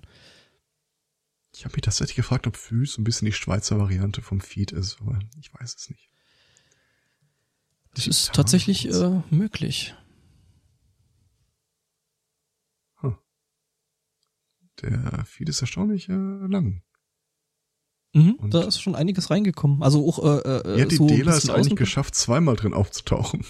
Ich 1.54 1.66
habe 1.66 1.74
mich 1.74 1.82
tatsächlich 1.82 2.16
gefragt, 2.16 2.48
ob 2.48 2.56
Füß 2.56 2.98
ein 2.98 3.04
bisschen 3.04 3.26
die 3.26 3.34
Schweizer 3.34 3.78
Variante 3.80 4.22
vom 4.22 4.40
Feed 4.40 4.72
ist, 4.72 5.02
aber 5.02 5.20
ich 5.42 5.54
weiß 5.54 5.76
es 5.76 5.90
nicht. 5.90 6.09
Das 8.00 8.08
ist 8.08 8.32
tatsächlich 8.32 8.88
äh, 8.88 9.22
möglich. 9.30 9.94
Hm. 13.02 13.18
der 14.82 15.26
Feed 15.26 15.50
ist 15.50 15.60
erstaunlich 15.60 16.08
äh, 16.08 16.14
lang. 16.14 16.82
Mhm, 18.14 18.36
und 18.36 18.54
da 18.54 18.62
ist 18.62 18.80
schon 18.80 18.96
einiges 18.96 19.30
reingekommen. 19.30 19.84
Also 19.84 20.08
auch 20.08 20.24
äh, 20.24 20.38
äh, 20.38 20.80
ja, 20.80 20.86
die 20.86 20.96
so 20.96 21.08
Dela 21.08 21.36
ist 21.36 21.50
eigentlich 21.50 21.76
geschafft, 21.76 22.16
zweimal 22.16 22.56
drin 22.56 22.74
aufzutauchen. 22.74 23.44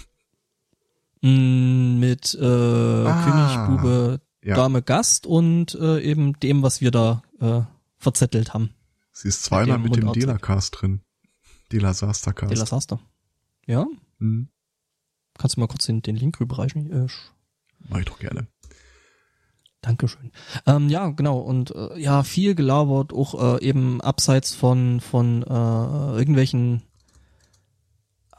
Mm, 1.22 2.00
mit 2.00 2.34
äh, 2.34 2.44
ah, 2.44 3.68
Königbube 3.68 4.20
ja. 4.42 4.56
Dame 4.56 4.82
Gast 4.82 5.26
und 5.26 5.76
äh, 5.76 6.00
eben 6.00 6.40
dem, 6.40 6.64
was 6.64 6.80
wir 6.80 6.90
da 6.90 7.22
äh, 7.38 7.60
verzettelt 7.98 8.52
haben. 8.52 8.74
Sie 9.12 9.28
ist 9.28 9.44
zweimal 9.44 9.78
mit, 9.78 9.92
mit 9.92 10.02
dem 10.02 10.12
Dela-Cast 10.12 10.80
drin. 10.80 11.02
Dela-Saster-Cast. 11.70 12.50
Dela-Saster. 12.50 12.98
Ja? 13.66 13.86
Mhm. 14.20 14.48
Kannst 15.36 15.56
du 15.56 15.60
mal 15.60 15.66
kurz 15.66 15.86
den, 15.86 16.02
den 16.02 16.16
Link 16.16 16.38
rüberreichen? 16.40 16.90
Äh, 16.92 17.06
Mach 17.88 17.98
ich 17.98 18.04
doch 18.04 18.18
gerne. 18.18 18.46
Dankeschön. 19.80 20.30
Ähm, 20.66 20.90
ja, 20.90 21.08
genau. 21.08 21.38
Und 21.38 21.74
äh, 21.74 21.98
ja, 21.98 22.22
viel 22.22 22.54
gelabert, 22.54 23.12
auch 23.12 23.58
äh, 23.58 23.64
eben 23.66 24.00
abseits 24.02 24.54
von, 24.54 25.00
von 25.00 25.42
äh, 25.42 26.18
irgendwelchen 26.18 26.82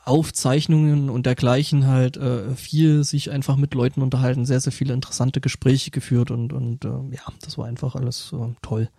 Aufzeichnungen 0.03 1.09
und 1.09 1.25
dergleichen 1.25 1.87
halt 1.87 2.17
äh, 2.17 2.55
viel 2.55 3.03
sich 3.03 3.31
einfach 3.31 3.55
mit 3.55 3.73
Leuten 3.73 4.01
unterhalten, 4.01 4.45
sehr, 4.45 4.59
sehr 4.59 4.71
viele 4.71 4.93
interessante 4.93 5.41
Gespräche 5.41 5.91
geführt 5.91 6.31
und, 6.31 6.53
und 6.53 6.85
äh, 6.85 7.15
ja, 7.15 7.23
das 7.41 7.57
war 7.57 7.65
einfach 7.65 7.95
alles 7.95 8.33
äh, 8.33 8.53
toll. 8.61 8.89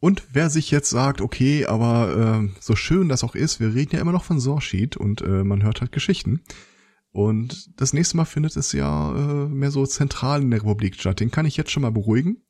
Und 0.00 0.28
wer 0.32 0.48
sich 0.48 0.70
jetzt 0.70 0.88
sagt, 0.88 1.20
okay, 1.20 1.66
aber 1.66 2.42
äh, 2.42 2.48
so 2.58 2.74
schön 2.74 3.10
das 3.10 3.22
auch 3.22 3.34
ist, 3.34 3.60
wir 3.60 3.74
reden 3.74 3.94
ja 3.94 4.00
immer 4.00 4.12
noch 4.12 4.24
von 4.24 4.40
Sorsheet 4.40 4.96
und 4.96 5.20
äh, 5.20 5.44
man 5.44 5.62
hört 5.62 5.82
halt 5.82 5.92
Geschichten. 5.92 6.40
Und 7.12 7.78
das 7.78 7.92
nächste 7.92 8.16
Mal 8.16 8.24
findet 8.24 8.56
es 8.56 8.72
ja 8.72 9.14
äh, 9.14 9.48
mehr 9.48 9.70
so 9.70 9.84
zentral 9.84 10.40
in 10.40 10.50
der 10.50 10.60
Republik 10.60 10.94
statt. 10.94 11.20
Den 11.20 11.30
kann 11.30 11.44
ich 11.44 11.56
jetzt 11.56 11.70
schon 11.70 11.82
mal 11.82 11.92
beruhigen. 11.92 12.42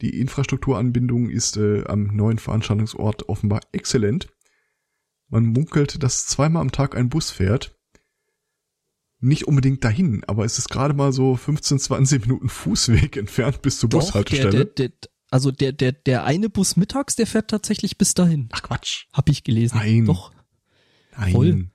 Die 0.00 0.18
Infrastrukturanbindung 0.18 1.28
ist 1.28 1.58
äh, 1.58 1.84
am 1.86 2.16
neuen 2.16 2.38
Veranstaltungsort 2.38 3.28
offenbar 3.28 3.60
exzellent. 3.72 4.28
Man 5.28 5.46
munkelt, 5.46 6.02
dass 6.02 6.26
zweimal 6.26 6.62
am 6.62 6.72
Tag 6.72 6.96
ein 6.96 7.10
Bus 7.10 7.30
fährt. 7.30 7.76
Nicht 9.18 9.48
unbedingt 9.48 9.82
dahin, 9.84 10.22
aber 10.26 10.44
es 10.44 10.58
ist 10.58 10.68
gerade 10.68 10.94
mal 10.94 11.12
so 11.12 11.36
15, 11.36 11.78
20 11.78 12.22
Minuten 12.22 12.48
Fußweg 12.48 13.16
entfernt 13.16 13.60
bis 13.60 13.80
zur 13.80 13.88
Doch, 13.88 14.00
Bushaltestelle. 14.00 14.50
Der, 14.50 14.64
der, 14.64 14.88
der, 14.88 15.10
also 15.36 15.50
der, 15.50 15.72
der, 15.72 15.92
der 15.92 16.24
eine 16.24 16.48
Bus 16.48 16.76
mittags, 16.76 17.14
der 17.14 17.26
fährt 17.26 17.50
tatsächlich 17.50 17.98
bis 17.98 18.14
dahin. 18.14 18.48
Ach 18.52 18.62
Quatsch. 18.62 19.04
Hab 19.12 19.28
ich 19.28 19.44
gelesen. 19.44 19.76
Nein. 19.76 20.06
Doch. 20.06 20.32
Nein. 21.14 21.32
Voll. 21.32 21.70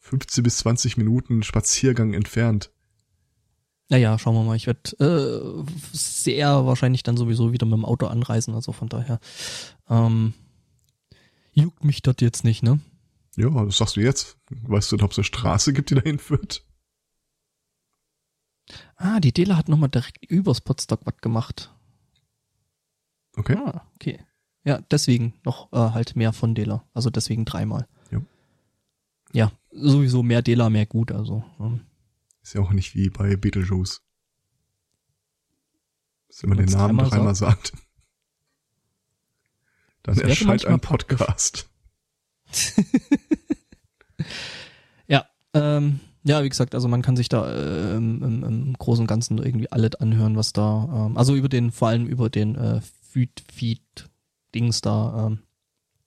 15 0.00 0.42
bis 0.42 0.56
20 0.56 0.96
Minuten 0.96 1.44
Spaziergang 1.44 2.12
entfernt. 2.12 2.72
Naja, 3.88 4.18
schauen 4.18 4.34
wir 4.34 4.42
mal. 4.42 4.56
Ich 4.56 4.66
werde 4.66 4.80
äh, 4.98 5.72
sehr 5.92 6.66
wahrscheinlich 6.66 7.04
dann 7.04 7.16
sowieso 7.16 7.52
wieder 7.52 7.66
mit 7.66 7.74
dem 7.74 7.84
Auto 7.84 8.06
anreisen, 8.06 8.52
also 8.52 8.72
von 8.72 8.88
daher 8.88 9.20
ähm, 9.88 10.34
juckt 11.52 11.84
mich 11.84 12.02
das 12.02 12.16
jetzt 12.18 12.42
nicht, 12.42 12.64
ne? 12.64 12.80
Ja, 13.36 13.48
das 13.64 13.78
sagst 13.78 13.94
du 13.94 14.00
jetzt. 14.00 14.38
Weißt 14.50 14.90
du, 14.90 14.96
ob 14.96 15.12
es 15.12 15.18
eine 15.18 15.24
Straße 15.24 15.72
gibt, 15.72 15.90
die 15.90 15.94
dahin 15.94 16.18
führt? 16.18 16.64
Ah, 18.96 19.20
die 19.20 19.32
Dela 19.32 19.56
hat 19.56 19.68
nochmal 19.68 19.88
direkt 19.88 20.24
übers 20.24 20.60
Potsdok 20.60 21.02
was 21.04 21.18
gemacht. 21.20 21.70
Okay. 23.36 23.56
Ah, 23.56 23.86
okay. 23.96 24.20
Ja, 24.64 24.80
deswegen 24.90 25.34
noch 25.44 25.72
äh, 25.72 25.76
halt 25.76 26.16
mehr 26.16 26.32
von 26.32 26.54
Dela. 26.54 26.84
Also 26.94 27.10
deswegen 27.10 27.44
dreimal 27.44 27.86
ja, 29.34 29.52
sowieso 29.72 30.22
mehr 30.22 30.40
Dela, 30.40 30.70
mehr 30.70 30.86
gut, 30.86 31.12
also. 31.12 31.44
Ja. 31.58 31.78
Ist 32.42 32.54
ja 32.54 32.60
auch 32.60 32.72
nicht 32.72 32.94
wie 32.94 33.10
bei 33.10 33.36
Beetlejuice. 33.36 34.00
Dass 36.28 36.42
man 36.44 36.58
den 36.58 36.68
Namen 36.68 36.96
noch 36.96 37.12
einmal 37.12 37.34
sagt. 37.34 37.72
Dann 40.04 40.18
erscheint 40.18 40.64
ein 40.66 40.80
Podcast. 40.80 41.68
ja, 45.08 45.26
ähm, 45.52 46.00
ja, 46.22 46.44
wie 46.44 46.48
gesagt, 46.48 46.74
also 46.74 46.86
man 46.86 47.02
kann 47.02 47.16
sich 47.16 47.28
da 47.28 47.50
äh, 47.50 47.96
im, 47.96 48.22
im, 48.22 48.44
im 48.44 48.72
Großen 48.74 49.02
und 49.02 49.08
Ganzen 49.08 49.38
irgendwie 49.38 49.72
alles 49.72 49.96
anhören, 49.96 50.36
was 50.36 50.52
da, 50.52 51.06
ähm, 51.08 51.16
also 51.16 51.34
über 51.34 51.48
den, 51.48 51.72
vor 51.72 51.88
allem 51.88 52.06
über 52.06 52.30
den 52.30 52.54
äh, 52.54 52.80
Feed-Feed-Dings 53.14 54.80
da, 54.80 55.26
ähm, 55.26 55.38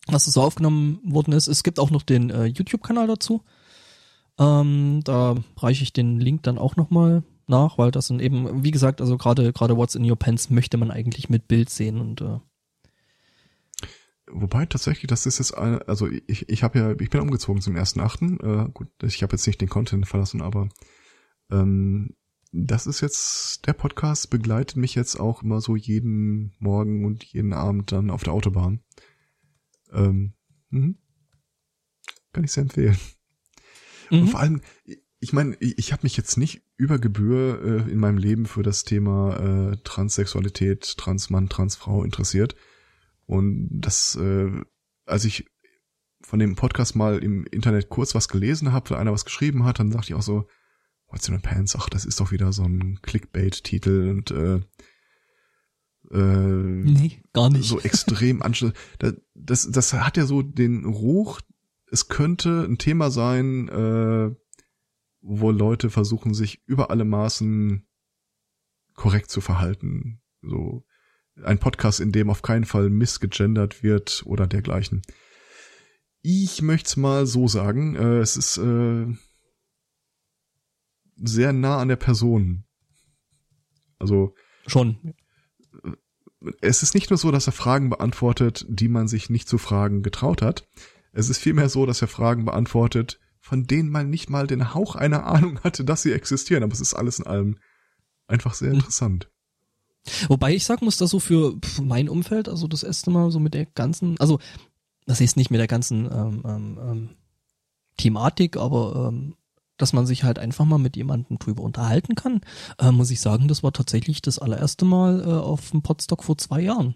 was 0.07 0.25
so 0.25 0.41
aufgenommen 0.41 0.99
worden 1.03 1.33
ist. 1.33 1.47
Es 1.47 1.63
gibt 1.63 1.79
auch 1.79 1.89
noch 1.89 2.03
den 2.03 2.29
äh, 2.29 2.45
YouTube-Kanal 2.45 3.07
dazu. 3.07 3.43
Ähm, 4.37 5.01
da 5.03 5.35
reiche 5.57 5.83
ich 5.83 5.93
den 5.93 6.19
Link 6.19 6.43
dann 6.43 6.57
auch 6.57 6.75
nochmal 6.75 7.23
nach, 7.47 7.77
weil 7.77 7.91
das 7.91 8.07
sind 8.07 8.21
eben, 8.21 8.63
wie 8.63 8.71
gesagt, 8.71 9.01
also 9.01 9.17
gerade 9.17 9.51
gerade 9.53 9.77
What's 9.77 9.95
in 9.95 10.09
Your 10.09 10.17
Pants 10.17 10.49
möchte 10.49 10.77
man 10.77 10.91
eigentlich 10.91 11.29
mit 11.29 11.47
Bild 11.47 11.69
sehen 11.69 11.99
und 11.99 12.21
äh, 12.21 12.39
Wobei 14.29 14.65
tatsächlich, 14.65 15.07
das 15.07 15.25
ist 15.25 15.39
jetzt 15.39 15.57
eine, 15.57 15.87
also 15.87 16.09
ich, 16.27 16.49
ich 16.49 16.61
habe 16.61 16.77
ja, 16.77 16.91
ich 16.99 17.09
bin 17.09 17.21
umgezogen 17.21 17.61
zum 17.61 17.77
ersten 17.77 18.01
Achten. 18.01 18.37
Äh, 18.41 18.69
gut, 18.73 18.89
ich 19.01 19.23
habe 19.23 19.33
jetzt 19.33 19.47
nicht 19.47 19.61
den 19.61 19.69
Content 19.69 20.05
verlassen, 20.05 20.41
aber 20.41 20.67
ähm, 21.49 22.13
das 22.51 22.87
ist 22.87 23.01
jetzt, 23.01 23.67
der 23.67 23.73
Podcast 23.73 24.29
begleitet 24.29 24.77
mich 24.77 24.95
jetzt 24.95 25.19
auch 25.19 25.43
immer 25.43 25.61
so 25.61 25.75
jeden 25.75 26.55
Morgen 26.59 27.05
und 27.05 27.23
jeden 27.23 27.53
Abend 27.53 27.91
dann 27.91 28.09
auf 28.09 28.23
der 28.23 28.33
Autobahn. 28.33 28.81
Ähm, 29.91 30.33
mh. 30.69 30.95
Kann 32.33 32.43
ich 32.43 32.51
sehr 32.51 32.63
empfehlen. 32.63 32.97
Mhm. 34.09 34.21
Und 34.21 34.27
vor 34.29 34.39
allem, 34.39 34.61
ich 35.19 35.33
meine, 35.33 35.55
ich, 35.59 35.77
ich 35.77 35.91
habe 35.91 36.03
mich 36.03 36.17
jetzt 36.17 36.37
nicht 36.37 36.61
über 36.77 36.99
Gebühr 36.99 37.85
äh, 37.87 37.91
in 37.91 37.99
meinem 37.99 38.17
Leben 38.17 38.45
für 38.45 38.63
das 38.63 38.83
Thema 38.83 39.71
äh, 39.71 39.77
Transsexualität, 39.83 40.97
Transmann, 40.97 41.49
Transfrau 41.49 42.03
interessiert. 42.03 42.55
Und 43.25 43.67
das, 43.71 44.15
äh, 44.15 44.49
als 45.05 45.25
ich 45.25 45.45
von 46.21 46.39
dem 46.39 46.55
Podcast 46.55 46.95
mal 46.95 47.19
im 47.19 47.45
Internet 47.45 47.89
kurz 47.89 48.15
was 48.15 48.27
gelesen 48.27 48.71
habe, 48.71 48.89
weil 48.91 48.97
einer 48.97 49.13
was 49.13 49.25
geschrieben 49.25 49.65
hat, 49.65 49.79
dann 49.79 49.91
dachte 49.91 50.07
ich 50.07 50.15
auch 50.15 50.21
so, 50.21 50.47
What's 51.07 51.27
in 51.27 51.35
the 51.35 51.41
Pants? 51.41 51.75
Ach, 51.77 51.89
das 51.89 52.05
ist 52.05 52.19
doch 52.19 52.31
wieder 52.31 52.51
so 52.51 52.63
ein 52.63 52.99
Clickbait-Titel 53.01 54.09
und 54.09 54.31
äh, 54.31 54.61
äh, 56.11 56.17
nee, 56.17 57.21
gar 57.33 57.49
nicht. 57.49 57.67
so 57.67 57.79
extrem 57.79 58.41
anstrengend. 58.41 58.77
Das, 59.33 59.69
das 59.69 59.93
hat 59.93 60.17
ja 60.17 60.25
so 60.25 60.41
den 60.41 60.85
Ruch, 60.85 61.41
es 61.91 62.07
könnte 62.07 62.65
ein 62.67 62.77
Thema 62.77 63.11
sein, 63.11 63.67
äh, 63.69 64.35
wo 65.21 65.51
Leute 65.51 65.89
versuchen, 65.89 66.33
sich 66.33 66.61
über 66.65 66.91
alle 66.91 67.05
Maßen 67.05 67.85
korrekt 68.93 69.29
zu 69.29 69.41
verhalten. 69.41 70.21
So 70.41 70.85
ein 71.43 71.59
Podcast, 71.59 71.99
in 71.99 72.11
dem 72.11 72.29
auf 72.29 72.41
keinen 72.41 72.65
Fall 72.65 72.89
missgegendert 72.89 73.83
wird 73.83 74.23
oder 74.25 74.47
dergleichen. 74.47 75.01
Ich 76.21 76.61
möchte 76.61 76.87
es 76.87 76.97
mal 76.97 77.25
so 77.25 77.47
sagen, 77.47 77.95
äh, 77.95 78.19
es 78.19 78.37
ist 78.37 78.57
äh, 78.57 79.07
sehr 81.17 81.53
nah 81.53 81.79
an 81.79 81.87
der 81.87 81.95
Person. 81.95 82.63
Also 83.99 84.33
schon 84.65 85.15
es 86.61 86.83
ist 86.83 86.93
nicht 86.93 87.09
nur 87.09 87.17
so, 87.17 87.31
dass 87.31 87.47
er 87.47 87.53
Fragen 87.53 87.89
beantwortet, 87.89 88.65
die 88.69 88.87
man 88.87 89.07
sich 89.07 89.29
nicht 89.29 89.47
zu 89.47 89.57
fragen 89.57 90.03
getraut 90.03 90.41
hat. 90.41 90.67
Es 91.11 91.29
ist 91.29 91.39
vielmehr 91.39 91.69
so, 91.69 91.85
dass 91.85 92.01
er 92.01 92.07
Fragen 92.07 92.45
beantwortet, 92.45 93.19
von 93.39 93.65
denen 93.65 93.89
man 93.89 94.09
nicht 94.09 94.29
mal 94.29 94.45
den 94.45 94.73
Hauch 94.73 94.95
einer 94.95 95.25
Ahnung 95.25 95.59
hatte, 95.63 95.83
dass 95.83 96.01
sie 96.01 96.11
existieren. 96.11 96.63
Aber 96.63 96.73
es 96.73 96.81
ist 96.81 96.93
alles 96.93 97.19
in 97.19 97.27
allem 97.27 97.57
einfach 98.27 98.53
sehr 98.53 98.69
hm. 98.69 98.75
interessant. 98.75 99.29
Wobei 100.27 100.53
ich 100.53 100.63
sagen 100.63 100.85
muss, 100.85 100.97
dass 100.97 101.09
so 101.09 101.19
für 101.19 101.57
mein 101.81 102.07
Umfeld, 102.07 102.47
also 102.47 102.67
das 102.67 102.83
erste 102.83 103.09
Mal 103.09 103.29
so 103.31 103.39
mit 103.39 103.53
der 103.53 103.65
ganzen, 103.65 104.17
also 104.19 104.39
das 105.05 105.19
ist 105.19 105.35
nicht 105.35 105.51
mit 105.51 105.59
der 105.59 105.67
ganzen 105.67 106.05
ähm, 106.05 106.43
ähm, 106.45 106.79
ähm 106.81 107.09
Thematik, 107.97 108.57
aber 108.57 109.09
ähm, 109.11 109.35
dass 109.77 109.93
man 109.93 110.05
sich 110.05 110.23
halt 110.23 110.39
einfach 110.39 110.65
mal 110.65 110.77
mit 110.77 110.95
jemandem 110.95 111.37
drüber 111.39 111.63
unterhalten 111.63 112.15
kann, 112.15 112.41
äh, 112.79 112.91
muss 112.91 113.11
ich 113.11 113.21
sagen, 113.21 113.47
das 113.47 113.63
war 113.63 113.73
tatsächlich 113.73 114.21
das 114.21 114.39
allererste 114.39 114.85
Mal 114.85 115.21
äh, 115.21 115.25
auf 115.25 115.71
dem 115.71 115.81
Podstock 115.81 116.23
vor 116.23 116.37
zwei 116.37 116.61
Jahren. 116.61 116.95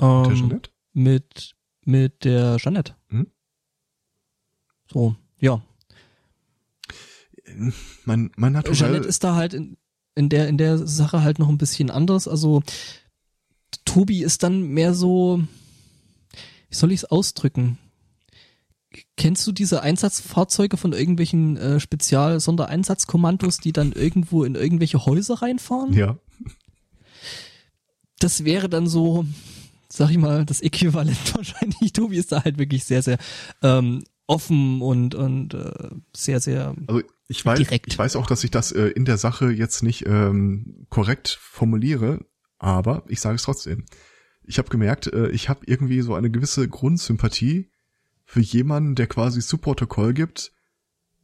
Ähm, 0.00 0.22
mit 0.22 0.28
der 0.28 0.36
Jeanette? 0.36 0.70
Mit, 0.92 1.56
mit 1.84 2.24
der 2.24 2.56
Jeanette. 2.56 2.96
Hm? 3.08 3.26
So, 4.90 5.16
ja. 5.38 5.62
Man, 8.04 8.30
man 8.36 8.56
hat 8.56 8.70
Jeanette 8.72 9.06
ist 9.06 9.24
da 9.24 9.34
halt 9.34 9.54
in, 9.54 9.76
in 10.14 10.28
der, 10.28 10.48
in 10.48 10.58
der 10.58 10.78
Sache 10.86 11.22
halt 11.22 11.38
noch 11.38 11.48
ein 11.48 11.58
bisschen 11.58 11.90
anders. 11.90 12.26
Also, 12.28 12.62
Tobi 13.84 14.22
ist 14.22 14.42
dann 14.42 14.68
mehr 14.68 14.94
so, 14.94 15.42
wie 16.68 16.74
soll 16.74 16.92
ich 16.92 17.00
es 17.00 17.04
ausdrücken? 17.04 17.78
Kennst 19.16 19.46
du 19.46 19.52
diese 19.52 19.82
Einsatzfahrzeuge 19.82 20.76
von 20.76 20.92
irgendwelchen 20.92 21.56
äh, 21.56 21.80
Spezial-Sondereinsatzkommandos, 21.80 23.58
die 23.58 23.72
dann 23.72 23.92
irgendwo 23.92 24.44
in 24.44 24.54
irgendwelche 24.54 25.04
Häuser 25.06 25.42
reinfahren? 25.42 25.92
Ja. 25.92 26.18
Das 28.18 28.44
wäre 28.44 28.68
dann 28.68 28.86
so, 28.86 29.24
sag 29.88 30.10
ich 30.10 30.18
mal, 30.18 30.44
das 30.44 30.60
Äquivalent 30.60 31.34
wahrscheinlich. 31.34 31.92
Tobi 31.92 32.16
ist 32.16 32.32
da 32.32 32.44
halt 32.44 32.58
wirklich 32.58 32.84
sehr, 32.84 33.02
sehr 33.02 33.18
ähm, 33.62 34.04
offen 34.26 34.80
und 34.80 35.14
und 35.14 35.54
äh, 35.54 35.90
sehr, 36.14 36.40
sehr 36.40 36.74
also 36.86 37.02
Ich 37.28 37.44
weiß, 37.44 37.58
direkt. 37.58 37.86
ich 37.88 37.98
weiß 37.98 38.16
auch, 38.16 38.26
dass 38.26 38.44
ich 38.44 38.50
das 38.50 38.72
äh, 38.72 38.86
in 38.88 39.04
der 39.04 39.18
Sache 39.18 39.50
jetzt 39.50 39.82
nicht 39.82 40.06
ähm, 40.06 40.86
korrekt 40.88 41.38
formuliere, 41.40 42.24
aber 42.58 43.04
ich 43.08 43.20
sage 43.20 43.36
es 43.36 43.42
trotzdem. 43.42 43.84
Ich 44.46 44.58
habe 44.58 44.68
gemerkt, 44.68 45.06
äh, 45.06 45.28
ich 45.30 45.48
habe 45.48 45.60
irgendwie 45.66 46.00
so 46.02 46.14
eine 46.14 46.30
gewisse 46.30 46.68
Grundsympathie 46.68 47.70
für 48.24 48.40
jemanden, 48.40 48.94
der 48.94 49.06
quasi 49.06 49.40
Subprotokoll 49.40 50.14
gibt. 50.14 50.52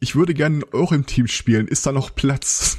Ich 0.00 0.16
würde 0.16 0.34
gerne 0.34 0.56
in 0.56 0.64
eurem 0.72 1.06
Team 1.06 1.26
spielen. 1.26 1.68
Ist 1.68 1.86
da 1.86 1.92
noch 1.92 2.14
Platz? 2.14 2.78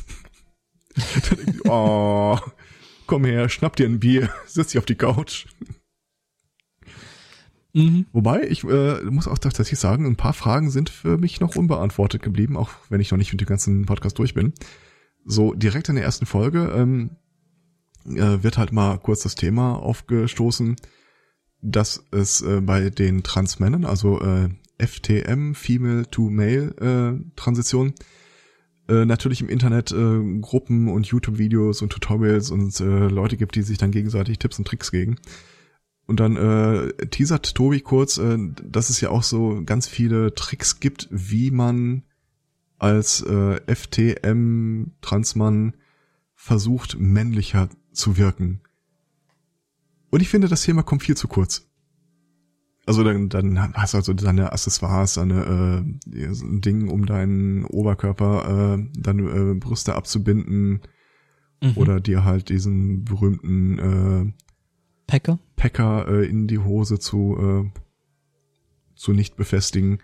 oh, 1.65 2.37
komm 3.07 3.25
her, 3.25 3.49
schnapp 3.49 3.75
dir 3.75 3.85
ein 3.85 3.99
Bier, 3.99 4.29
setz 4.45 4.69
dich 4.69 4.79
auf 4.79 4.85
die 4.85 4.95
Couch. 4.95 5.45
Mhm. 7.73 8.05
Wobei, 8.11 8.43
ich 8.47 8.63
äh, 8.63 9.01
muss 9.03 9.27
auch 9.27 9.37
tatsächlich 9.37 9.79
sagen, 9.79 10.05
ein 10.05 10.17
paar 10.17 10.33
Fragen 10.33 10.71
sind 10.71 10.89
für 10.89 11.17
mich 11.17 11.39
noch 11.39 11.55
unbeantwortet 11.55 12.21
geblieben, 12.21 12.57
auch 12.57 12.69
wenn 12.89 12.99
ich 12.99 13.11
noch 13.11 13.17
nicht 13.17 13.31
mit 13.31 13.41
dem 13.41 13.47
ganzen 13.47 13.85
Podcast 13.85 14.19
durch 14.19 14.33
bin. 14.33 14.53
So 15.23 15.53
direkt 15.53 15.87
in 15.87 15.95
der 15.95 16.03
ersten 16.03 16.25
Folge 16.25 16.73
ähm, 16.75 17.11
äh, 18.05 18.43
wird 18.43 18.57
halt 18.57 18.71
mal 18.71 18.97
kurz 18.97 19.21
das 19.21 19.35
Thema 19.35 19.75
aufgestoßen, 19.75 20.75
dass 21.61 22.03
es 22.11 22.41
äh, 22.41 22.61
bei 22.61 22.89
den 22.89 23.23
Transmännern, 23.23 23.85
also 23.85 24.21
äh, 24.21 24.49
FTM, 24.79 25.53
Female 25.53 26.09
to 26.09 26.29
Male 26.29 26.75
äh, 26.79 27.31
Transition, 27.35 27.93
äh, 28.87 29.05
natürlich 29.05 29.41
im 29.41 29.49
Internet 29.49 29.91
äh, 29.91 30.39
Gruppen 30.41 30.89
und 30.89 31.07
YouTube-Videos 31.07 31.81
und 31.81 31.91
Tutorials 31.91 32.49
und 32.49 32.79
äh, 32.79 33.07
Leute 33.07 33.37
gibt, 33.37 33.55
die 33.55 33.61
sich 33.61 33.77
dann 33.77 33.91
gegenseitig 33.91 34.39
Tipps 34.39 34.57
und 34.57 34.67
Tricks 34.67 34.91
geben. 34.91 35.17
Und 36.07 36.19
dann 36.19 36.35
äh, 36.35 37.07
teasert 37.07 37.55
Tobi 37.55 37.81
kurz, 37.81 38.17
äh, 38.17 38.37
dass 38.63 38.89
es 38.89 38.99
ja 38.99 39.09
auch 39.11 39.23
so 39.23 39.61
ganz 39.65 39.87
viele 39.87 40.33
Tricks 40.33 40.79
gibt, 40.79 41.07
wie 41.11 41.51
man 41.51 42.03
als 42.79 43.21
äh, 43.21 43.61
FTM 43.73 44.91
Transmann 45.01 45.75
versucht, 46.35 46.97
männlicher 46.99 47.69
zu 47.93 48.17
wirken. 48.17 48.61
Und 50.11 50.21
ich 50.21 50.29
finde, 50.29 50.47
das 50.47 50.61
Thema 50.61 50.83
kommt 50.83 51.03
viel 51.03 51.17
zu 51.17 51.27
kurz. 51.27 51.67
Also 52.85 53.03
dann, 53.03 53.29
dann 53.29 53.73
hast 53.73 53.93
du 53.93 53.99
also 53.99 54.13
deine 54.13 54.51
Accessoires, 54.51 55.13
deine 55.13 55.85
äh, 56.05 56.25
ein 56.25 56.61
Ding, 56.61 56.89
um 56.89 57.05
deinen 57.05 57.63
Oberkörper, 57.65 58.77
äh, 58.77 58.99
deine 58.99 59.21
äh, 59.23 59.53
Brüste 59.53 59.95
abzubinden 59.95 60.81
mhm. 61.61 61.73
oder 61.75 61.99
dir 61.99 62.25
halt 62.25 62.49
diesen 62.49 63.05
berühmten 63.05 63.79
äh, 63.79 64.33
Packer, 65.07 65.39
Packer 65.55 66.07
äh, 66.07 66.25
in 66.27 66.47
die 66.47 66.59
Hose 66.59 66.97
zu 66.99 67.71
äh, 67.73 67.79
zu 68.95 69.13
nicht 69.13 69.35
befestigen. 69.35 69.99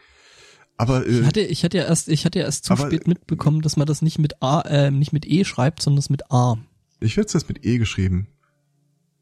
Aber 0.78 1.08
äh, 1.08 1.20
ich 1.20 1.26
hatte 1.26 1.42
ich 1.42 1.64
hatte 1.64 1.78
ja 1.78 1.86
erst 1.86 2.10
ich 2.10 2.26
hatte 2.26 2.40
ja 2.40 2.46
erst 2.46 2.66
zu 2.66 2.74
aber, 2.74 2.88
spät 2.88 3.08
mitbekommen, 3.08 3.62
dass 3.62 3.76
man 3.76 3.88
das 3.88 4.04
nicht 4.04 4.20
mit 4.20 4.42
A 4.44 4.62
äh, 4.62 4.92
nicht 4.92 5.14
mit 5.14 5.26
E 5.26 5.44
schreibt, 5.46 5.82
sondern 5.82 5.98
das 5.98 6.12
mit 6.12 6.32
A. 6.32 6.58
Ich 7.00 7.18
werde 7.18 7.28
es 7.28 7.34
jetzt 7.34 7.50
mit 7.50 7.66
E 7.66 7.80
geschrieben. 7.80 8.28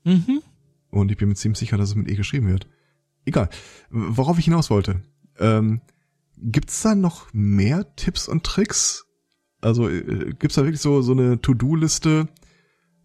Mhm. 0.04 0.42
Und 0.96 1.12
ich 1.12 1.18
bin 1.18 1.28
mir 1.28 1.36
ziemlich 1.36 1.60
sicher, 1.60 1.78
dass 1.78 1.90
es 1.90 1.96
mit 1.96 2.10
E 2.10 2.16
geschrieben 2.16 2.48
wird. 2.48 2.68
Egal. 3.26 3.50
Worauf 3.90 4.40
ich 4.40 4.46
hinaus 4.46 4.70
wollte. 4.70 5.02
Ähm, 5.40 5.82
gibt's 6.38 6.82
da 6.82 6.96
noch 6.96 7.28
mehr 7.34 7.96
Tipps 7.98 8.30
und 8.30 8.46
Tricks? 8.46 9.06
Also 9.60 9.90
äh, 9.90 10.34
gibt's 10.40 10.56
da 10.56 10.64
wirklich 10.64 10.82
so 10.82 11.02
so 11.02 11.12
eine 11.12 11.42
To-Do-Liste? 11.42 12.28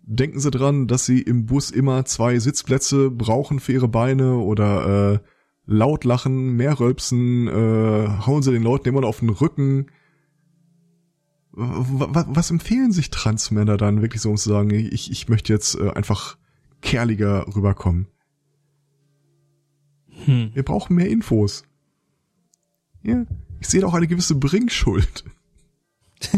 Denken 0.02 0.38
Sie 0.38 0.50
dran, 0.50 0.86
dass 0.86 1.04
Sie 1.04 1.20
im 1.20 1.46
Bus 1.46 1.70
immer 1.70 2.04
zwei 2.04 2.38
Sitzplätze 2.38 3.10
brauchen 3.10 3.58
für 3.58 3.72
Ihre 3.72 3.88
Beine 3.88 4.36
oder 4.36 5.14
äh, 5.14 5.18
laut 5.66 6.04
lachen, 6.04 6.56
mehr 6.56 6.78
rülpsen, 6.78 7.48
äh, 7.48 8.08
hauen 8.26 8.42
Sie 8.42 8.52
den 8.52 8.62
Leuten 8.62 8.88
immer 8.88 9.04
auf 9.04 9.20
den 9.20 9.30
Rücken. 9.30 9.86
Was, 11.52 12.26
was 12.28 12.50
empfehlen 12.50 12.92
sich 12.92 13.10
Transmänner 13.10 13.76
dann 13.76 14.00
wirklich 14.00 14.22
so, 14.22 14.30
um 14.30 14.36
zu 14.36 14.48
sagen, 14.48 14.70
ich, 14.70 15.10
ich 15.10 15.28
möchte 15.28 15.52
jetzt 15.52 15.74
äh, 15.74 15.90
einfach 15.90 16.36
kerliger 16.80 17.46
rüberkommen? 17.54 18.06
Hm. 20.24 20.50
Wir 20.54 20.62
brauchen 20.62 20.96
mehr 20.96 21.08
Infos. 21.08 21.64
Ja, 23.02 23.24
ich 23.60 23.68
sehe 23.68 23.80
da 23.80 23.86
auch 23.86 23.94
eine 23.94 24.08
gewisse 24.08 24.34
Bringschuld. 24.34 25.24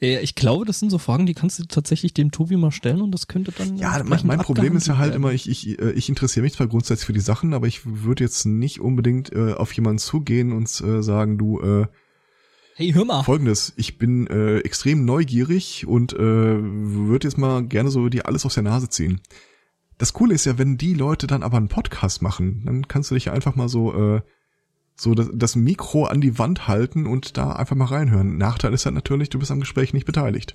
ich 0.00 0.34
glaube, 0.34 0.64
das 0.64 0.78
sind 0.78 0.90
so 0.90 0.98
Fragen, 0.98 1.26
die 1.26 1.34
kannst 1.34 1.58
du 1.58 1.64
tatsächlich 1.64 2.14
dem 2.14 2.30
Tobi 2.30 2.56
mal 2.56 2.70
stellen 2.70 3.00
und 3.00 3.12
das 3.12 3.26
könnte 3.26 3.52
dann. 3.52 3.76
Ja, 3.76 4.02
mein, 4.04 4.20
mein 4.24 4.38
Problem 4.38 4.76
ist 4.76 4.86
ja 4.86 4.98
halt 4.98 5.12
werden. 5.12 5.22
immer, 5.22 5.32
ich, 5.32 5.48
ich, 5.48 5.78
ich 5.78 6.08
interessiere 6.08 6.44
mich 6.44 6.52
zwar 6.54 6.68
grundsätzlich 6.68 7.06
für 7.06 7.12
die 7.12 7.20
Sachen, 7.20 7.54
aber 7.54 7.66
ich 7.66 7.84
würde 7.84 8.22
jetzt 8.22 8.44
nicht 8.44 8.80
unbedingt 8.80 9.32
äh, 9.32 9.54
auf 9.54 9.72
jemanden 9.72 9.98
zugehen 9.98 10.52
und 10.52 10.68
äh, 10.80 11.02
sagen, 11.02 11.38
du, 11.38 11.60
äh, 11.60 11.86
Hey, 12.78 12.92
hör 12.92 13.04
mal. 13.04 13.24
Folgendes, 13.24 13.72
ich 13.74 13.98
bin 13.98 14.28
äh, 14.28 14.58
extrem 14.58 15.04
neugierig 15.04 15.84
und 15.88 16.12
äh, 16.12 16.16
würde 16.20 17.26
jetzt 17.26 17.36
mal 17.36 17.64
gerne 17.64 17.90
so 17.90 18.08
dir 18.08 18.26
alles 18.26 18.46
aus 18.46 18.54
der 18.54 18.62
Nase 18.62 18.88
ziehen. 18.88 19.20
Das 19.98 20.12
Coole 20.12 20.32
ist 20.32 20.44
ja, 20.44 20.58
wenn 20.58 20.78
die 20.78 20.94
Leute 20.94 21.26
dann 21.26 21.42
aber 21.42 21.56
einen 21.56 21.66
Podcast 21.66 22.22
machen, 22.22 22.62
dann 22.66 22.86
kannst 22.86 23.10
du 23.10 23.16
dich 23.16 23.32
einfach 23.32 23.56
mal 23.56 23.68
so 23.68 23.92
äh, 23.94 24.20
so 24.94 25.16
das, 25.16 25.28
das 25.34 25.56
Mikro 25.56 26.04
an 26.04 26.20
die 26.20 26.38
Wand 26.38 26.68
halten 26.68 27.08
und 27.08 27.36
da 27.36 27.50
einfach 27.50 27.74
mal 27.74 27.86
reinhören. 27.86 28.38
Nachteil 28.38 28.72
ist 28.72 28.84
halt 28.84 28.94
natürlich, 28.94 29.28
du 29.28 29.40
bist 29.40 29.50
am 29.50 29.58
Gespräch 29.58 29.92
nicht 29.92 30.06
beteiligt. 30.06 30.54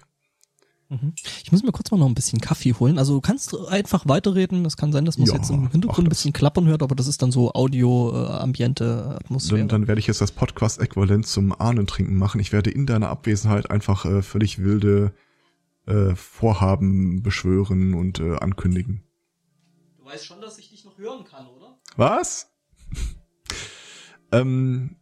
Mhm. 0.90 1.14
Ich 1.44 1.52
muss 1.52 1.64
mir 1.64 1.72
kurz 1.72 1.92
mal 1.92 1.98
noch 1.98 2.08
ein 2.08 2.14
bisschen 2.14 2.40
Kaffee 2.40 2.74
holen. 2.74 2.98
Also 2.98 3.16
du 3.16 3.22
kannst 3.22 3.56
einfach 3.68 4.08
weiterreden. 4.08 4.64
Das 4.64 4.78
kann 4.78 4.92
sein, 4.92 5.06
dass 5.06 5.18
man 5.18 5.28
ja, 5.28 5.36
jetzt 5.36 5.50
im 5.50 5.70
Hintergrund 5.70 6.08
ein 6.08 6.10
bisschen 6.10 6.34
klappern 6.34 6.68
hört, 6.68 6.84
aber 6.84 6.96
das 6.96 7.08
ist 7.08 7.22
dann 7.22 7.32
so 7.32 7.54
Audio-Ambiente, 7.54 9.10
äh, 9.12 9.16
Atmosphäre. 9.16 9.60
Dann, 9.60 9.68
dann 9.70 9.88
werde 9.88 10.00
ich 10.00 10.08
jetzt 10.08 10.22
das 10.22 10.32
Podcast-Äquivalent 10.32 11.26
zum 11.26 11.60
Ahnentrinken 11.60 12.16
machen. 12.16 12.40
Ich 12.40 12.52
werde 12.52 12.70
in 12.70 12.86
deiner 12.86 13.10
Abwesenheit 13.10 13.72
einfach 13.72 14.06
äh, 14.06 14.22
völlig 14.22 14.60
wilde 14.60 15.14
äh, 15.86 16.16
Vorhaben 16.16 17.24
beschwören 17.24 17.94
und 17.94 18.20
äh, 18.20 18.38
ankündigen. 18.38 19.04
Du 19.98 20.06
weißt 20.06 20.26
schon, 20.26 20.42
dass 20.42 20.58
ich 20.58 20.70
dich 20.70 20.86
noch 20.86 20.98
hören 20.98 21.26
kann, 21.26 21.48
oder? 21.48 21.78
Was? 21.96 22.52
ähm, 24.32 24.98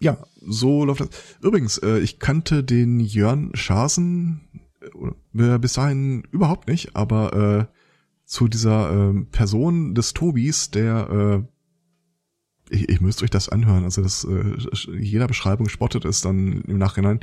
ja, 0.00 0.16
so 0.40 0.84
läuft 0.84 1.00
das. 1.00 1.10
Übrigens, 1.42 1.78
äh, 1.78 1.98
ich 1.98 2.18
kannte 2.18 2.64
den 2.64 3.00
Jörn 3.00 3.50
Schasen 3.54 4.40
äh, 5.34 5.58
bis 5.58 5.74
dahin 5.74 6.22
überhaupt 6.32 6.68
nicht, 6.68 6.96
aber 6.96 7.68
äh, 7.68 7.76
zu 8.24 8.48
dieser 8.48 9.10
äh, 9.10 9.24
Person 9.30 9.94
des 9.94 10.14
Tobis, 10.14 10.70
der 10.70 11.44
äh, 12.70 12.74
ich, 12.74 12.88
ich 12.88 13.00
müsste 13.00 13.24
euch 13.24 13.30
das 13.30 13.48
anhören, 13.48 13.84
also 13.84 14.02
das 14.02 14.24
äh, 14.24 14.96
jeder 14.96 15.26
Beschreibung 15.26 15.68
spottet 15.68 16.04
ist 16.04 16.24
dann 16.24 16.62
im 16.62 16.78
Nachhinein, 16.78 17.20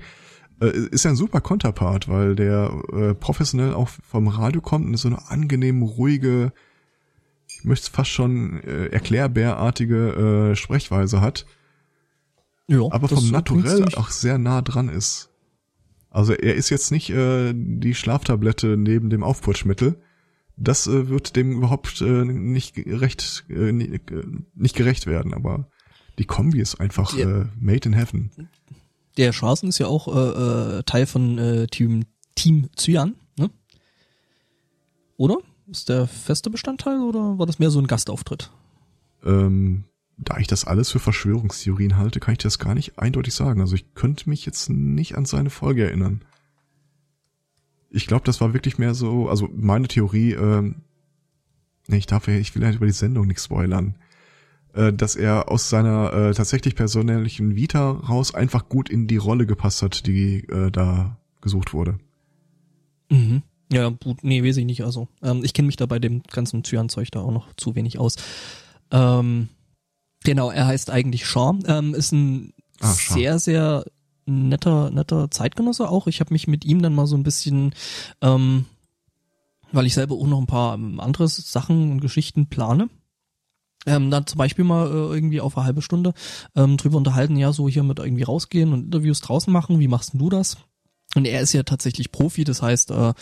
äh, 0.62 0.68
ist 0.68 1.06
ja 1.06 1.12
ein 1.12 1.18
super 1.18 1.42
Konterpart, 1.42 2.08
weil 2.08 2.36
der 2.36 2.72
äh, 2.94 3.14
professionell 3.16 3.74
auch 3.74 3.90
vom 3.90 4.28
Radio 4.28 4.62
kommt 4.62 4.86
und 4.86 4.98
so 4.98 5.08
eine 5.08 5.30
angenehm 5.30 5.82
ruhige, 5.82 6.54
ich 7.48 7.64
möchte 7.64 7.90
fast 7.90 8.12
schon 8.12 8.62
äh, 8.64 8.88
erklärbärartige 8.88 10.52
äh, 10.52 10.56
Sprechweise 10.56 11.22
hat 11.22 11.48
ja, 12.68 12.82
aber 12.92 13.08
vom 13.08 13.30
Naturell 13.30 13.86
auch 13.96 14.10
sehr 14.10 14.38
nah 14.38 14.62
dran 14.62 14.90
ist. 14.90 15.30
Also 16.10 16.34
er 16.34 16.56
ist 16.56 16.70
jetzt 16.70 16.92
nicht 16.92 17.10
äh, 17.10 17.54
die 17.56 17.96
Schlaftablette 17.96 18.78
neben 18.78 19.10
dem 19.10 19.24
Aufputschmittel. 19.24 20.02
Das 20.56 20.88
äh, 20.88 21.10
wird 21.10 21.36
dem 21.36 21.52
überhaupt 21.52 22.02
äh, 22.02 22.26
nicht 22.26 22.78
recht 22.78 23.46
äh, 23.50 23.72
nicht 23.72 24.76
gerecht 24.76 25.06
werden, 25.06 25.34
aber 25.34 25.70
die 26.18 26.26
Kombi 26.26 26.60
ist 26.60 26.76
einfach 26.76 27.16
der, 27.16 27.28
äh, 27.28 27.46
made 27.60 27.88
in 27.88 27.94
heaven. 27.94 28.32
Der 29.18 29.34
Schwarzen 29.34 29.70
ist 29.70 29.78
ja 29.78 29.88
auch 29.88 30.08
äh, 30.08 30.80
äh, 30.80 30.84
Teil 30.84 31.06
von 31.06 31.38
äh, 31.38 31.68
Team, 31.68 32.06
Team 32.36 32.70
Cyan, 32.76 33.16
ne? 33.38 33.50
Oder? 35.18 35.38
Ist 35.70 35.90
der 35.90 36.08
feste 36.08 36.50
Bestandteil 36.50 37.00
oder 37.02 37.38
war 37.38 37.46
das 37.46 37.60
mehr 37.60 37.70
so 37.70 37.80
ein 37.80 37.88
Gastauftritt? 37.88 38.52
Ähm, 39.26 39.84
da 40.18 40.38
ich 40.38 40.48
das 40.48 40.66
alles 40.66 40.90
für 40.90 41.00
Verschwörungstheorien 41.00 41.98
halte, 41.98 42.20
kann 42.20 42.34
ich 42.34 42.40
das 42.40 42.60
gar 42.60 42.74
nicht 42.74 42.98
eindeutig 42.98 43.34
sagen. 43.34 43.62
Also 43.62 43.76
ich 43.76 43.94
könnte 43.94 44.30
mich 44.30 44.46
jetzt 44.46 44.70
nicht 44.70 45.16
an 45.16 45.26
seine 45.26 45.50
Folge 45.50 45.86
erinnern. 45.86 46.22
Ich 47.90 48.08
glaube, 48.08 48.26
das 48.26 48.42
war 48.42 48.54
wirklich 48.54 48.78
mehr 48.80 48.94
so, 48.94 49.30
also 49.30 49.48
meine 49.54 49.88
Theorie, 49.88 50.34
äh, 50.34 50.74
nee, 51.88 51.98
ich 51.98 52.08
darf 52.08 52.28
ja, 52.28 52.34
ich 52.34 52.56
will 52.56 52.64
ja 52.64 52.72
über 52.72 52.88
die 52.88 52.92
Sendung 52.92 53.28
nicht 53.28 53.40
spoilern, 53.40 53.96
äh, 54.74 54.92
dass 54.92 55.16
er 55.16 55.50
aus 55.50 55.70
seiner 55.70 56.12
äh, 56.12 56.34
tatsächlich 56.34 56.76
persönlichen 56.76 57.56
Vita 57.56 57.92
raus 57.92 58.34
einfach 58.34 58.68
gut 58.70 58.90
in 58.90 59.08
die 59.08 59.18
Rolle 59.18 59.46
gepasst 59.46 59.84
hat, 59.84 60.08
die 60.08 60.40
äh, 60.50 60.72
da 60.72 61.18
gesucht 61.42 61.74
wurde. 61.74 62.00
Mhm. 63.10 63.44
Ja, 63.72 63.90
gut, 63.90 64.24
nee, 64.24 64.44
weiß 64.44 64.58
ich 64.58 64.66
nicht. 64.66 64.84
Also, 64.84 65.08
ähm, 65.22 65.44
ich 65.44 65.54
kenne 65.54 65.68
mich 65.68 65.76
da 65.76 65.86
bei 65.86 66.00
dem 66.00 66.24
ganzen 66.24 66.64
Zyan-Zeug 66.64 67.12
da 67.12 67.22
auch 67.22 67.32
noch 67.32 67.54
zu 67.56 67.76
wenig 67.76 68.00
aus. 68.00 68.16
Ähm, 68.92 69.50
Genau, 70.24 70.52
er 70.52 70.68
heißt 70.68 70.90
eigentlich 70.90 71.26
Sean, 71.26 71.64
ähm, 71.68 71.94
ist 71.94 72.12
ein 72.12 72.54
ah, 72.80 72.94
sehr, 72.94 73.40
sehr 73.40 73.86
netter, 74.26 74.92
netter 74.92 75.32
Zeitgenosse 75.32 75.90
auch. 75.90 76.08
Ich 76.08 76.20
habe 76.20 76.34
mich 76.34 76.48
mit 76.48 76.66
ihm 76.66 76.82
dann 76.82 76.96
mal 76.96 77.08
so 77.08 77.16
ein 77.16 77.24
bisschen, 77.24 77.74
ähm, 78.22 78.66
weil 79.72 79.86
ich 79.86 79.94
selber 79.94 80.16
auch 80.16 80.28
noch 80.28 80.40
ein 80.40 80.48
paar 80.48 80.76
ähm, 80.76 81.00
andere 81.00 81.28
Sachen 81.28 81.92
und 81.92 82.02
Geschichten 82.02 82.48
plane, 82.48 82.90
ähm, 83.86 84.12
dann 84.12 84.28
zum 84.28 84.38
Beispiel 84.38 84.66
mal 84.66 84.88
äh, 84.88 85.16
irgendwie 85.16 85.42
auf 85.42 85.58
eine 85.58 85.66
halbe 85.66 85.82
Stunde 85.82 86.14
ähm, 86.56 86.78
drüber 86.78 86.98
unterhalten, 86.98 87.38
ja, 87.38 87.54
so 87.54 87.70
hier 87.70 87.84
mit 87.84 88.00
irgendwie 88.00 88.24
rausgehen 88.24 88.74
und 88.74 88.86
Interviews 88.86 89.22
draußen 89.22 89.52
machen, 89.52 89.80
wie 89.80 89.88
machst 89.88 90.12
du 90.14 90.30
das? 90.30 90.58
Und 91.16 91.26
er 91.26 91.42
ist 91.42 91.54
ja 91.54 91.64
tatsächlich 91.64 92.12
Profi, 92.12 92.44
das 92.44 92.62
heißt, 92.62 92.92
äh, 92.92 93.14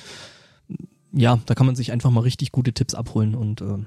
ja, 1.14 1.40
da 1.46 1.56
kann 1.56 1.68
man 1.68 1.76
sich 1.76 1.92
einfach 1.92 2.10
mal 2.10 2.22
richtig 2.22 2.52
gute 2.52 2.74
Tipps 2.74 2.96
abholen 2.96 3.36
und 3.36 3.62
äh, 3.62 3.78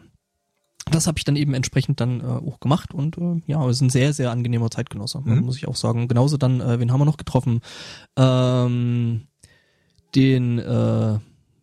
das 0.88 1.06
habe 1.06 1.18
ich 1.18 1.24
dann 1.24 1.36
eben 1.36 1.54
entsprechend 1.54 2.00
dann 2.00 2.20
äh, 2.20 2.24
auch 2.24 2.60
gemacht 2.60 2.94
und 2.94 3.18
äh, 3.18 3.40
ja, 3.46 3.64
es 3.66 3.76
ist 3.76 3.82
ein 3.82 3.90
sehr, 3.90 4.12
sehr 4.12 4.30
angenehmer 4.30 4.70
Zeitgenosse, 4.70 5.20
mhm. 5.24 5.40
muss 5.40 5.56
ich 5.56 5.68
auch 5.68 5.76
sagen. 5.76 6.08
Genauso 6.08 6.36
dann, 6.36 6.60
äh, 6.60 6.80
wen 6.80 6.92
haben 6.92 7.00
wir 7.00 7.04
noch 7.04 7.16
getroffen? 7.16 7.60
Ähm, 8.16 9.26
den 10.14 10.58
äh, 10.58 11.18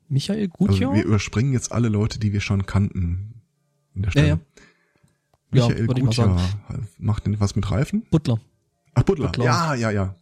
Michael 0.08 0.48
Gutjahr. 0.50 0.92
Also 0.92 0.94
wir 0.94 1.06
überspringen 1.06 1.54
jetzt 1.54 1.72
alle 1.72 1.90
Leute, 1.90 2.20
die 2.20 2.34
wir 2.34 2.42
schon 2.42 2.66
kannten 2.66 3.42
in 3.94 4.04
der 4.04 4.12
Stelle. 4.12 4.28
Ja, 4.28 4.34
ja. 4.36 4.40
Michael 5.52 5.88
ja, 5.88 5.94
Gutjahr 5.94 6.40
macht 6.98 7.26
denn 7.26 7.40
was 7.40 7.56
mit 7.56 7.70
Reifen? 7.70 8.06
Butler. 8.12 8.40
Ach, 8.94 9.04
Butler. 9.04 9.28
Butler. 9.28 9.46
Ja, 9.46 9.74
ja, 9.76 9.92
ja. 9.92 10.16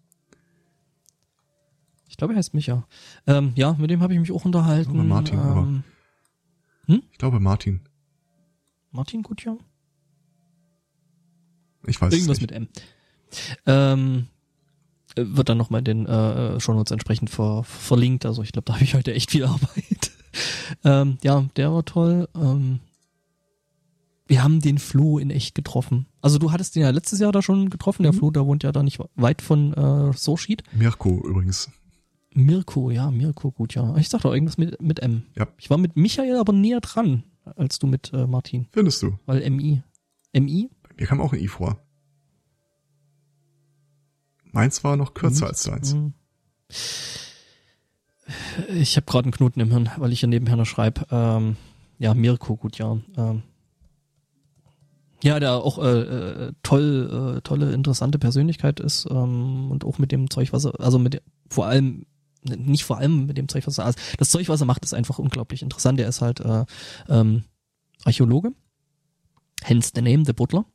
Ich 2.08 2.18
glaube, 2.18 2.34
er 2.34 2.38
heißt 2.38 2.54
Micha. 2.54 2.88
Ähm, 3.26 3.54
ja, 3.56 3.74
mit 3.74 3.90
dem 3.90 4.02
habe 4.02 4.14
ich 4.14 4.20
mich 4.20 4.32
auch 4.32 4.46
unterhalten. 4.46 4.92
Ich 4.92 4.94
glaube 4.94 5.08
Martin, 5.08 5.40
ähm, 5.40 5.46
aber. 5.46 5.84
Hm? 6.86 7.04
Ich 7.12 7.18
glaube 7.18 7.40
Martin. 7.40 7.82
Martin 8.94 9.24
Gutjahr? 9.24 9.58
Ich 11.86 12.00
weiß 12.00 12.14
Irgendwas 12.14 12.40
nicht. 12.40 12.52
mit 12.52 12.52
M. 12.52 12.68
Ähm, 13.66 14.28
wird 15.16 15.50
dann 15.50 15.58
nochmal 15.58 15.80
in 15.80 15.86
den 15.86 16.06
äh, 16.06 16.60
Shownotes 16.60 16.92
entsprechend 16.92 17.30
ver 17.30 17.64
verlinkt. 17.64 18.26
Also 18.26 18.42
ich 18.44 18.52
glaube, 18.52 18.66
da 18.66 18.76
habe 18.76 18.84
ich 18.84 18.96
heute 18.96 19.14
echt 19.14 19.32
viel 19.32 19.44
Arbeit. 19.44 20.12
ähm, 20.86 21.18
ja, 21.24 21.46
der 21.56 21.74
war 21.74 21.84
toll. 21.84 22.30
Ähm, 22.36 22.80
wir 24.28 24.44
haben 24.44 24.62
den 24.62 24.78
Flo 24.78 25.18
in 25.18 25.32
echt 25.32 25.56
getroffen. 25.56 26.06
Also 26.22 26.38
du 26.38 26.52
hattest 26.52 26.76
den 26.76 26.84
ja 26.84 26.90
letztes 26.92 27.20
Jahr 27.20 27.32
da 27.32 27.42
schon 27.42 27.70
getroffen. 27.70 28.04
Der 28.04 28.14
mhm. 28.14 28.18
Flo, 28.18 28.32
der 28.32 28.46
wohnt 28.46 28.64
ja 28.64 28.72
da 28.72 28.84
nicht 28.84 29.00
weit 29.16 29.42
von 29.42 29.74
äh, 29.74 30.14
Sorschied. 30.14 30.64
Mirko 30.74 31.22
übrigens. 31.28 31.70
Mirko, 32.36 32.90
ja, 32.90 33.12
Mirko, 33.12 33.52
gut, 33.52 33.76
ja. 33.76 33.96
Ich 33.98 34.10
dachte 34.10 34.28
irgendwas 34.28 34.58
mit, 34.58 34.82
mit 34.82 35.00
M. 35.02 35.24
Ja. 35.36 35.48
Ich 35.58 35.70
war 35.70 35.78
mit 35.78 35.96
Michael 35.96 36.38
aber 36.38 36.54
näher 36.54 36.82
dran, 36.82 37.24
als 37.56 37.80
du 37.80 37.88
mit 37.88 38.12
äh, 38.14 38.28
Martin. 38.28 38.68
Findest 38.72 39.02
du? 39.02 39.18
Weil 39.26 39.50
MI. 39.50 39.84
MI? 40.34 40.70
Bei 40.84 40.90
mir 40.98 41.08
kam 41.08 41.22
auch 41.22 41.34
ein 41.34 41.40
I 41.40 41.48
vor. 41.48 41.80
Meins 44.52 44.84
war 44.84 44.96
noch 44.98 45.14
kürzer 45.14 45.48
als 45.48 45.64
deins. 45.64 45.96
Mhm. 45.96 46.14
Ich 48.70 48.96
habe 48.96 49.06
gerade 49.06 49.26
einen 49.26 49.34
Knoten 49.34 49.60
im 49.60 49.72
Hirn, 49.72 49.90
weil 49.98 50.12
ich 50.12 50.20
hier 50.20 50.30
nebenher 50.30 50.56
noch 50.56 50.66
schreibe. 50.66 51.06
Ähm, 51.12 51.58
ja, 52.00 52.14
Mirko, 52.14 52.56
gut, 52.56 52.78
ja. 52.78 52.98
Ähm, 53.18 53.44
ja, 55.24 55.40
der 55.40 55.54
auch 55.54 55.78
äh, 55.78 56.02
äh, 56.02 56.54
toll, 56.64 57.38
äh, 57.38 57.42
tolle, 57.42 57.74
interessante 57.74 58.20
Persönlichkeit 58.20 58.80
ist 58.80 59.08
ähm, 59.10 59.72
und 59.72 59.86
auch 59.86 59.98
mit 59.98 60.12
dem 60.12 60.30
Zeug, 60.30 60.52
was 60.52 60.66
er, 60.66 60.80
also 60.80 61.00
mit 61.00 61.22
vor 61.50 61.66
allem 61.66 62.06
nicht 62.44 62.84
vor 62.84 62.98
allem 62.98 63.26
mit 63.26 63.38
dem 63.38 63.48
Zeug, 63.48 63.68
was 63.68 63.78
er 63.78 63.86
also 63.86 64.00
das 64.18 64.30
Zeug, 64.30 64.50
was 64.50 64.62
er 64.62 64.66
macht, 64.66 64.84
ist 64.84 64.94
einfach 64.94 65.20
unglaublich 65.20 65.62
interessant. 65.62 66.00
Er 66.00 66.08
ist 66.08 66.22
halt 66.22 66.40
äh, 66.40 66.66
ähm, 67.10 67.44
Archäologe, 68.04 68.54
hence 69.64 69.92
the 69.96 70.02
name, 70.02 70.26
the 70.26 70.34
Butler 70.34 70.66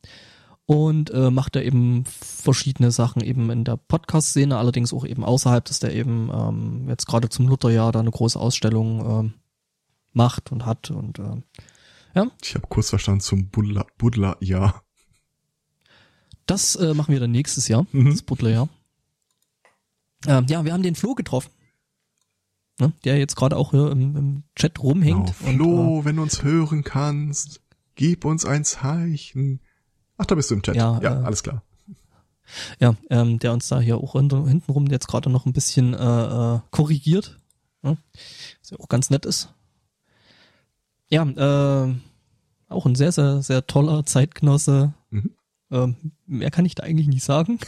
und 0.69 1.09
äh, 1.09 1.31
macht 1.31 1.55
da 1.55 1.61
eben 1.61 2.05
verschiedene 2.05 2.91
Sachen 2.91 3.23
eben 3.23 3.49
in 3.49 3.63
der 3.63 3.75
Podcast-Szene, 3.75 4.55
allerdings 4.55 4.93
auch 4.93 5.03
eben 5.03 5.23
außerhalb, 5.23 5.65
dass 5.65 5.79
der 5.79 5.95
eben 5.95 6.29
ähm, 6.31 6.85
jetzt 6.87 7.07
gerade 7.07 7.29
zum 7.29 7.47
Lutherjahr 7.47 7.91
da 7.91 7.99
eine 7.99 8.11
große 8.11 8.39
Ausstellung 8.39 9.25
äh, 9.25 9.31
macht 10.13 10.51
und 10.51 10.67
hat 10.67 10.91
und 10.91 11.17
äh, 11.17 11.41
ja. 12.13 12.27
Ich 12.43 12.53
habe 12.53 12.67
kurz 12.67 12.89
verstanden 12.89 13.21
zum 13.21 13.49
Buddler, 13.49 13.87
Buddler 13.97 14.37
ja. 14.41 14.81
Das 16.45 16.75
äh, 16.75 16.93
machen 16.93 17.13
wir 17.13 17.19
dann 17.19 17.31
nächstes 17.31 17.67
Jahr, 17.67 17.87
mhm. 17.91 18.11
das 18.11 18.21
Buddler 18.21 18.51
Jahr. 18.51 18.69
Ähm, 20.27 20.45
ja, 20.49 20.63
wir 20.65 20.73
haben 20.73 20.83
den 20.83 20.95
Flo 20.95 21.15
getroffen. 21.15 21.49
Ne, 22.79 22.93
der 23.03 23.17
jetzt 23.17 23.35
gerade 23.35 23.57
auch 23.57 23.71
hier 23.71 23.91
im, 23.91 24.15
im 24.15 24.43
Chat 24.55 24.81
rumhängt. 24.81 25.33
Genau. 25.39 25.53
Flo, 25.53 25.97
und, 25.97 26.01
äh, 26.01 26.05
wenn 26.05 26.15
du 26.15 26.21
uns 26.21 26.43
hören 26.43 26.83
kannst, 26.83 27.61
gib 27.95 28.23
uns 28.23 28.45
ein 28.45 28.63
Zeichen. 28.63 29.59
Ach, 30.17 30.25
da 30.25 30.35
bist 30.35 30.49
du 30.49 30.55
im 30.55 30.61
Chat. 30.61 30.77
Ja, 30.77 30.99
ja 31.01 31.21
äh, 31.21 31.25
alles 31.25 31.43
klar. 31.43 31.63
Ja, 32.79 32.95
ähm, 33.09 33.37
der 33.39 33.53
uns 33.53 33.67
da 33.67 33.79
hier 33.79 33.97
auch 33.97 34.13
hintenrum 34.13 34.87
jetzt 34.87 35.07
gerade 35.07 35.29
noch 35.29 35.45
ein 35.45 35.53
bisschen 35.53 35.93
äh, 35.93 36.55
äh, 36.55 36.59
korrigiert. 36.71 37.39
Ne? 37.81 37.97
Was 38.61 38.71
ja 38.71 38.79
auch 38.79 38.89
ganz 38.89 39.09
nett 39.09 39.25
ist. 39.25 39.53
Ja, 41.09 41.23
äh, 41.23 41.95
auch 42.69 42.85
ein 42.85 42.95
sehr, 42.95 43.11
sehr, 43.11 43.41
sehr 43.41 43.67
toller 43.67 44.05
Zeitgenosse. 44.05 44.93
Mhm. 45.09 45.31
Ähm, 45.71 45.95
mehr 46.25 46.51
kann 46.51 46.65
ich 46.65 46.75
da 46.75 46.83
eigentlich 46.83 47.07
nicht 47.07 47.23
sagen. 47.23 47.59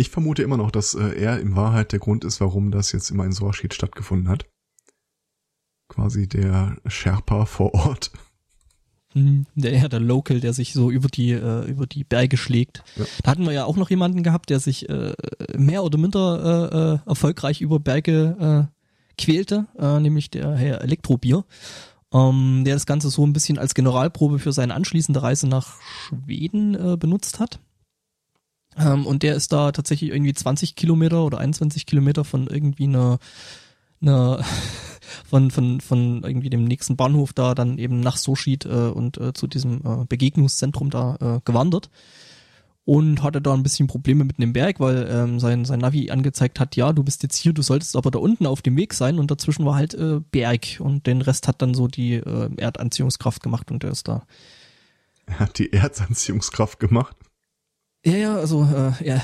Ich 0.00 0.10
vermute 0.10 0.42
immer 0.42 0.56
noch, 0.56 0.70
dass 0.70 0.94
äh, 0.94 1.20
er 1.20 1.40
in 1.40 1.56
Wahrheit 1.56 1.92
der 1.92 1.98
Grund 1.98 2.24
ist, 2.24 2.40
warum 2.40 2.70
das 2.70 2.92
jetzt 2.92 3.10
immer 3.10 3.24
in 3.24 3.32
Sorschied 3.32 3.74
stattgefunden 3.74 4.28
hat. 4.28 4.46
Quasi 5.88 6.28
der 6.28 6.76
Sherpa 6.86 7.46
vor 7.46 7.74
Ort. 7.74 8.10
Mhm. 9.14 9.46
Der, 9.54 9.72
ja, 9.76 9.88
der 9.88 10.00
Local, 10.00 10.40
der 10.40 10.52
sich 10.52 10.72
so 10.72 10.90
über 10.90 11.08
die, 11.08 11.32
äh, 11.32 11.68
über 11.68 11.86
die 11.86 12.04
Berge 12.04 12.36
schlägt. 12.36 12.82
Ja. 12.96 13.04
Da 13.22 13.30
hatten 13.32 13.44
wir 13.44 13.52
ja 13.52 13.64
auch 13.64 13.76
noch 13.76 13.90
jemanden 13.90 14.22
gehabt, 14.22 14.50
der 14.50 14.60
sich 14.60 14.88
äh, 14.88 15.14
mehr 15.56 15.82
oder 15.82 15.98
minder 15.98 16.70
äh, 16.72 16.76
äh, 16.76 17.08
erfolgreich 17.08 17.60
über 17.60 17.80
Berge 17.80 18.68
äh, 18.70 19.20
quälte, 19.20 19.66
äh, 19.78 19.98
nämlich 20.00 20.30
der 20.30 20.54
Herr 20.54 20.80
Elektrobier 20.82 21.44
ähm, 22.12 22.62
der 22.64 22.74
das 22.74 22.86
Ganze 22.86 23.10
so 23.10 23.26
ein 23.26 23.32
bisschen 23.32 23.58
als 23.58 23.74
Generalprobe 23.74 24.38
für 24.38 24.52
seine 24.52 24.74
anschließende 24.74 25.22
Reise 25.22 25.48
nach 25.48 25.80
Schweden 25.80 26.74
äh, 26.74 26.96
benutzt 26.96 27.38
hat. 27.40 27.60
Ähm, 28.76 29.06
und 29.06 29.22
der 29.22 29.34
ist 29.34 29.52
da 29.52 29.72
tatsächlich 29.72 30.10
irgendwie 30.10 30.34
20 30.34 30.76
Kilometer 30.76 31.24
oder 31.24 31.38
21 31.38 31.86
Kilometer 31.86 32.24
von 32.24 32.46
irgendwie 32.46 32.84
einer, 32.84 33.18
einer 34.00 34.44
von, 35.28 35.50
von, 35.50 35.80
von 35.80 36.22
irgendwie 36.22 36.50
dem 36.50 36.64
nächsten 36.64 36.96
Bahnhof 36.96 37.32
da 37.32 37.54
dann 37.54 37.78
eben 37.78 38.00
nach 38.00 38.16
Soschid 38.16 38.64
äh, 38.64 38.68
und 38.68 39.18
äh, 39.18 39.32
zu 39.32 39.46
diesem 39.46 39.80
äh, 39.84 40.04
Begegnungszentrum 40.08 40.90
da 40.90 41.16
äh, 41.20 41.40
gewandert 41.44 41.90
und 42.84 43.22
hatte 43.22 43.40
da 43.40 43.54
ein 43.54 43.62
bisschen 43.62 43.86
Probleme 43.86 44.24
mit 44.24 44.38
dem 44.38 44.52
Berg, 44.52 44.80
weil 44.80 45.08
ähm, 45.10 45.38
sein, 45.38 45.64
sein 45.64 45.80
Navi 45.80 46.10
angezeigt 46.10 46.58
hat, 46.58 46.76
ja, 46.76 46.92
du 46.92 47.04
bist 47.04 47.22
jetzt 47.22 47.36
hier, 47.36 47.52
du 47.52 47.62
solltest 47.62 47.94
aber 47.94 48.10
da 48.10 48.18
unten 48.18 48.46
auf 48.46 48.62
dem 48.62 48.76
Weg 48.76 48.94
sein 48.94 49.18
und 49.18 49.30
dazwischen 49.30 49.64
war 49.64 49.76
halt 49.76 49.94
äh, 49.94 50.20
Berg 50.30 50.78
und 50.80 51.06
den 51.06 51.22
Rest 51.22 51.46
hat 51.46 51.62
dann 51.62 51.74
so 51.74 51.86
die 51.88 52.14
äh, 52.14 52.50
Erdanziehungskraft 52.56 53.42
gemacht 53.42 53.70
und 53.70 53.82
der 53.82 53.90
ist 53.90 54.08
da. 54.08 54.26
Er 55.26 55.38
hat 55.38 55.58
die 55.58 55.72
Erdanziehungskraft 55.72 56.80
gemacht? 56.80 57.16
Ja, 58.04 58.16
ja, 58.16 58.36
also 58.36 58.64
äh, 58.64 59.04
er 59.04 59.22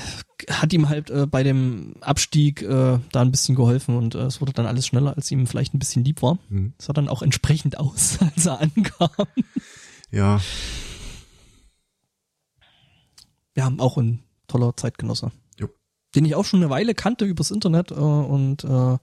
hat 0.49 0.71
ihm 0.71 0.87
halt 0.87 1.09
äh, 1.09 1.25
bei 1.25 1.41
dem 1.41 1.95
Abstieg 2.01 2.61
äh, 2.61 2.99
da 3.11 3.21
ein 3.21 3.31
bisschen 3.31 3.55
geholfen 3.55 3.97
und 3.97 4.13
äh, 4.13 4.19
es 4.25 4.39
wurde 4.39 4.53
dann 4.53 4.67
alles 4.67 4.85
schneller, 4.85 5.15
als 5.15 5.31
ihm 5.31 5.47
vielleicht 5.47 5.73
ein 5.73 5.79
bisschen 5.79 6.03
lieb 6.03 6.21
war. 6.21 6.37
Mhm. 6.49 6.73
sah 6.77 6.93
dann 6.93 7.09
auch 7.09 7.23
entsprechend 7.23 7.79
aus, 7.79 8.19
als 8.35 8.45
er 8.45 8.61
ankam. 8.61 9.09
Ja, 10.11 10.39
ja, 13.57 13.73
auch 13.79 13.97
ein 13.97 14.23
toller 14.47 14.77
Zeitgenosse. 14.77 15.31
Jo. 15.59 15.67
Den 16.13 16.25
ich 16.25 16.35
auch 16.35 16.45
schon 16.45 16.61
eine 16.61 16.69
Weile 16.69 16.93
kannte 16.93 17.25
übers 17.25 17.49
Internet 17.49 17.89
äh, 17.89 17.95
und 17.95 18.63
äh, 18.63 18.97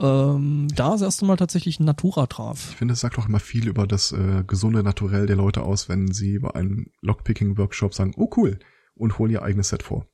ähm, 0.00 0.68
da 0.74 0.90
das 0.90 1.02
erste 1.02 1.24
Mal 1.24 1.36
tatsächlich 1.36 1.80
ein 1.80 1.84
Natura 1.84 2.26
traf. 2.26 2.68
Ich 2.70 2.76
finde, 2.76 2.94
es 2.94 3.00
sagt 3.00 3.18
auch 3.18 3.28
immer 3.28 3.40
viel 3.40 3.66
über 3.68 3.86
das 3.86 4.12
äh, 4.12 4.44
gesunde 4.46 4.82
Naturell 4.82 5.26
der 5.26 5.36
Leute 5.36 5.62
aus, 5.62 5.88
wenn 5.88 6.12
sie 6.12 6.38
bei 6.38 6.54
einem 6.54 6.86
Lockpicking-Workshop 7.02 7.94
sagen, 7.94 8.14
oh 8.16 8.30
cool, 8.36 8.58
und 8.94 9.18
holen 9.18 9.32
ihr 9.32 9.42
eigenes 9.42 9.68
Set 9.68 9.82
vor. 9.82 10.06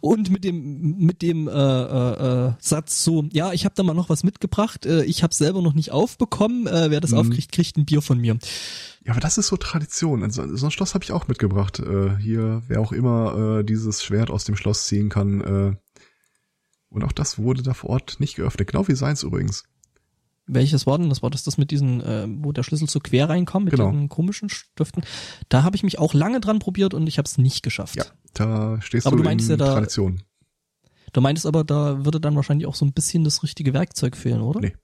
Und 0.00 0.30
mit 0.30 0.44
dem 0.44 0.98
mit 0.98 1.22
dem 1.22 1.48
äh, 1.48 1.50
äh, 1.50 2.46
äh, 2.48 2.52
Satz 2.60 3.02
so, 3.02 3.24
ja, 3.32 3.52
ich 3.52 3.64
habe 3.64 3.74
da 3.74 3.82
mal 3.82 3.94
noch 3.94 4.10
was 4.10 4.22
mitgebracht, 4.22 4.84
äh, 4.84 5.02
ich 5.04 5.22
habe 5.22 5.34
selber 5.34 5.62
noch 5.62 5.72
nicht 5.72 5.90
aufbekommen, 5.92 6.66
äh, 6.66 6.90
wer 6.90 7.00
das 7.00 7.12
mhm. 7.12 7.18
aufkriegt, 7.18 7.52
kriegt 7.52 7.78
ein 7.78 7.86
Bier 7.86 8.02
von 8.02 8.18
mir. 8.18 8.36
Ja, 9.04 9.12
aber 9.12 9.20
das 9.20 9.38
ist 9.38 9.48
so 9.48 9.56
Tradition. 9.56 10.22
Also, 10.22 10.56
so 10.56 10.66
ein 10.66 10.70
Schloss 10.70 10.94
habe 10.94 11.04
ich 11.04 11.12
auch 11.12 11.26
mitgebracht. 11.26 11.80
Äh, 11.80 12.16
hier, 12.18 12.62
wer 12.68 12.80
auch 12.80 12.92
immer 12.92 13.60
äh, 13.60 13.64
dieses 13.64 14.04
Schwert 14.04 14.30
aus 14.30 14.44
dem 14.44 14.56
Schloss 14.56 14.86
ziehen 14.86 15.08
kann. 15.08 15.40
Äh, 15.40 15.76
und 16.92 17.04
auch 17.04 17.12
das 17.12 17.38
wurde 17.38 17.62
da 17.62 17.74
vor 17.74 17.90
Ort 17.90 18.16
nicht 18.20 18.36
geöffnet. 18.36 18.68
Genau 18.68 18.86
wie 18.88 18.94
seins 18.94 19.22
übrigens. 19.22 19.64
Welches 20.46 20.86
war 20.86 20.98
denn? 20.98 21.08
Das 21.08 21.22
war 21.22 21.30
das, 21.30 21.44
das 21.44 21.56
mit 21.56 21.70
diesen, 21.70 22.00
äh, 22.00 22.26
wo 22.28 22.52
der 22.52 22.62
Schlüssel 22.62 22.88
so 22.88 22.98
quer 22.98 23.28
reinkam, 23.28 23.64
mit 23.64 23.72
genau. 23.72 23.90
diesen 23.90 24.08
komischen 24.08 24.48
Stiften. 24.48 25.04
Da 25.48 25.62
habe 25.62 25.76
ich 25.76 25.82
mich 25.82 25.98
auch 25.98 26.14
lange 26.14 26.40
dran 26.40 26.58
probiert 26.58 26.94
und 26.94 27.06
ich 27.06 27.18
habe 27.18 27.26
es 27.26 27.38
nicht 27.38 27.62
geschafft. 27.62 27.96
Ja, 27.96 28.04
da 28.34 28.80
stehst 28.80 29.06
aber 29.06 29.16
du, 29.16 29.22
du 29.22 29.30
in 29.30 29.38
ja 29.38 29.56
da, 29.56 29.74
Tradition. 29.74 30.22
Du 31.12 31.20
meintest 31.20 31.46
aber, 31.46 31.62
da 31.64 32.04
würde 32.04 32.20
dann 32.20 32.34
wahrscheinlich 32.34 32.66
auch 32.66 32.74
so 32.74 32.84
ein 32.84 32.92
bisschen 32.92 33.22
das 33.22 33.42
richtige 33.42 33.72
Werkzeug 33.72 34.16
fehlen, 34.16 34.40
oder? 34.40 34.60
Nee. 34.60 34.74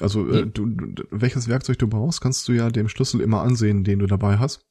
Also 0.00 0.28
äh, 0.28 0.46
du, 0.46 0.66
du, 0.66 1.04
welches 1.10 1.48
Werkzeug 1.48 1.78
du 1.78 1.88
brauchst, 1.88 2.20
kannst 2.20 2.46
du 2.48 2.52
ja 2.52 2.70
dem 2.70 2.88
Schlüssel 2.88 3.20
immer 3.20 3.42
ansehen, 3.42 3.84
den 3.84 3.98
du 3.98 4.06
dabei 4.06 4.38
hast. 4.38 4.66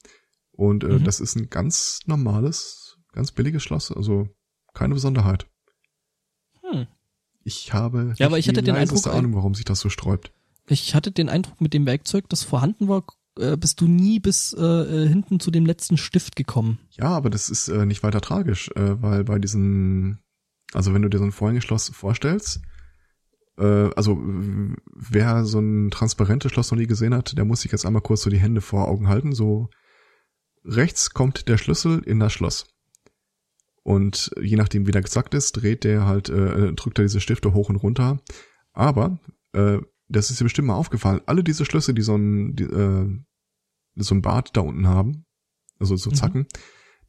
Und 0.51 0.84
äh, 0.84 0.88
mhm. 0.88 1.03
das 1.03 1.20
ist 1.20 1.36
ein 1.36 1.49
ganz 1.49 1.99
normales, 2.05 2.97
ganz 3.13 3.32
billiges 3.32 3.63
Schloss, 3.63 3.91
also 3.91 4.28
keine 4.74 4.93
Besonderheit. 4.93 5.47
Ich 7.44 7.74
habe 7.74 8.14
ja, 8.18 8.26
aber 8.28 8.38
ich 8.38 8.48
hatte 8.48 8.62
den 8.62 8.76
Eindruck, 8.76 9.08
Ahnung, 9.08 9.34
warum 9.36 9.56
sich 9.56 9.66
das 9.66 9.80
so 9.80 9.90
sträubt. 9.90 10.32
Ich 10.68 10.94
hatte 10.94 11.12
den 11.12 11.30
Eindruck, 11.30 11.62
mit 11.62 11.74
dem 11.74 11.86
Werkzeug, 11.86 12.30
das 12.30 12.44
vorhanden 12.44 12.88
war, 12.88 13.04
äh, 13.40 13.58
bist 13.58 13.82
du 13.82 13.88
nie 13.88 14.20
bis 14.20 14.54
äh, 14.54 14.62
äh, 14.62 15.08
hinten 15.08 15.40
zu 15.40 15.52
dem 15.52 15.66
letzten 15.66 15.98
Stift 15.98 16.36
gekommen. 16.36 16.80
Ja, 16.92 17.08
aber 17.08 17.30
das 17.30 17.50
ist 17.50 17.70
äh, 17.70 17.86
nicht 17.86 18.04
weiter 18.04 18.22
tragisch, 18.22 18.70
äh, 18.76 19.02
weil 19.02 19.24
bei 19.24 19.40
diesen, 19.40 20.20
also 20.74 20.94
wenn 20.94 21.02
du 21.02 21.10
dir 21.10 21.18
so 21.18 21.24
ein 21.24 21.32
Vorhängeschloss 21.32 21.90
vorstellst, 21.90 22.62
äh, 23.58 23.90
also 23.96 24.22
wer 24.96 25.46
so 25.46 25.60
ein 25.60 25.92
transparentes 25.92 26.52
Schloss 26.52 26.72
noch 26.72 26.78
nie 26.78 26.88
gesehen 26.88 27.14
hat, 27.14 27.38
der 27.38 27.46
muss 27.46 27.62
sich 27.62 27.72
jetzt 27.72 27.86
einmal 27.86 28.02
kurz 28.02 28.22
so 28.22 28.30
die 28.30 28.40
Hände 28.40 28.62
vor 28.62 28.88
Augen 28.88 29.08
halten. 29.08 29.34
So 29.34 29.70
rechts 30.64 31.12
kommt 31.12 31.48
der 31.48 31.58
Schlüssel 31.58 32.00
in 32.00 32.20
das 32.20 32.34
Schloss. 32.34 32.68
Und 33.84 34.32
je 34.42 34.56
nachdem, 34.56 34.88
wie 34.88 34.92
der 34.92 35.02
gesagt 35.02 35.34
ist, 35.34 35.54
dreht 35.54 35.84
der 35.84 36.06
halt, 36.06 36.30
äh, 36.30 36.74
drückt 36.74 37.00
er 37.00 37.06
diese 37.06 37.22
Stifte 37.22 37.54
hoch 37.54 37.70
und 37.70 37.78
runter. 37.78 38.20
Aber 38.74 39.20
äh, 39.54 39.80
das 40.08 40.30
ist 40.30 40.40
dir 40.40 40.46
bestimmt 40.46 40.68
mal 40.68 40.76
aufgefallen. 40.76 41.22
Alle 41.26 41.44
diese 41.44 41.66
Schlüssel, 41.66 41.94
die 41.94 42.02
so 42.02 42.16
ein, 42.16 42.56
die, 42.56 42.64
äh, 42.64 43.20
so 43.96 44.16
ein 44.16 44.22
Bart 44.22 44.56
da 44.56 44.62
unten 44.62 44.88
haben, 44.88 45.26
also 45.80 45.96
so 45.96 46.10
mhm. 46.10 46.16
Zacken, 46.16 46.42
mhm. 46.42 46.48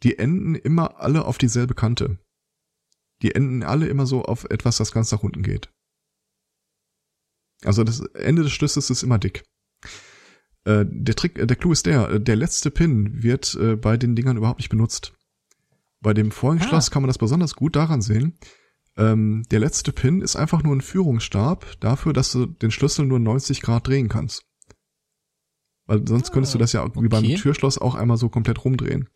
die 0.03 0.19
enden 0.19 0.55
immer 0.55 1.01
alle 1.01 1.25
auf 1.25 1.39
dieselbe 1.39 1.75
Kante. 1.75 2.19
Die 3.23 3.35
enden 3.35 3.63
alle 3.63 3.87
immer 3.87 4.07
so 4.07 4.23
auf 4.23 4.45
etwas, 4.45 4.79
das 4.79 4.93
ganz 4.93 5.13
nach 5.13 5.23
unten 5.23 5.43
geht. 5.43 5.71
Also 7.65 7.85
das 7.85 8.01
Ende 8.15 8.43
des 8.43 8.53
Schlüssels 8.53 8.89
ist 8.89 9.03
immer 9.03 9.19
dick. 9.19 9.45
Äh, 10.65 10.87
der 10.89 11.15
Trick, 11.15 11.39
äh, 11.39 11.47
der 11.47 11.57
Clou 11.57 11.73
ist 11.73 11.87
der, 11.87 12.09
äh, 12.09 12.21
der 12.21 12.37
letzte 12.37 12.71
Pin 12.71 13.23
wird 13.23 13.55
äh, 13.55 13.77
bei 13.77 13.97
den 13.97 14.17
Dingern 14.17 14.37
überhaupt 14.37 14.61
nicht 14.61 14.71
benutzt. 14.71 15.13
Bei 16.01 16.15
dem 16.15 16.31
vorigen 16.31 16.63
ah. 16.63 16.69
Schloss 16.69 16.91
kann 16.91 17.03
man 17.03 17.09
das 17.09 17.19
besonders 17.19 17.55
gut 17.55 17.77
daran 17.77 18.03
sehen. 18.03 18.39
Ähm, 18.97 19.45
der 19.51 19.61
letzte 19.61 19.93
Pin 19.93 20.21
ist 20.21 20.37
einfach 20.37 20.63
nur 20.63 20.75
ein 20.75 20.81
Führungsstab 20.81 21.81
dafür, 21.81 22.13
dass 22.13 22.33
du 22.33 22.47
den 22.47 22.71
Schlüssel 22.71 23.07
nur 23.07 23.19
90 23.19 23.63
Grad 23.63 23.87
drehen 23.87 24.09
kannst. 24.09 24.45
Weil 25.87 26.07
sonst 26.07 26.31
ah, 26.31 26.33
könntest 26.33 26.55
du 26.55 26.59
das 26.59 26.73
ja 26.73 26.87
wie 26.95 27.09
beim 27.09 27.25
Türschloss 27.25 27.79
auch 27.79 27.95
einmal 27.95 28.17
so 28.17 28.29
komplett 28.29 28.65
rumdrehen 28.65 29.09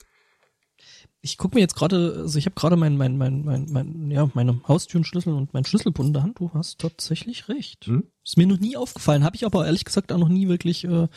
ich 1.24 1.38
gucke 1.38 1.54
mir 1.54 1.62
jetzt 1.62 1.74
gerade, 1.74 2.16
also 2.18 2.38
ich 2.38 2.44
habe 2.44 2.54
gerade 2.54 2.76
mein, 2.76 2.98
mein, 2.98 3.16
mein, 3.16 3.46
mein, 3.46 3.66
mein, 3.70 4.10
ja, 4.10 4.30
meine 4.34 4.60
Haustürenschlüssel 4.68 5.32
und 5.32 5.54
mein 5.54 5.64
Schlüsselbund 5.64 6.08
in 6.08 6.12
der 6.12 6.22
Hand. 6.22 6.38
Du 6.38 6.50
hast 6.52 6.78
tatsächlich 6.78 7.48
recht. 7.48 7.86
Hm? 7.86 8.04
Ist 8.22 8.36
mir 8.36 8.46
noch 8.46 8.60
nie 8.60 8.76
aufgefallen, 8.76 9.24
habe 9.24 9.34
ich 9.34 9.46
aber 9.46 9.64
ehrlich 9.64 9.86
gesagt 9.86 10.12
auch 10.12 10.18
noch 10.18 10.28
nie 10.28 10.48
wirklich 10.48 10.84
äh, 10.84 11.08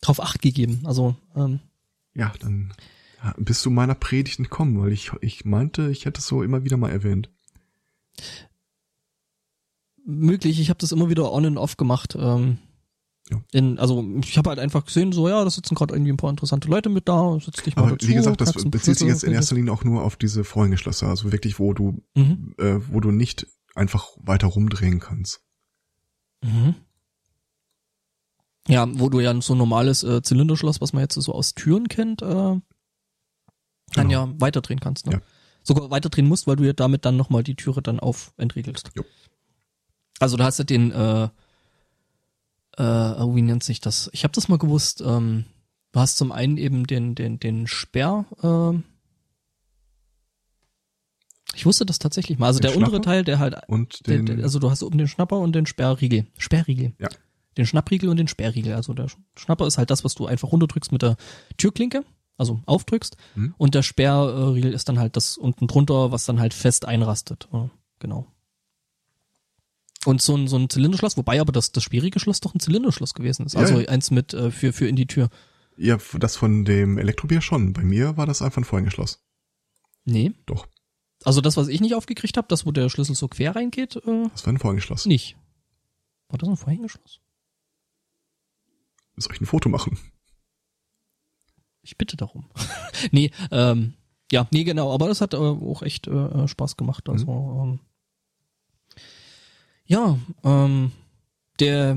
drauf 0.00 0.22
acht 0.22 0.40
gegeben. 0.40 0.80
Also 0.84 1.14
ähm, 1.36 1.60
ja, 2.14 2.32
dann 2.40 2.72
bist 3.36 3.64
du 3.64 3.70
meiner 3.70 3.94
Predigt 3.94 4.38
entkommen, 4.38 4.80
weil 4.80 4.92
ich 4.92 5.12
ich 5.20 5.44
meinte, 5.44 5.90
ich 5.90 6.04
hätte 6.04 6.20
es 6.20 6.26
so 6.26 6.42
immer 6.42 6.64
wieder 6.64 6.76
mal 6.76 6.90
erwähnt. 6.90 7.30
Möglich, 10.04 10.60
ich 10.60 10.68
habe 10.68 10.78
das 10.78 10.92
immer 10.92 11.08
wieder 11.08 11.32
on 11.32 11.46
and 11.46 11.58
off 11.58 11.76
gemacht. 11.76 12.16
Ähm, 12.18 12.58
ja. 13.30 13.42
In, 13.52 13.78
also 13.78 14.04
ich 14.22 14.36
habe 14.36 14.50
halt 14.50 14.58
einfach 14.58 14.84
gesehen, 14.84 15.12
so 15.12 15.28
ja, 15.28 15.42
da 15.42 15.48
sitzen 15.48 15.74
gerade 15.74 15.94
irgendwie 15.94 16.12
ein 16.12 16.18
paar 16.18 16.28
interessante 16.28 16.68
Leute 16.68 16.90
mit 16.90 17.08
da, 17.08 17.38
setz 17.40 17.62
dich 17.62 17.74
mal 17.74 17.84
Aber 17.84 17.92
dazu, 17.92 18.08
wie 18.08 18.14
gesagt, 18.14 18.40
das 18.40 18.52
bezieht 18.52 18.98
sich 18.98 19.08
jetzt 19.08 19.24
in 19.24 19.32
erster 19.32 19.54
Linie 19.54 19.72
auch 19.72 19.84
nur 19.84 20.02
auf 20.02 20.16
diese 20.16 20.44
Vorhängeschlösser, 20.44 21.08
also 21.08 21.32
wirklich, 21.32 21.58
wo 21.58 21.72
du, 21.72 22.02
mhm. 22.14 22.54
äh, 22.58 22.80
wo 22.88 23.00
du 23.00 23.10
nicht 23.10 23.46
einfach 23.74 24.08
weiter 24.18 24.48
rumdrehen 24.48 25.00
kannst. 25.00 25.42
Mhm. 26.42 26.74
Ja, 28.68 28.86
wo 28.98 29.08
du 29.08 29.20
ja 29.20 29.40
so 29.40 29.54
ein 29.54 29.58
normales 29.58 30.04
äh, 30.04 30.22
Zylinderschloss, 30.22 30.80
was 30.82 30.92
man 30.92 31.02
jetzt 31.02 31.14
so 31.14 31.32
aus 31.32 31.54
Türen 31.54 31.88
kennt, 31.88 32.20
äh, 32.22 32.60
dann 33.92 34.08
genau. 34.08 34.26
ja 34.26 34.32
weiterdrehen 34.40 34.80
kannst. 34.80 35.06
Ne? 35.06 35.14
Ja. 35.14 35.20
Sogar 35.62 35.90
weiterdrehen 35.90 36.28
musst, 36.28 36.46
weil 36.46 36.56
du 36.56 36.64
ja 36.64 36.72
damit 36.72 37.04
dann 37.04 37.16
nochmal 37.16 37.42
die 37.42 37.54
Türe 37.54 37.82
dann 37.82 38.00
auf 38.00 38.32
entriegelst. 38.36 38.90
Jo. 38.94 39.04
Also 40.18 40.36
da 40.36 40.44
hast 40.44 40.58
du 40.58 40.64
den 40.64 40.90
äh, 40.92 41.28
äh, 42.76 42.82
oh, 42.82 43.34
wie 43.34 43.42
nennt 43.42 43.64
sich 43.64 43.80
das? 43.80 44.10
Ich 44.12 44.24
habe 44.24 44.32
das 44.32 44.48
mal 44.48 44.58
gewusst. 44.58 45.02
Ähm, 45.04 45.44
du 45.92 46.00
hast 46.00 46.16
zum 46.16 46.32
einen 46.32 46.56
eben 46.56 46.86
den 46.86 47.14
den 47.14 47.38
den 47.38 47.66
Sperr. 47.66 48.26
Äh, 48.42 48.82
ich 51.54 51.66
wusste 51.66 51.86
das 51.86 51.98
tatsächlich 51.98 52.38
mal. 52.38 52.46
Also 52.46 52.58
den 52.58 52.68
der 52.68 52.74
Schnapper 52.74 52.86
untere 52.86 53.02
Teil, 53.02 53.24
der 53.24 53.38
halt 53.38 53.56
und 53.68 54.06
den, 54.06 54.26
der, 54.26 54.38
also 54.42 54.58
du 54.58 54.70
hast 54.70 54.82
oben 54.82 54.98
den 54.98 55.08
Schnapper 55.08 55.38
und 55.38 55.54
den 55.54 55.66
Sperrriegel. 55.66 56.26
Sperrriegel. 56.36 56.94
Ja. 56.98 57.08
Den 57.56 57.66
Schnappriegel 57.66 58.08
und 58.08 58.16
den 58.16 58.28
Sperrriegel. 58.28 58.74
Also 58.74 58.92
der 58.92 59.06
Schnapper 59.36 59.66
ist 59.66 59.78
halt 59.78 59.90
das, 59.90 60.02
was 60.02 60.14
du 60.14 60.26
einfach 60.26 60.50
runterdrückst 60.50 60.90
mit 60.90 61.02
der 61.02 61.16
Türklinke, 61.56 62.04
also 62.36 62.60
aufdrückst. 62.66 63.16
Hm. 63.34 63.54
Und 63.58 63.74
der 63.74 63.82
Sperrriegel 63.82 64.72
ist 64.72 64.88
dann 64.88 64.98
halt 64.98 65.16
das 65.16 65.36
unten 65.36 65.66
drunter, 65.66 66.12
was 66.12 66.24
dann 66.24 66.40
halt 66.40 66.54
fest 66.54 66.84
einrastet. 66.84 67.48
Genau. 67.98 68.26
Und 70.04 70.20
so 70.20 70.36
ein, 70.36 70.48
so 70.48 70.56
ein 70.56 70.68
Zylinderschloss, 70.68 71.16
wobei 71.16 71.40
aber 71.40 71.52
das, 71.52 71.72
das 71.72 71.84
schwierige 71.84 72.20
Schloss 72.20 72.40
doch 72.40 72.54
ein 72.54 72.60
Zylinderschloss 72.60 73.14
gewesen 73.14 73.46
ist. 73.46 73.56
Also 73.56 73.80
ja. 73.80 73.88
eins 73.88 74.10
mit 74.10 74.34
äh, 74.34 74.50
für, 74.50 74.72
für 74.72 74.86
in 74.86 74.96
die 74.96 75.06
Tür. 75.06 75.30
Ja, 75.76 75.98
das 76.18 76.36
von 76.36 76.64
dem 76.64 76.98
Elektrobier 76.98 77.40
schon. 77.40 77.72
Bei 77.72 77.82
mir 77.82 78.16
war 78.16 78.26
das 78.26 78.42
einfach 78.42 78.58
ein 78.58 78.64
Vorhängeschloss. 78.64 79.24
Nee. 80.04 80.32
Doch. 80.46 80.66
Also 81.24 81.40
das, 81.40 81.56
was 81.56 81.68
ich 81.68 81.80
nicht 81.80 81.94
aufgekriegt 81.94 82.36
habe, 82.36 82.48
das, 82.48 82.66
wo 82.66 82.72
der 82.72 82.90
Schlüssel 82.90 83.16
so 83.16 83.28
quer 83.28 83.56
reingeht. 83.56 83.96
Äh, 83.96 84.28
das 84.30 84.44
war 84.44 84.52
ein 84.52 84.58
Vorhängeschloss. 84.58 85.06
Nicht. 85.06 85.36
War 86.28 86.38
das 86.38 86.48
ein 86.48 86.56
Vorhängeschloss? 86.56 87.20
Soll 89.16 89.34
ich 89.34 89.40
ein 89.40 89.46
Foto 89.46 89.68
machen? 89.68 89.98
Ich 91.84 91.98
bitte 91.98 92.16
darum. 92.16 92.46
nee, 93.12 93.30
ähm, 93.50 93.94
ja, 94.32 94.48
nee, 94.50 94.64
genau, 94.64 94.92
aber 94.92 95.06
das 95.08 95.20
hat 95.20 95.34
äh, 95.34 95.36
auch 95.36 95.82
echt 95.82 96.08
äh, 96.08 96.48
Spaß 96.48 96.76
gemacht. 96.76 97.08
Also, 97.08 97.26
mhm. 97.26 97.60
ähm, 97.62 97.80
ja, 99.86 100.18
ähm, 100.42 100.92
der 101.60 101.96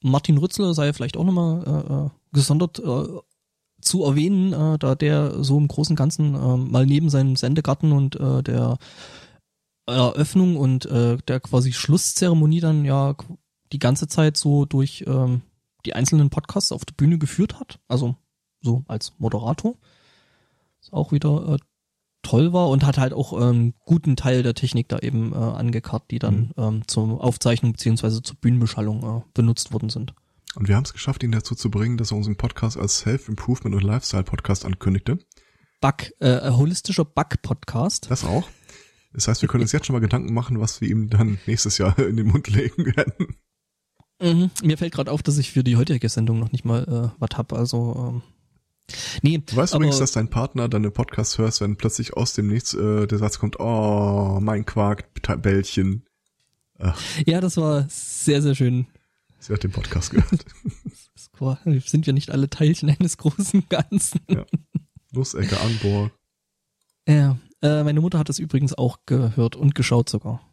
Martin 0.00 0.38
Rützler 0.38 0.74
sei 0.74 0.92
vielleicht 0.92 1.16
auch 1.16 1.24
nochmal 1.24 1.64
äh, 1.66 1.92
äh, 2.06 2.10
gesondert 2.32 2.78
äh, 2.78 3.18
zu 3.80 4.04
erwähnen, 4.04 4.52
äh, 4.52 4.78
da 4.78 4.94
der 4.94 5.42
so 5.42 5.58
im 5.58 5.68
Großen 5.68 5.92
und 5.92 5.96
Ganzen 5.96 6.34
äh, 6.34 6.56
mal 6.56 6.86
neben 6.86 7.10
seinem 7.10 7.36
Sendegarten 7.36 7.92
und 7.92 8.16
äh, 8.16 8.42
der 8.42 8.78
Eröffnung 9.86 10.56
und 10.56 10.86
äh, 10.86 11.16
der 11.26 11.40
quasi 11.40 11.72
Schlusszeremonie 11.72 12.60
dann 12.60 12.84
ja 12.84 13.16
die 13.72 13.78
ganze 13.78 14.06
Zeit 14.06 14.36
so 14.36 14.64
durch 14.66 15.04
ähm, 15.06 15.42
die 15.84 15.94
einzelnen 15.94 16.30
Podcasts 16.30 16.72
auf 16.72 16.84
der 16.84 16.94
Bühne 16.94 17.18
geführt 17.18 17.58
hat, 17.58 17.80
also 17.88 18.16
so 18.60 18.84
als 18.88 19.12
Moderator. 19.18 19.76
Ist 20.80 20.92
auch 20.92 21.12
wieder 21.12 21.54
äh, 21.54 21.58
toll 22.22 22.52
war 22.52 22.68
und 22.68 22.84
hat 22.84 22.98
halt 22.98 23.12
auch 23.12 23.40
ähm, 23.40 23.74
guten 23.84 24.16
Teil 24.16 24.42
der 24.42 24.54
Technik 24.54 24.88
da 24.88 24.98
eben 24.98 25.32
äh, 25.32 25.36
angekarrt, 25.36 26.10
die 26.10 26.18
dann 26.18 26.52
mhm. 26.56 26.62
ähm, 26.62 26.82
zur 26.86 27.22
Aufzeichnung 27.22 27.72
beziehungsweise 27.72 28.22
zur 28.22 28.36
Bühnenbeschallung 28.36 29.18
äh, 29.18 29.22
benutzt 29.34 29.72
worden 29.72 29.88
sind. 29.88 30.14
Und 30.54 30.68
wir 30.68 30.76
haben 30.76 30.84
es 30.84 30.92
geschafft, 30.92 31.22
ihn 31.22 31.32
dazu 31.32 31.54
zu 31.54 31.70
bringen, 31.70 31.98
dass 31.98 32.10
er 32.10 32.16
unseren 32.16 32.36
Podcast 32.36 32.76
als 32.76 32.98
Self-Improvement 32.98 33.76
und 33.76 33.82
Lifestyle-Podcast 33.82 34.64
ankündigte. 34.64 35.18
Bug, 35.80 36.12
äh, 36.20 36.50
holistischer 36.50 37.04
Bug-Podcast. 37.04 38.10
Das 38.10 38.24
auch. 38.24 38.48
Das 39.12 39.28
heißt, 39.28 39.42
wir 39.42 39.48
können 39.48 39.62
uns 39.62 39.72
jetzt 39.72 39.86
schon 39.86 39.94
mal 39.94 40.00
Gedanken 40.00 40.34
machen, 40.34 40.60
was 40.60 40.80
wir 40.80 40.88
ihm 40.88 41.08
dann 41.10 41.38
nächstes 41.46 41.78
Jahr 41.78 41.98
in 42.08 42.16
den 42.16 42.26
Mund 42.26 42.48
legen 42.48 42.86
werden. 42.96 43.36
Mhm. 44.20 44.50
Mir 44.62 44.76
fällt 44.78 44.92
gerade 44.94 45.12
auf, 45.12 45.22
dass 45.22 45.38
ich 45.38 45.52
für 45.52 45.62
die 45.62 45.76
heutige 45.76 46.08
Sendung 46.08 46.40
noch 46.40 46.50
nicht 46.50 46.64
mal 46.64 46.82
äh, 46.84 47.20
was 47.20 47.38
hab. 47.38 47.52
Also 47.52 47.94
ähm, 47.96 48.22
Nee, 49.22 49.38
du 49.38 49.56
weißt 49.56 49.74
aber, 49.74 49.84
übrigens, 49.84 49.98
dass 49.98 50.12
dein 50.12 50.30
Partner 50.30 50.68
deine 50.68 50.90
Podcast 50.90 51.38
hörst, 51.38 51.60
wenn 51.60 51.76
plötzlich 51.76 52.14
aus 52.14 52.32
dem 52.32 52.46
Nichts 52.48 52.74
äh, 52.74 53.06
der 53.06 53.18
Satz 53.18 53.38
kommt, 53.38 53.60
oh, 53.60 54.38
mein 54.40 54.64
Quarkbällchen. 54.64 56.04
Ja, 57.26 57.40
das 57.40 57.56
war 57.56 57.86
sehr, 57.88 58.40
sehr 58.40 58.54
schön. 58.54 58.86
Sie 59.40 59.52
hat 59.52 59.64
den 59.64 59.72
Podcast 59.72 60.10
gehört. 60.10 60.44
Sind 61.88 62.06
wir 62.06 62.12
nicht 62.12 62.30
alle 62.30 62.48
Teilchen 62.48 62.88
eines 62.90 63.16
großen 63.18 63.68
Ganzen? 63.68 64.20
Ja. 64.28 64.44
Nussecke 65.12 65.60
an 65.60 65.78
Bord. 65.82 66.12
Ja, 67.08 67.38
äh, 67.62 67.82
meine 67.82 68.00
Mutter 68.00 68.18
hat 68.18 68.28
das 68.28 68.38
übrigens 68.38 68.74
auch 68.74 68.98
gehört 69.06 69.56
und 69.56 69.74
geschaut 69.74 70.08
sogar 70.08 70.47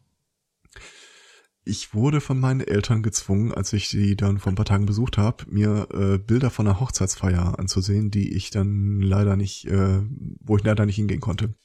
ich 1.65 1.95
wurde 1.95 2.21
von 2.21 2.39
meinen 2.39 2.61
Eltern 2.61 3.01
gezwungen, 3.01 3.51
als 3.51 3.73
ich 3.73 3.89
sie 3.89 4.15
dann 4.15 4.37
vor 4.37 4.51
ein 4.51 4.55
paar 4.55 4.65
Tagen 4.65 4.85
besucht 4.85 5.17
habe, 5.17 5.45
mir 5.49 5.87
äh, 5.91 6.17
Bilder 6.19 6.51
von 6.51 6.67
einer 6.67 6.79
Hochzeitsfeier 6.79 7.57
anzusehen, 7.57 8.11
die 8.11 8.33
ich 8.35 8.51
dann 8.51 9.01
leider 9.01 9.35
nicht, 9.35 9.65
äh, 9.65 10.01
wo 10.41 10.57
ich 10.57 10.63
leider 10.63 10.85
nicht 10.85 10.97
hingehen 10.97 11.21
konnte. 11.21 11.55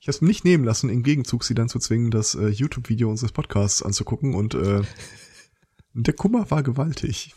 Ich 0.00 0.08
habe 0.08 0.16
es 0.16 0.22
nicht 0.22 0.44
nehmen 0.44 0.64
lassen, 0.64 0.90
im 0.90 1.04
Gegenzug 1.04 1.44
sie 1.44 1.54
dann 1.54 1.68
zu 1.68 1.78
zwingen, 1.78 2.10
das 2.10 2.34
äh, 2.34 2.48
YouTube-Video 2.48 3.08
unseres 3.08 3.32
Podcasts 3.32 3.82
anzugucken 3.82 4.34
und 4.34 4.54
äh, 4.54 4.82
der 5.94 6.14
Kummer 6.14 6.50
war 6.50 6.64
gewaltig. 6.64 7.34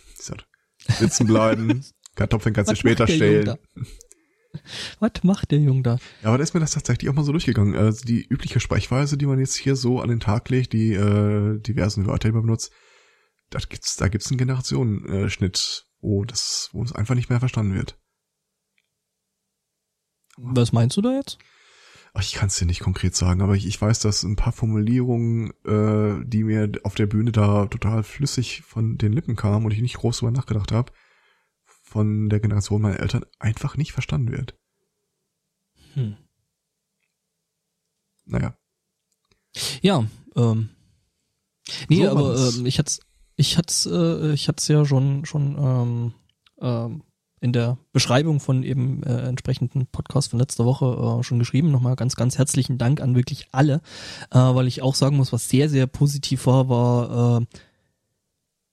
Sitzen 1.00 1.28
bleiben, 1.28 1.86
Kartoffeln 2.16 2.54
kannst 2.54 2.72
du 2.72 2.76
später 2.76 3.08
stellen. 3.08 3.58
Was 5.00 5.24
macht 5.24 5.52
der 5.52 5.60
Junge 5.60 5.82
da? 5.82 5.98
Ja, 6.22 6.30
aber 6.30 6.38
da 6.38 6.44
ist 6.44 6.54
mir 6.54 6.60
das 6.60 6.72
tatsächlich 6.72 7.10
auch 7.10 7.14
mal 7.14 7.24
so 7.24 7.32
durchgegangen. 7.32 7.76
Also 7.76 8.06
die 8.06 8.26
übliche 8.26 8.60
Sprechweise, 8.60 9.18
die 9.18 9.26
man 9.26 9.40
jetzt 9.40 9.56
hier 9.56 9.76
so 9.76 10.00
an 10.00 10.10
den 10.10 10.20
Tag 10.20 10.50
legt, 10.50 10.74
die 10.74 10.94
äh, 10.94 11.60
diversen 11.60 12.06
Wörter, 12.08 12.30
die 12.30 12.34
man 12.34 12.44
benutzt, 12.44 12.72
das 13.50 13.70
gibt's, 13.70 13.96
da 13.98 14.08
gibt's 14.08 14.30
einen 14.32 14.38
Generationenschnitt, 14.38 15.88
wo 16.00 16.24
das, 16.26 16.70
wo 16.72 16.84
es 16.84 16.94
einfach 16.94 17.16
nicht 17.16 17.30
mehr 17.30 17.40
verstanden 17.40 17.76
wird. 17.76 17.98
Was 20.38 20.72
meinst 20.72 20.98
du 20.98 21.02
da 21.02 21.16
jetzt? 21.16 21.38
Ach, 22.14 22.22
ich 22.22 22.34
kann 22.34 22.48
es 22.48 22.58
dir 22.58 22.66
nicht 22.66 22.82
konkret 22.82 23.16
sagen, 23.16 23.42
aber 23.42 23.56
ich, 23.56 23.66
ich 23.66 23.82
weiß, 23.82 24.00
dass 24.00 24.24
ein 24.24 24.36
paar 24.36 24.52
Formulierungen, 24.52 25.52
äh, 25.66 26.26
die 26.26 26.44
mir 26.44 26.72
auf 26.84 26.96
der 26.96 27.06
Bühne 27.06 27.32
da 27.32 27.68
total 27.68 28.04
flüssig 28.04 28.64
von 28.64 28.98
den 28.98 29.14
Lippen 29.14 29.38
kamen 29.38 29.66
und 29.66 29.72
ich 29.72 29.82
nicht 29.82 29.98
groß 29.98 30.20
drüber 30.20 30.32
nachgedacht 30.32 30.74
habe, 30.74 30.92
von 31.92 32.30
der 32.30 32.40
Generation 32.40 32.82
meiner 32.82 33.02
Eltern 33.02 33.26
einfach 33.38 33.76
nicht 33.76 33.92
verstanden 33.92 34.32
wird. 34.32 34.56
Hm. 35.94 36.16
Naja. 38.26 38.56
Ja, 39.82 40.06
ähm. 40.38 40.70
Nee, 41.90 42.06
so 42.06 42.10
aber 42.10 42.36
äh, 42.38 42.68
ich 42.68 42.80
hatte 42.80 42.94
ich 43.36 43.58
hat's, 43.58 43.86
äh, 43.86 44.32
ich 44.32 44.48
hat's 44.48 44.70
ja 44.70 44.86
schon 44.86 45.26
schon 45.26 45.58
ähm, 45.60 46.14
ähm, 46.62 47.04
in 47.42 47.52
der 47.52 47.78
Beschreibung 47.92 48.40
von 48.40 48.64
eben 48.64 49.04
äh, 49.04 49.28
entsprechenden 49.28 49.88
Podcast 49.88 50.30
von 50.30 50.40
letzter 50.40 50.64
Woche 50.64 51.20
äh, 51.20 51.24
schon 51.24 51.40
geschrieben. 51.40 51.72
Nochmal 51.72 51.98
ganz, 51.98 52.16
ganz 52.16 52.38
herzlichen 52.38 52.78
Dank 52.78 53.02
an 53.02 53.16
wirklich 53.16 53.48
alle, 53.52 53.82
äh, 54.30 54.38
weil 54.38 54.68
ich 54.68 54.82
auch 54.82 54.96
sagen 54.96 55.18
muss, 55.18 55.34
was 55.34 55.50
sehr, 55.50 55.68
sehr 55.68 55.88
positiv 55.88 56.46
war, 56.46 56.70
war, 56.70 57.42
äh, 57.42 57.46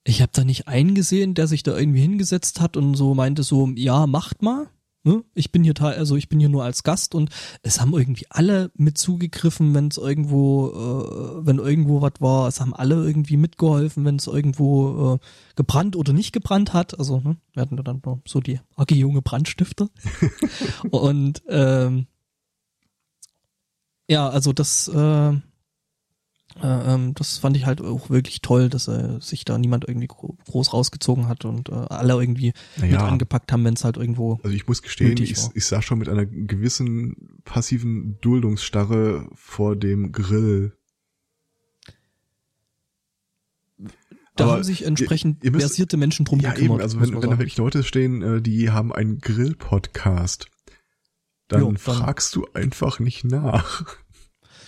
ich 0.09 0.21
habe 0.21 0.31
da 0.33 0.43
nicht 0.43 0.67
einen 0.67 0.95
gesehen, 0.95 1.35
der 1.35 1.47
sich 1.47 1.63
da 1.63 1.77
irgendwie 1.77 2.01
hingesetzt 2.01 2.59
hat 2.59 2.75
und 2.75 2.95
so 2.95 3.13
meinte 3.13 3.43
so, 3.43 3.69
ja, 3.75 4.07
macht 4.07 4.41
mal. 4.41 4.67
Ne? 5.03 5.23
Ich 5.33 5.51
bin 5.51 5.63
hier 5.63 5.79
also 5.81 6.17
ich 6.17 6.27
bin 6.27 6.39
hier 6.39 6.49
nur 6.49 6.63
als 6.65 6.83
Gast 6.83 7.15
und 7.15 7.29
es 7.61 7.79
haben 7.79 7.93
irgendwie 7.93 8.25
alle 8.29 8.69
mit 8.75 8.97
zugegriffen, 8.97 9.73
wenn 9.73 9.87
es 9.87 9.97
irgendwo, 9.97 10.67
äh, 10.69 11.45
wenn 11.45 11.59
irgendwo 11.59 12.01
was 12.01 12.13
war. 12.19 12.47
Es 12.47 12.59
haben 12.59 12.73
alle 12.73 12.95
irgendwie 12.95 13.37
mitgeholfen, 13.37 14.03
wenn 14.03 14.17
es 14.17 14.27
irgendwo 14.27 15.13
äh, 15.13 15.19
gebrannt 15.55 15.95
oder 15.95 16.11
nicht 16.11 16.33
gebrannt 16.33 16.73
hat. 16.73 16.97
Also 16.99 17.21
ne? 17.21 17.37
wir 17.53 17.61
hatten 17.61 17.77
dann 17.77 18.01
so 18.27 18.41
die 18.41 18.59
Agi 18.75 18.95
junge 18.95 19.21
Brandstifter. 19.21 19.89
und 20.89 21.43
ähm, 21.47 22.07
ja, 24.09 24.27
also 24.27 24.53
das 24.53 24.87
äh, 24.89 25.33
ähm, 26.61 27.13
das 27.13 27.37
fand 27.37 27.55
ich 27.55 27.65
halt 27.65 27.81
auch 27.81 28.09
wirklich 28.09 28.41
toll, 28.41 28.69
dass 28.69 28.87
äh, 28.87 29.19
sich 29.21 29.45
da 29.45 29.57
niemand 29.57 29.87
irgendwie 29.87 30.07
groß 30.07 30.73
rausgezogen 30.73 31.27
hat 31.27 31.45
und 31.45 31.69
äh, 31.69 31.73
alle 31.73 32.13
irgendwie 32.13 32.53
naja, 32.77 33.01
mit 33.01 33.11
angepackt 33.11 33.51
haben, 33.51 33.63
wenn 33.65 33.75
es 33.75 33.83
halt 33.83 33.97
irgendwo. 33.97 34.39
Also 34.43 34.55
ich 34.55 34.67
muss 34.67 34.81
gestehen, 34.81 35.17
ich, 35.21 35.37
ich 35.53 35.65
sah 35.65 35.81
schon 35.81 35.99
mit 35.99 36.09
einer 36.09 36.25
gewissen 36.25 37.41
passiven 37.45 38.17
Duldungsstarre 38.21 39.29
vor 39.35 39.75
dem 39.75 40.11
Grill. 40.11 40.73
Da 44.35 44.45
Aber 44.45 44.53
haben 44.53 44.63
sich 44.63 44.85
entsprechend 44.85 45.43
ihr, 45.43 45.47
ihr 45.47 45.51
müsst, 45.51 45.67
versierte 45.67 45.97
Menschen 45.97 46.25
drum 46.25 46.39
ja, 46.39 46.51
gekümmert. 46.51 46.79
Eben, 46.79 46.81
also 46.81 47.01
wenn, 47.01 47.21
wenn 47.21 47.29
da 47.29 47.39
wirklich 47.39 47.57
Leute 47.57 47.83
stehen, 47.83 48.21
äh, 48.21 48.41
die 48.41 48.69
haben 48.69 48.93
einen 48.93 49.19
Grill-Podcast, 49.19 50.47
dann, 51.47 51.61
jo, 51.61 51.67
dann 51.67 51.77
fragst 51.77 52.35
du 52.35 52.47
einfach 52.53 52.99
nicht 52.99 53.23
nach 53.23 53.85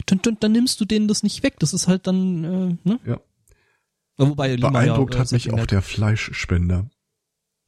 dann, 0.05 0.21
dann, 0.21 0.37
dann 0.39 0.51
nimmst 0.51 0.79
du 0.81 0.85
denen 0.85 1.07
das 1.07 1.23
nicht 1.23 1.43
weg. 1.43 1.59
Das 1.59 1.73
ist 1.73 1.87
halt 1.87 2.07
dann, 2.07 2.43
äh, 2.43 2.89
ne? 2.89 2.99
Ja. 3.05 3.19
Wobei 4.17 4.55
Beeindruckt 4.55 5.15
ja, 5.15 5.21
hat 5.21 5.31
mich 5.31 5.51
auch 5.51 5.65
der 5.65 5.81
Fleischspender. 5.81 6.89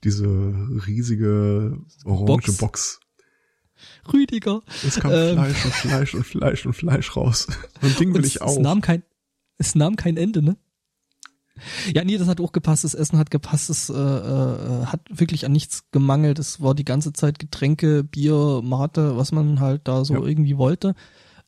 Diese 0.03 0.25
riesige 0.25 1.79
orange 2.05 2.25
Box. 2.25 2.57
Box. 2.57 2.99
Rüdiger. 4.11 4.61
Es 4.85 4.99
kam 4.99 5.11
ähm, 5.11 5.37
Fleisch 5.37 5.65
und 5.65 5.73
Fleisch 5.73 6.15
und 6.15 6.23
Fleisch 6.23 6.65
und 6.65 6.73
Fleisch 6.73 7.15
raus. 7.15 7.47
So 7.81 7.87
ein 7.87 7.95
Ding 7.95 8.13
will 8.13 8.25
ich 8.25 8.41
auch. 8.41 8.51
Es 8.51 8.59
nahm 8.59 8.81
kein, 8.81 9.03
es 9.57 9.75
nahm 9.75 9.95
kein 9.95 10.17
Ende, 10.17 10.41
ne? 10.41 10.57
Ja, 11.93 12.03
nee, 12.03 12.17
das 12.17 12.27
hat 12.27 12.41
auch 12.41 12.51
gepasst. 12.51 12.83
Das 12.83 12.93
Essen 12.93 13.17
hat 13.17 13.31
gepasst. 13.31 13.69
Es 13.69 13.89
äh, 13.89 13.93
äh, 13.93 14.85
hat 14.85 15.01
wirklich 15.09 15.45
an 15.45 15.51
nichts 15.51 15.85
gemangelt. 15.91 16.39
Es 16.39 16.61
war 16.61 16.75
die 16.75 16.85
ganze 16.85 17.13
Zeit 17.13 17.39
Getränke, 17.39 18.03
Bier, 18.03 18.61
Mate, 18.63 19.17
was 19.17 19.31
man 19.31 19.59
halt 19.59 19.87
da 19.87 20.03
so 20.03 20.15
ja. 20.15 20.21
irgendwie 20.21 20.57
wollte 20.57 20.95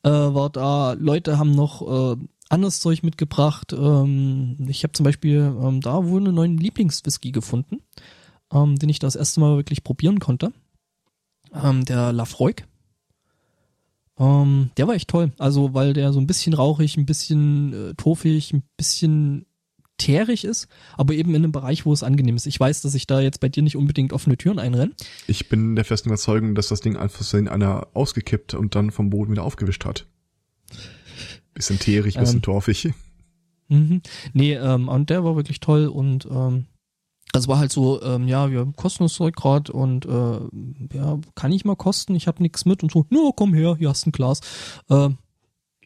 äh, 0.06 0.34
war 0.34 0.50
da, 0.50 0.92
Leute 0.92 1.36
haben 1.36 1.50
noch 1.50 1.82
äh, 1.82 2.16
anderes 2.48 2.80
Zeug 2.80 3.02
mitgebracht. 3.02 3.72
Ähm, 3.72 4.56
ich 4.68 4.84
habe 4.84 4.92
zum 4.92 5.04
Beispiel 5.04 5.52
ähm, 5.60 5.80
da 5.80 6.06
wohl 6.06 6.20
einen 6.20 6.34
neuen 6.34 6.58
Lieblingswhisky 6.58 7.32
gefunden, 7.32 7.82
ähm, 8.52 8.76
den 8.76 8.88
ich 8.88 9.00
das 9.00 9.16
erste 9.16 9.40
Mal 9.40 9.56
wirklich 9.56 9.82
probieren 9.82 10.20
konnte. 10.20 10.52
Ähm, 11.52 11.84
der 11.84 12.12
Lafroig. 12.12 12.66
Ähm, 14.18 14.70
der 14.76 14.86
war 14.86 14.94
echt 14.94 15.08
toll. 15.08 15.32
Also, 15.38 15.74
weil 15.74 15.92
der 15.92 16.12
so 16.12 16.20
ein 16.20 16.26
bisschen 16.26 16.54
rauchig, 16.54 16.96
ein 16.96 17.06
bisschen 17.06 17.72
äh, 17.72 17.94
tofig, 17.94 18.52
ein 18.52 18.62
bisschen 18.76 19.45
teerig 19.98 20.44
ist, 20.44 20.68
aber 20.96 21.14
eben 21.14 21.30
in 21.30 21.42
einem 21.42 21.52
Bereich, 21.52 21.86
wo 21.86 21.92
es 21.92 22.02
angenehm 22.02 22.36
ist. 22.36 22.46
Ich 22.46 22.58
weiß, 22.58 22.82
dass 22.82 22.94
ich 22.94 23.06
da 23.06 23.20
jetzt 23.20 23.40
bei 23.40 23.48
dir 23.48 23.62
nicht 23.62 23.76
unbedingt 23.76 24.12
offene 24.12 24.36
Türen 24.36 24.58
einrenne. 24.58 24.92
Ich 25.26 25.48
bin 25.48 25.74
der 25.76 25.84
festen 25.84 26.08
Überzeugung, 26.08 26.54
dass 26.54 26.68
das 26.68 26.80
Ding 26.80 26.96
einfach 26.96 27.32
in 27.34 27.48
einer 27.48 27.88
ausgekippt 27.94 28.54
und 28.54 28.74
dann 28.74 28.90
vom 28.90 29.10
Boden 29.10 29.32
wieder 29.32 29.44
aufgewischt 29.44 29.84
hat. 29.84 30.06
Bisschen 31.54 31.78
teerig, 31.78 32.18
bisschen 32.18 32.36
ähm, 32.36 32.42
torfig. 32.42 32.92
Mhm. 33.68 34.02
Nee, 34.32 34.54
ähm, 34.54 34.88
und 34.88 35.10
der 35.10 35.24
war 35.24 35.36
wirklich 35.36 35.60
toll 35.60 35.86
und 35.86 36.26
ähm, 36.30 36.66
das 37.32 37.48
war 37.48 37.58
halt 37.58 37.72
so, 37.72 38.00
ähm, 38.02 38.28
ja, 38.28 38.50
wir 38.50 38.72
kosten 38.76 39.04
das 39.04 39.14
Zeug 39.14 39.34
gerade 39.34 39.72
und 39.72 40.06
äh, 40.06 40.96
ja, 40.96 41.18
kann 41.34 41.52
ich 41.52 41.64
mal 41.64 41.76
kosten, 41.76 42.14
ich 42.14 42.28
habe 42.28 42.42
nichts 42.42 42.64
mit 42.64 42.82
und 42.82 42.92
so, 42.92 43.06
nur 43.10 43.34
komm 43.34 43.54
her, 43.54 43.76
hier 43.78 43.88
hast 43.88 44.06
ein 44.06 44.12
Glas. 44.12 44.40
Äh, 44.88 45.10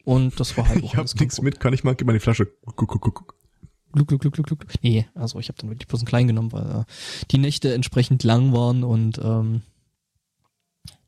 und 0.03 0.39
das 0.39 0.57
war 0.57 0.67
halt 0.67 0.79
auch 0.83 0.93
Ich 0.93 0.95
hab 0.95 1.19
nichts 1.19 1.41
mit, 1.41 1.59
kann 1.59 1.73
ich 1.73 1.83
mal, 1.83 1.95
gib 1.95 2.07
mal 2.07 2.13
die 2.13 2.19
Flasche. 2.19 2.47
Guck, 2.65 2.87
guck, 2.87 3.01
guck. 3.01 3.40
Gluck, 3.91 4.07
gluck, 4.07 4.21
gluck, 4.21 4.33
gluck, 4.33 4.47
gluck. 4.47 4.65
Nee, 4.81 5.05
also 5.15 5.39
ich 5.39 5.49
habe 5.49 5.57
dann 5.59 5.69
wirklich 5.69 5.87
bloß 5.87 6.01
einen 6.01 6.07
kleinen 6.07 6.27
genommen, 6.27 6.51
weil 6.51 6.81
äh, 6.81 6.83
die 7.31 7.37
Nächte 7.37 7.73
entsprechend 7.73 8.23
lang 8.23 8.53
waren 8.53 8.83
und 8.83 9.19
ähm, 9.23 9.61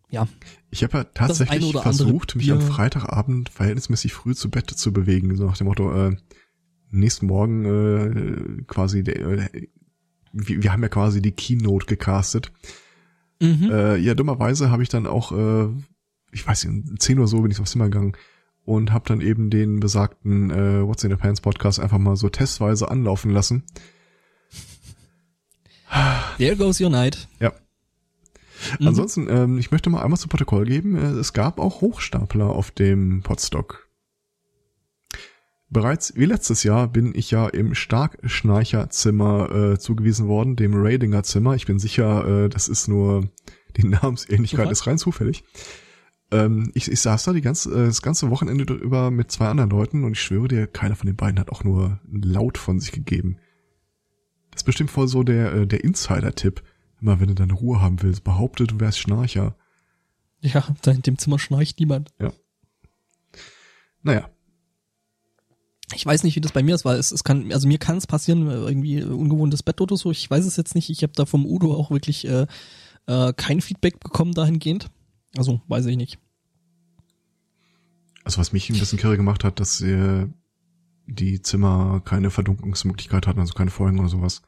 ja. 0.09 0.27
Ich 0.69 0.84
habe 0.84 0.99
ja 0.99 1.03
tatsächlich 1.05 1.71
versucht, 1.71 2.36
mich 2.36 2.51
am 2.51 2.61
Freitagabend 2.61 3.49
verhältnismäßig 3.49 4.13
früh 4.13 4.36
zu 4.36 4.49
Bett 4.49 4.69
zu 4.69 4.93
bewegen, 4.93 5.36
so 5.36 5.45
nach 5.45 5.57
dem 5.57 5.67
Motto, 5.67 5.91
äh, 5.91 6.15
nächsten 6.91 7.25
Morgen 7.25 7.65
äh, 7.65 8.63
quasi, 8.67 9.03
der, 9.03 9.19
äh, 9.19 9.67
wir, 10.31 10.63
wir 10.63 10.71
haben 10.71 10.84
ja 10.84 10.89
quasi 10.89 11.21
die 11.21 11.31
Keynote 11.31 11.88
gecastet. 11.88 12.51
Mhm. 13.41 13.71
Äh, 13.71 13.97
ja, 13.97 14.13
dummerweise 14.13 14.69
habe 14.69 14.84
ich 14.84 14.89
dann 14.89 15.07
auch, 15.07 15.31
äh, 15.31 15.69
ich 16.31 16.45
weiß 16.45 16.65
nicht, 16.65 16.89
um 16.91 16.99
10 16.99 17.19
Uhr 17.19 17.27
so 17.27 17.41
bin 17.41 17.51
ich 17.51 17.59
aufs 17.59 17.71
Zimmer 17.71 17.86
gegangen 17.86 18.13
und 18.66 18.91
habe 18.91 19.05
dann 19.07 19.22
eben 19.22 19.49
den 19.49 19.80
besagten 19.80 20.49
äh, 20.49 20.88
What's 20.88 21.03
in 21.03 21.11
the 21.11 21.18
Pants 21.18 21.41
Podcast 21.41 21.80
einfach 21.80 21.97
mal 21.97 22.16
so 22.16 22.30
testweise 22.30 22.89
anlaufen 22.89 23.32
lassen. 23.32 23.64
There 26.38 26.55
goes 26.55 26.82
your 26.82 26.89
night. 26.89 27.28
Ja. 27.39 27.53
Mhm. 28.80 28.88
Ansonsten, 28.88 29.28
ähm, 29.30 29.57
ich 29.57 29.72
möchte 29.72 29.89
mal 29.89 30.01
einmal 30.01 30.18
zu 30.18 30.28
Protokoll 30.28 30.66
geben, 30.66 30.95
äh, 30.95 31.20
es 31.20 31.34
gab 31.34 31.59
auch 31.59 31.82
Hochstapler 31.82 32.47
auf 32.47 32.72
dem 32.72 33.22
Podstock. 33.22 33.88
Bereits 35.70 36.14
wie 36.16 36.26
letztes 36.26 36.64
Jahr 36.64 36.88
bin 36.88 37.14
ich 37.16 37.32
ja 37.32 37.47
im 37.47 37.74
Starkschnarcherzimmer 37.74 39.51
äh, 39.74 39.80
zugewiesen 39.80 40.28
worden, 40.28 40.55
dem 40.55 40.74
Radinger 40.76 41.24
Zimmer. 41.24 41.55
Ich 41.55 41.66
bin 41.66 41.80
sicher, 41.80 42.45
äh, 42.45 42.49
das 42.49 42.68
ist 42.68 42.88
nur, 42.88 43.28
die 43.76 43.88
Namensähnlichkeit 43.88 44.72
ist 44.72 44.86
rein 44.86 44.97
zufällig. 44.97 45.43
Ähm, 46.34 46.71
ich, 46.73 46.91
ich 46.91 46.99
saß 46.99 47.25
da 47.25 47.34
die 47.34 47.41
ganze, 47.41 47.71
äh, 47.71 47.86
das 47.86 48.01
ganze 48.01 48.31
Wochenende 48.31 48.73
über 48.73 49.11
mit 49.11 49.31
zwei 49.31 49.47
anderen 49.47 49.69
Leuten 49.69 50.03
und 50.03 50.13
ich 50.13 50.21
schwöre 50.21 50.47
dir, 50.47 50.67
keiner 50.67 50.95
von 50.95 51.05
den 51.05 51.15
beiden 51.15 51.39
hat 51.39 51.51
auch 51.51 51.63
nur 51.63 51.99
Laut 52.11 52.57
von 52.57 52.79
sich 52.79 52.91
gegeben. 52.91 53.38
Das 54.49 54.61
ist 54.61 54.65
bestimmt 54.65 54.89
voll 54.89 55.07
so 55.07 55.21
der, 55.21 55.53
äh, 55.53 55.67
der 55.67 55.84
Insider-Tipp. 55.84 56.63
Immer 56.99 57.19
wenn 57.19 57.27
du 57.27 57.36
deine 57.36 57.53
Ruhe 57.53 57.81
haben 57.81 58.01
willst, 58.01 58.23
behaupte, 58.23 58.65
du 58.65 58.79
wärst 58.79 58.97
Schnarcher. 58.97 59.55
Ja, 60.41 60.65
da 60.81 60.91
in 60.91 61.03
dem 61.03 61.19
Zimmer 61.19 61.38
schnarcht 61.38 61.79
niemand. 61.79 62.11
Ja. 62.19 62.34
Naja. 64.01 64.29
Ich 65.93 66.05
weiß 66.05 66.23
nicht, 66.23 66.36
wie 66.36 66.41
das 66.41 66.51
bei 66.51 66.63
mir 66.63 66.73
ist, 66.73 66.86
weil 66.86 66.97
es, 66.97 67.11
es 67.11 67.23
kann, 67.23 67.51
also 67.53 67.67
mir 67.67 67.77
kann 67.77 67.97
es 67.97 68.07
passieren, 68.07 68.47
irgendwie 68.47 69.03
ungewohntes 69.03 69.61
Bett 69.61 69.79
oder 69.81 69.95
so. 69.97 70.09
Ich 70.09 70.29
weiß 70.29 70.45
es 70.45 70.57
jetzt 70.57 70.73
nicht. 70.73 70.89
Ich 70.89 71.03
habe 71.03 71.13
da 71.15 71.25
vom 71.25 71.45
Udo 71.45 71.75
auch 71.75 71.91
wirklich 71.91 72.27
äh, 72.27 72.47
äh, 73.05 73.34
kein 73.34 73.61
Feedback 73.61 73.99
bekommen 73.99 74.34
dahingehend. 74.34 74.89
Also, 75.38 75.61
weiß 75.67 75.86
ich 75.86 75.97
nicht. 75.97 76.19
Also 78.24 78.39
was 78.39 78.53
mich 78.53 78.69
ein 78.69 78.80
bisschen 78.80 78.99
kirre 78.99 79.17
gemacht 79.17 79.43
hat, 79.43 79.59
dass 79.59 79.82
äh, 79.82 80.28
die 81.07 81.41
Zimmer 81.41 82.01
keine 82.05 82.30
Verdunklungsmöglichkeit 82.30 83.28
hatten, 83.28 83.39
also 83.39 83.53
keine 83.53 83.71
Vorhänge 83.71 83.99
oder 83.99 84.09
sowas. 84.09 84.41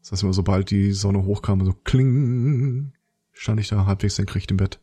Das 0.00 0.12
heißt 0.12 0.22
immer, 0.22 0.32
sobald 0.32 0.70
die 0.70 0.92
Sonne 0.92 1.24
hochkam, 1.24 1.64
so 1.64 1.74
kling, 1.84 2.92
stand 3.32 3.60
ich 3.60 3.68
da 3.68 3.84
halbwegs 3.84 4.16
senkrecht 4.16 4.50
im 4.50 4.56
Bett. 4.56 4.80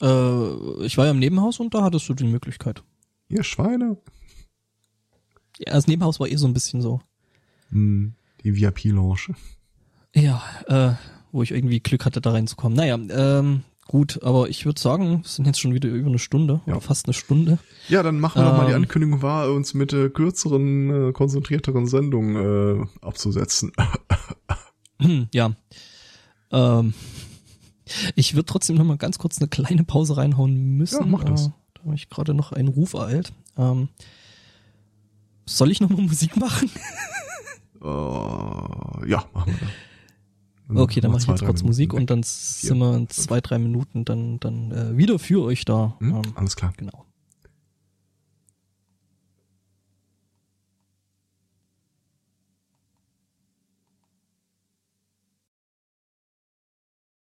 Äh, 0.00 0.84
ich 0.84 0.96
war 0.96 1.06
ja 1.06 1.10
im 1.10 1.18
Nebenhaus 1.18 1.58
und 1.58 1.74
da 1.74 1.82
hattest 1.82 2.08
du 2.08 2.14
die 2.14 2.24
Möglichkeit. 2.24 2.82
Ihr 3.28 3.42
Schweine. 3.42 3.96
Ja, 5.58 5.72
das 5.72 5.86
Nebenhaus 5.86 6.20
war 6.20 6.28
eh 6.28 6.36
so 6.36 6.46
ein 6.46 6.54
bisschen 6.54 6.80
so. 6.80 7.00
Hm, 7.70 8.14
die 8.44 8.54
VIP-Lounge. 8.54 9.34
Ja, 10.14 10.42
äh, 10.66 10.94
wo 11.32 11.42
ich 11.42 11.50
irgendwie 11.50 11.80
Glück 11.80 12.04
hatte, 12.04 12.20
da 12.20 12.30
reinzukommen. 12.30 12.76
Naja, 12.76 12.98
ähm, 13.10 13.64
Gut, 13.92 14.22
aber 14.22 14.48
ich 14.48 14.64
würde 14.64 14.80
sagen, 14.80 15.20
es 15.22 15.34
sind 15.34 15.46
jetzt 15.46 15.60
schon 15.60 15.74
wieder 15.74 15.90
über 15.90 16.08
eine 16.08 16.18
Stunde 16.18 16.62
ja. 16.64 16.72
oder 16.72 16.80
fast 16.80 17.04
eine 17.04 17.12
Stunde. 17.12 17.58
Ja, 17.90 18.02
dann 18.02 18.20
machen 18.20 18.42
wir 18.42 18.48
ähm, 18.48 18.56
mal 18.56 18.66
die. 18.66 18.72
Ankündigung 18.72 19.20
wahr, 19.20 19.52
uns 19.52 19.74
mit 19.74 19.92
äh, 19.92 20.08
kürzeren, 20.08 21.10
äh, 21.10 21.12
konzentrierteren 21.12 21.86
Sendungen 21.86 22.36
äh, 22.80 22.86
abzusetzen. 23.02 23.70
ja. 25.34 25.54
Ähm, 26.50 26.94
ich 28.14 28.34
würde 28.34 28.46
trotzdem 28.46 28.76
noch 28.76 28.84
mal 28.86 28.96
ganz 28.96 29.18
kurz 29.18 29.36
eine 29.42 29.48
kleine 29.48 29.84
Pause 29.84 30.16
reinhauen 30.16 30.78
müssen. 30.78 31.00
Ja, 31.00 31.06
mach 31.06 31.24
das. 31.24 31.48
Äh, 31.48 31.50
da 31.74 31.82
habe 31.84 31.94
ich 31.94 32.08
gerade 32.08 32.32
noch 32.32 32.52
einen 32.52 32.68
Ruf 32.68 32.94
ereilt. 32.94 33.34
Ähm, 33.58 33.90
soll 35.44 35.70
ich 35.70 35.82
noch 35.82 35.90
mal 35.90 36.00
Musik 36.00 36.38
machen? 36.38 36.70
uh, 37.82 39.04
ja, 39.06 39.22
machen 39.34 39.54
wir. 39.60 39.68
Okay, 40.68 41.00
dann 41.00 41.10
mache 41.10 41.22
ich 41.22 41.28
jetzt 41.28 41.44
kurz 41.44 41.60
Minuten 41.60 41.66
Musik 41.66 41.92
weg. 41.92 42.00
und 42.00 42.10
dann 42.10 42.22
sind 42.22 42.78
wir 42.78 42.94
in 42.96 43.08
zwei, 43.08 43.40
drei 43.40 43.58
Minuten 43.58 44.04
dann, 44.04 44.40
dann 44.40 44.70
äh, 44.70 44.96
wieder 44.96 45.18
für 45.18 45.42
euch 45.42 45.64
da. 45.64 45.96
Hm, 45.98 46.10
ähm, 46.16 46.22
alles 46.34 46.56
klar. 46.56 46.72
Genau. 46.76 47.04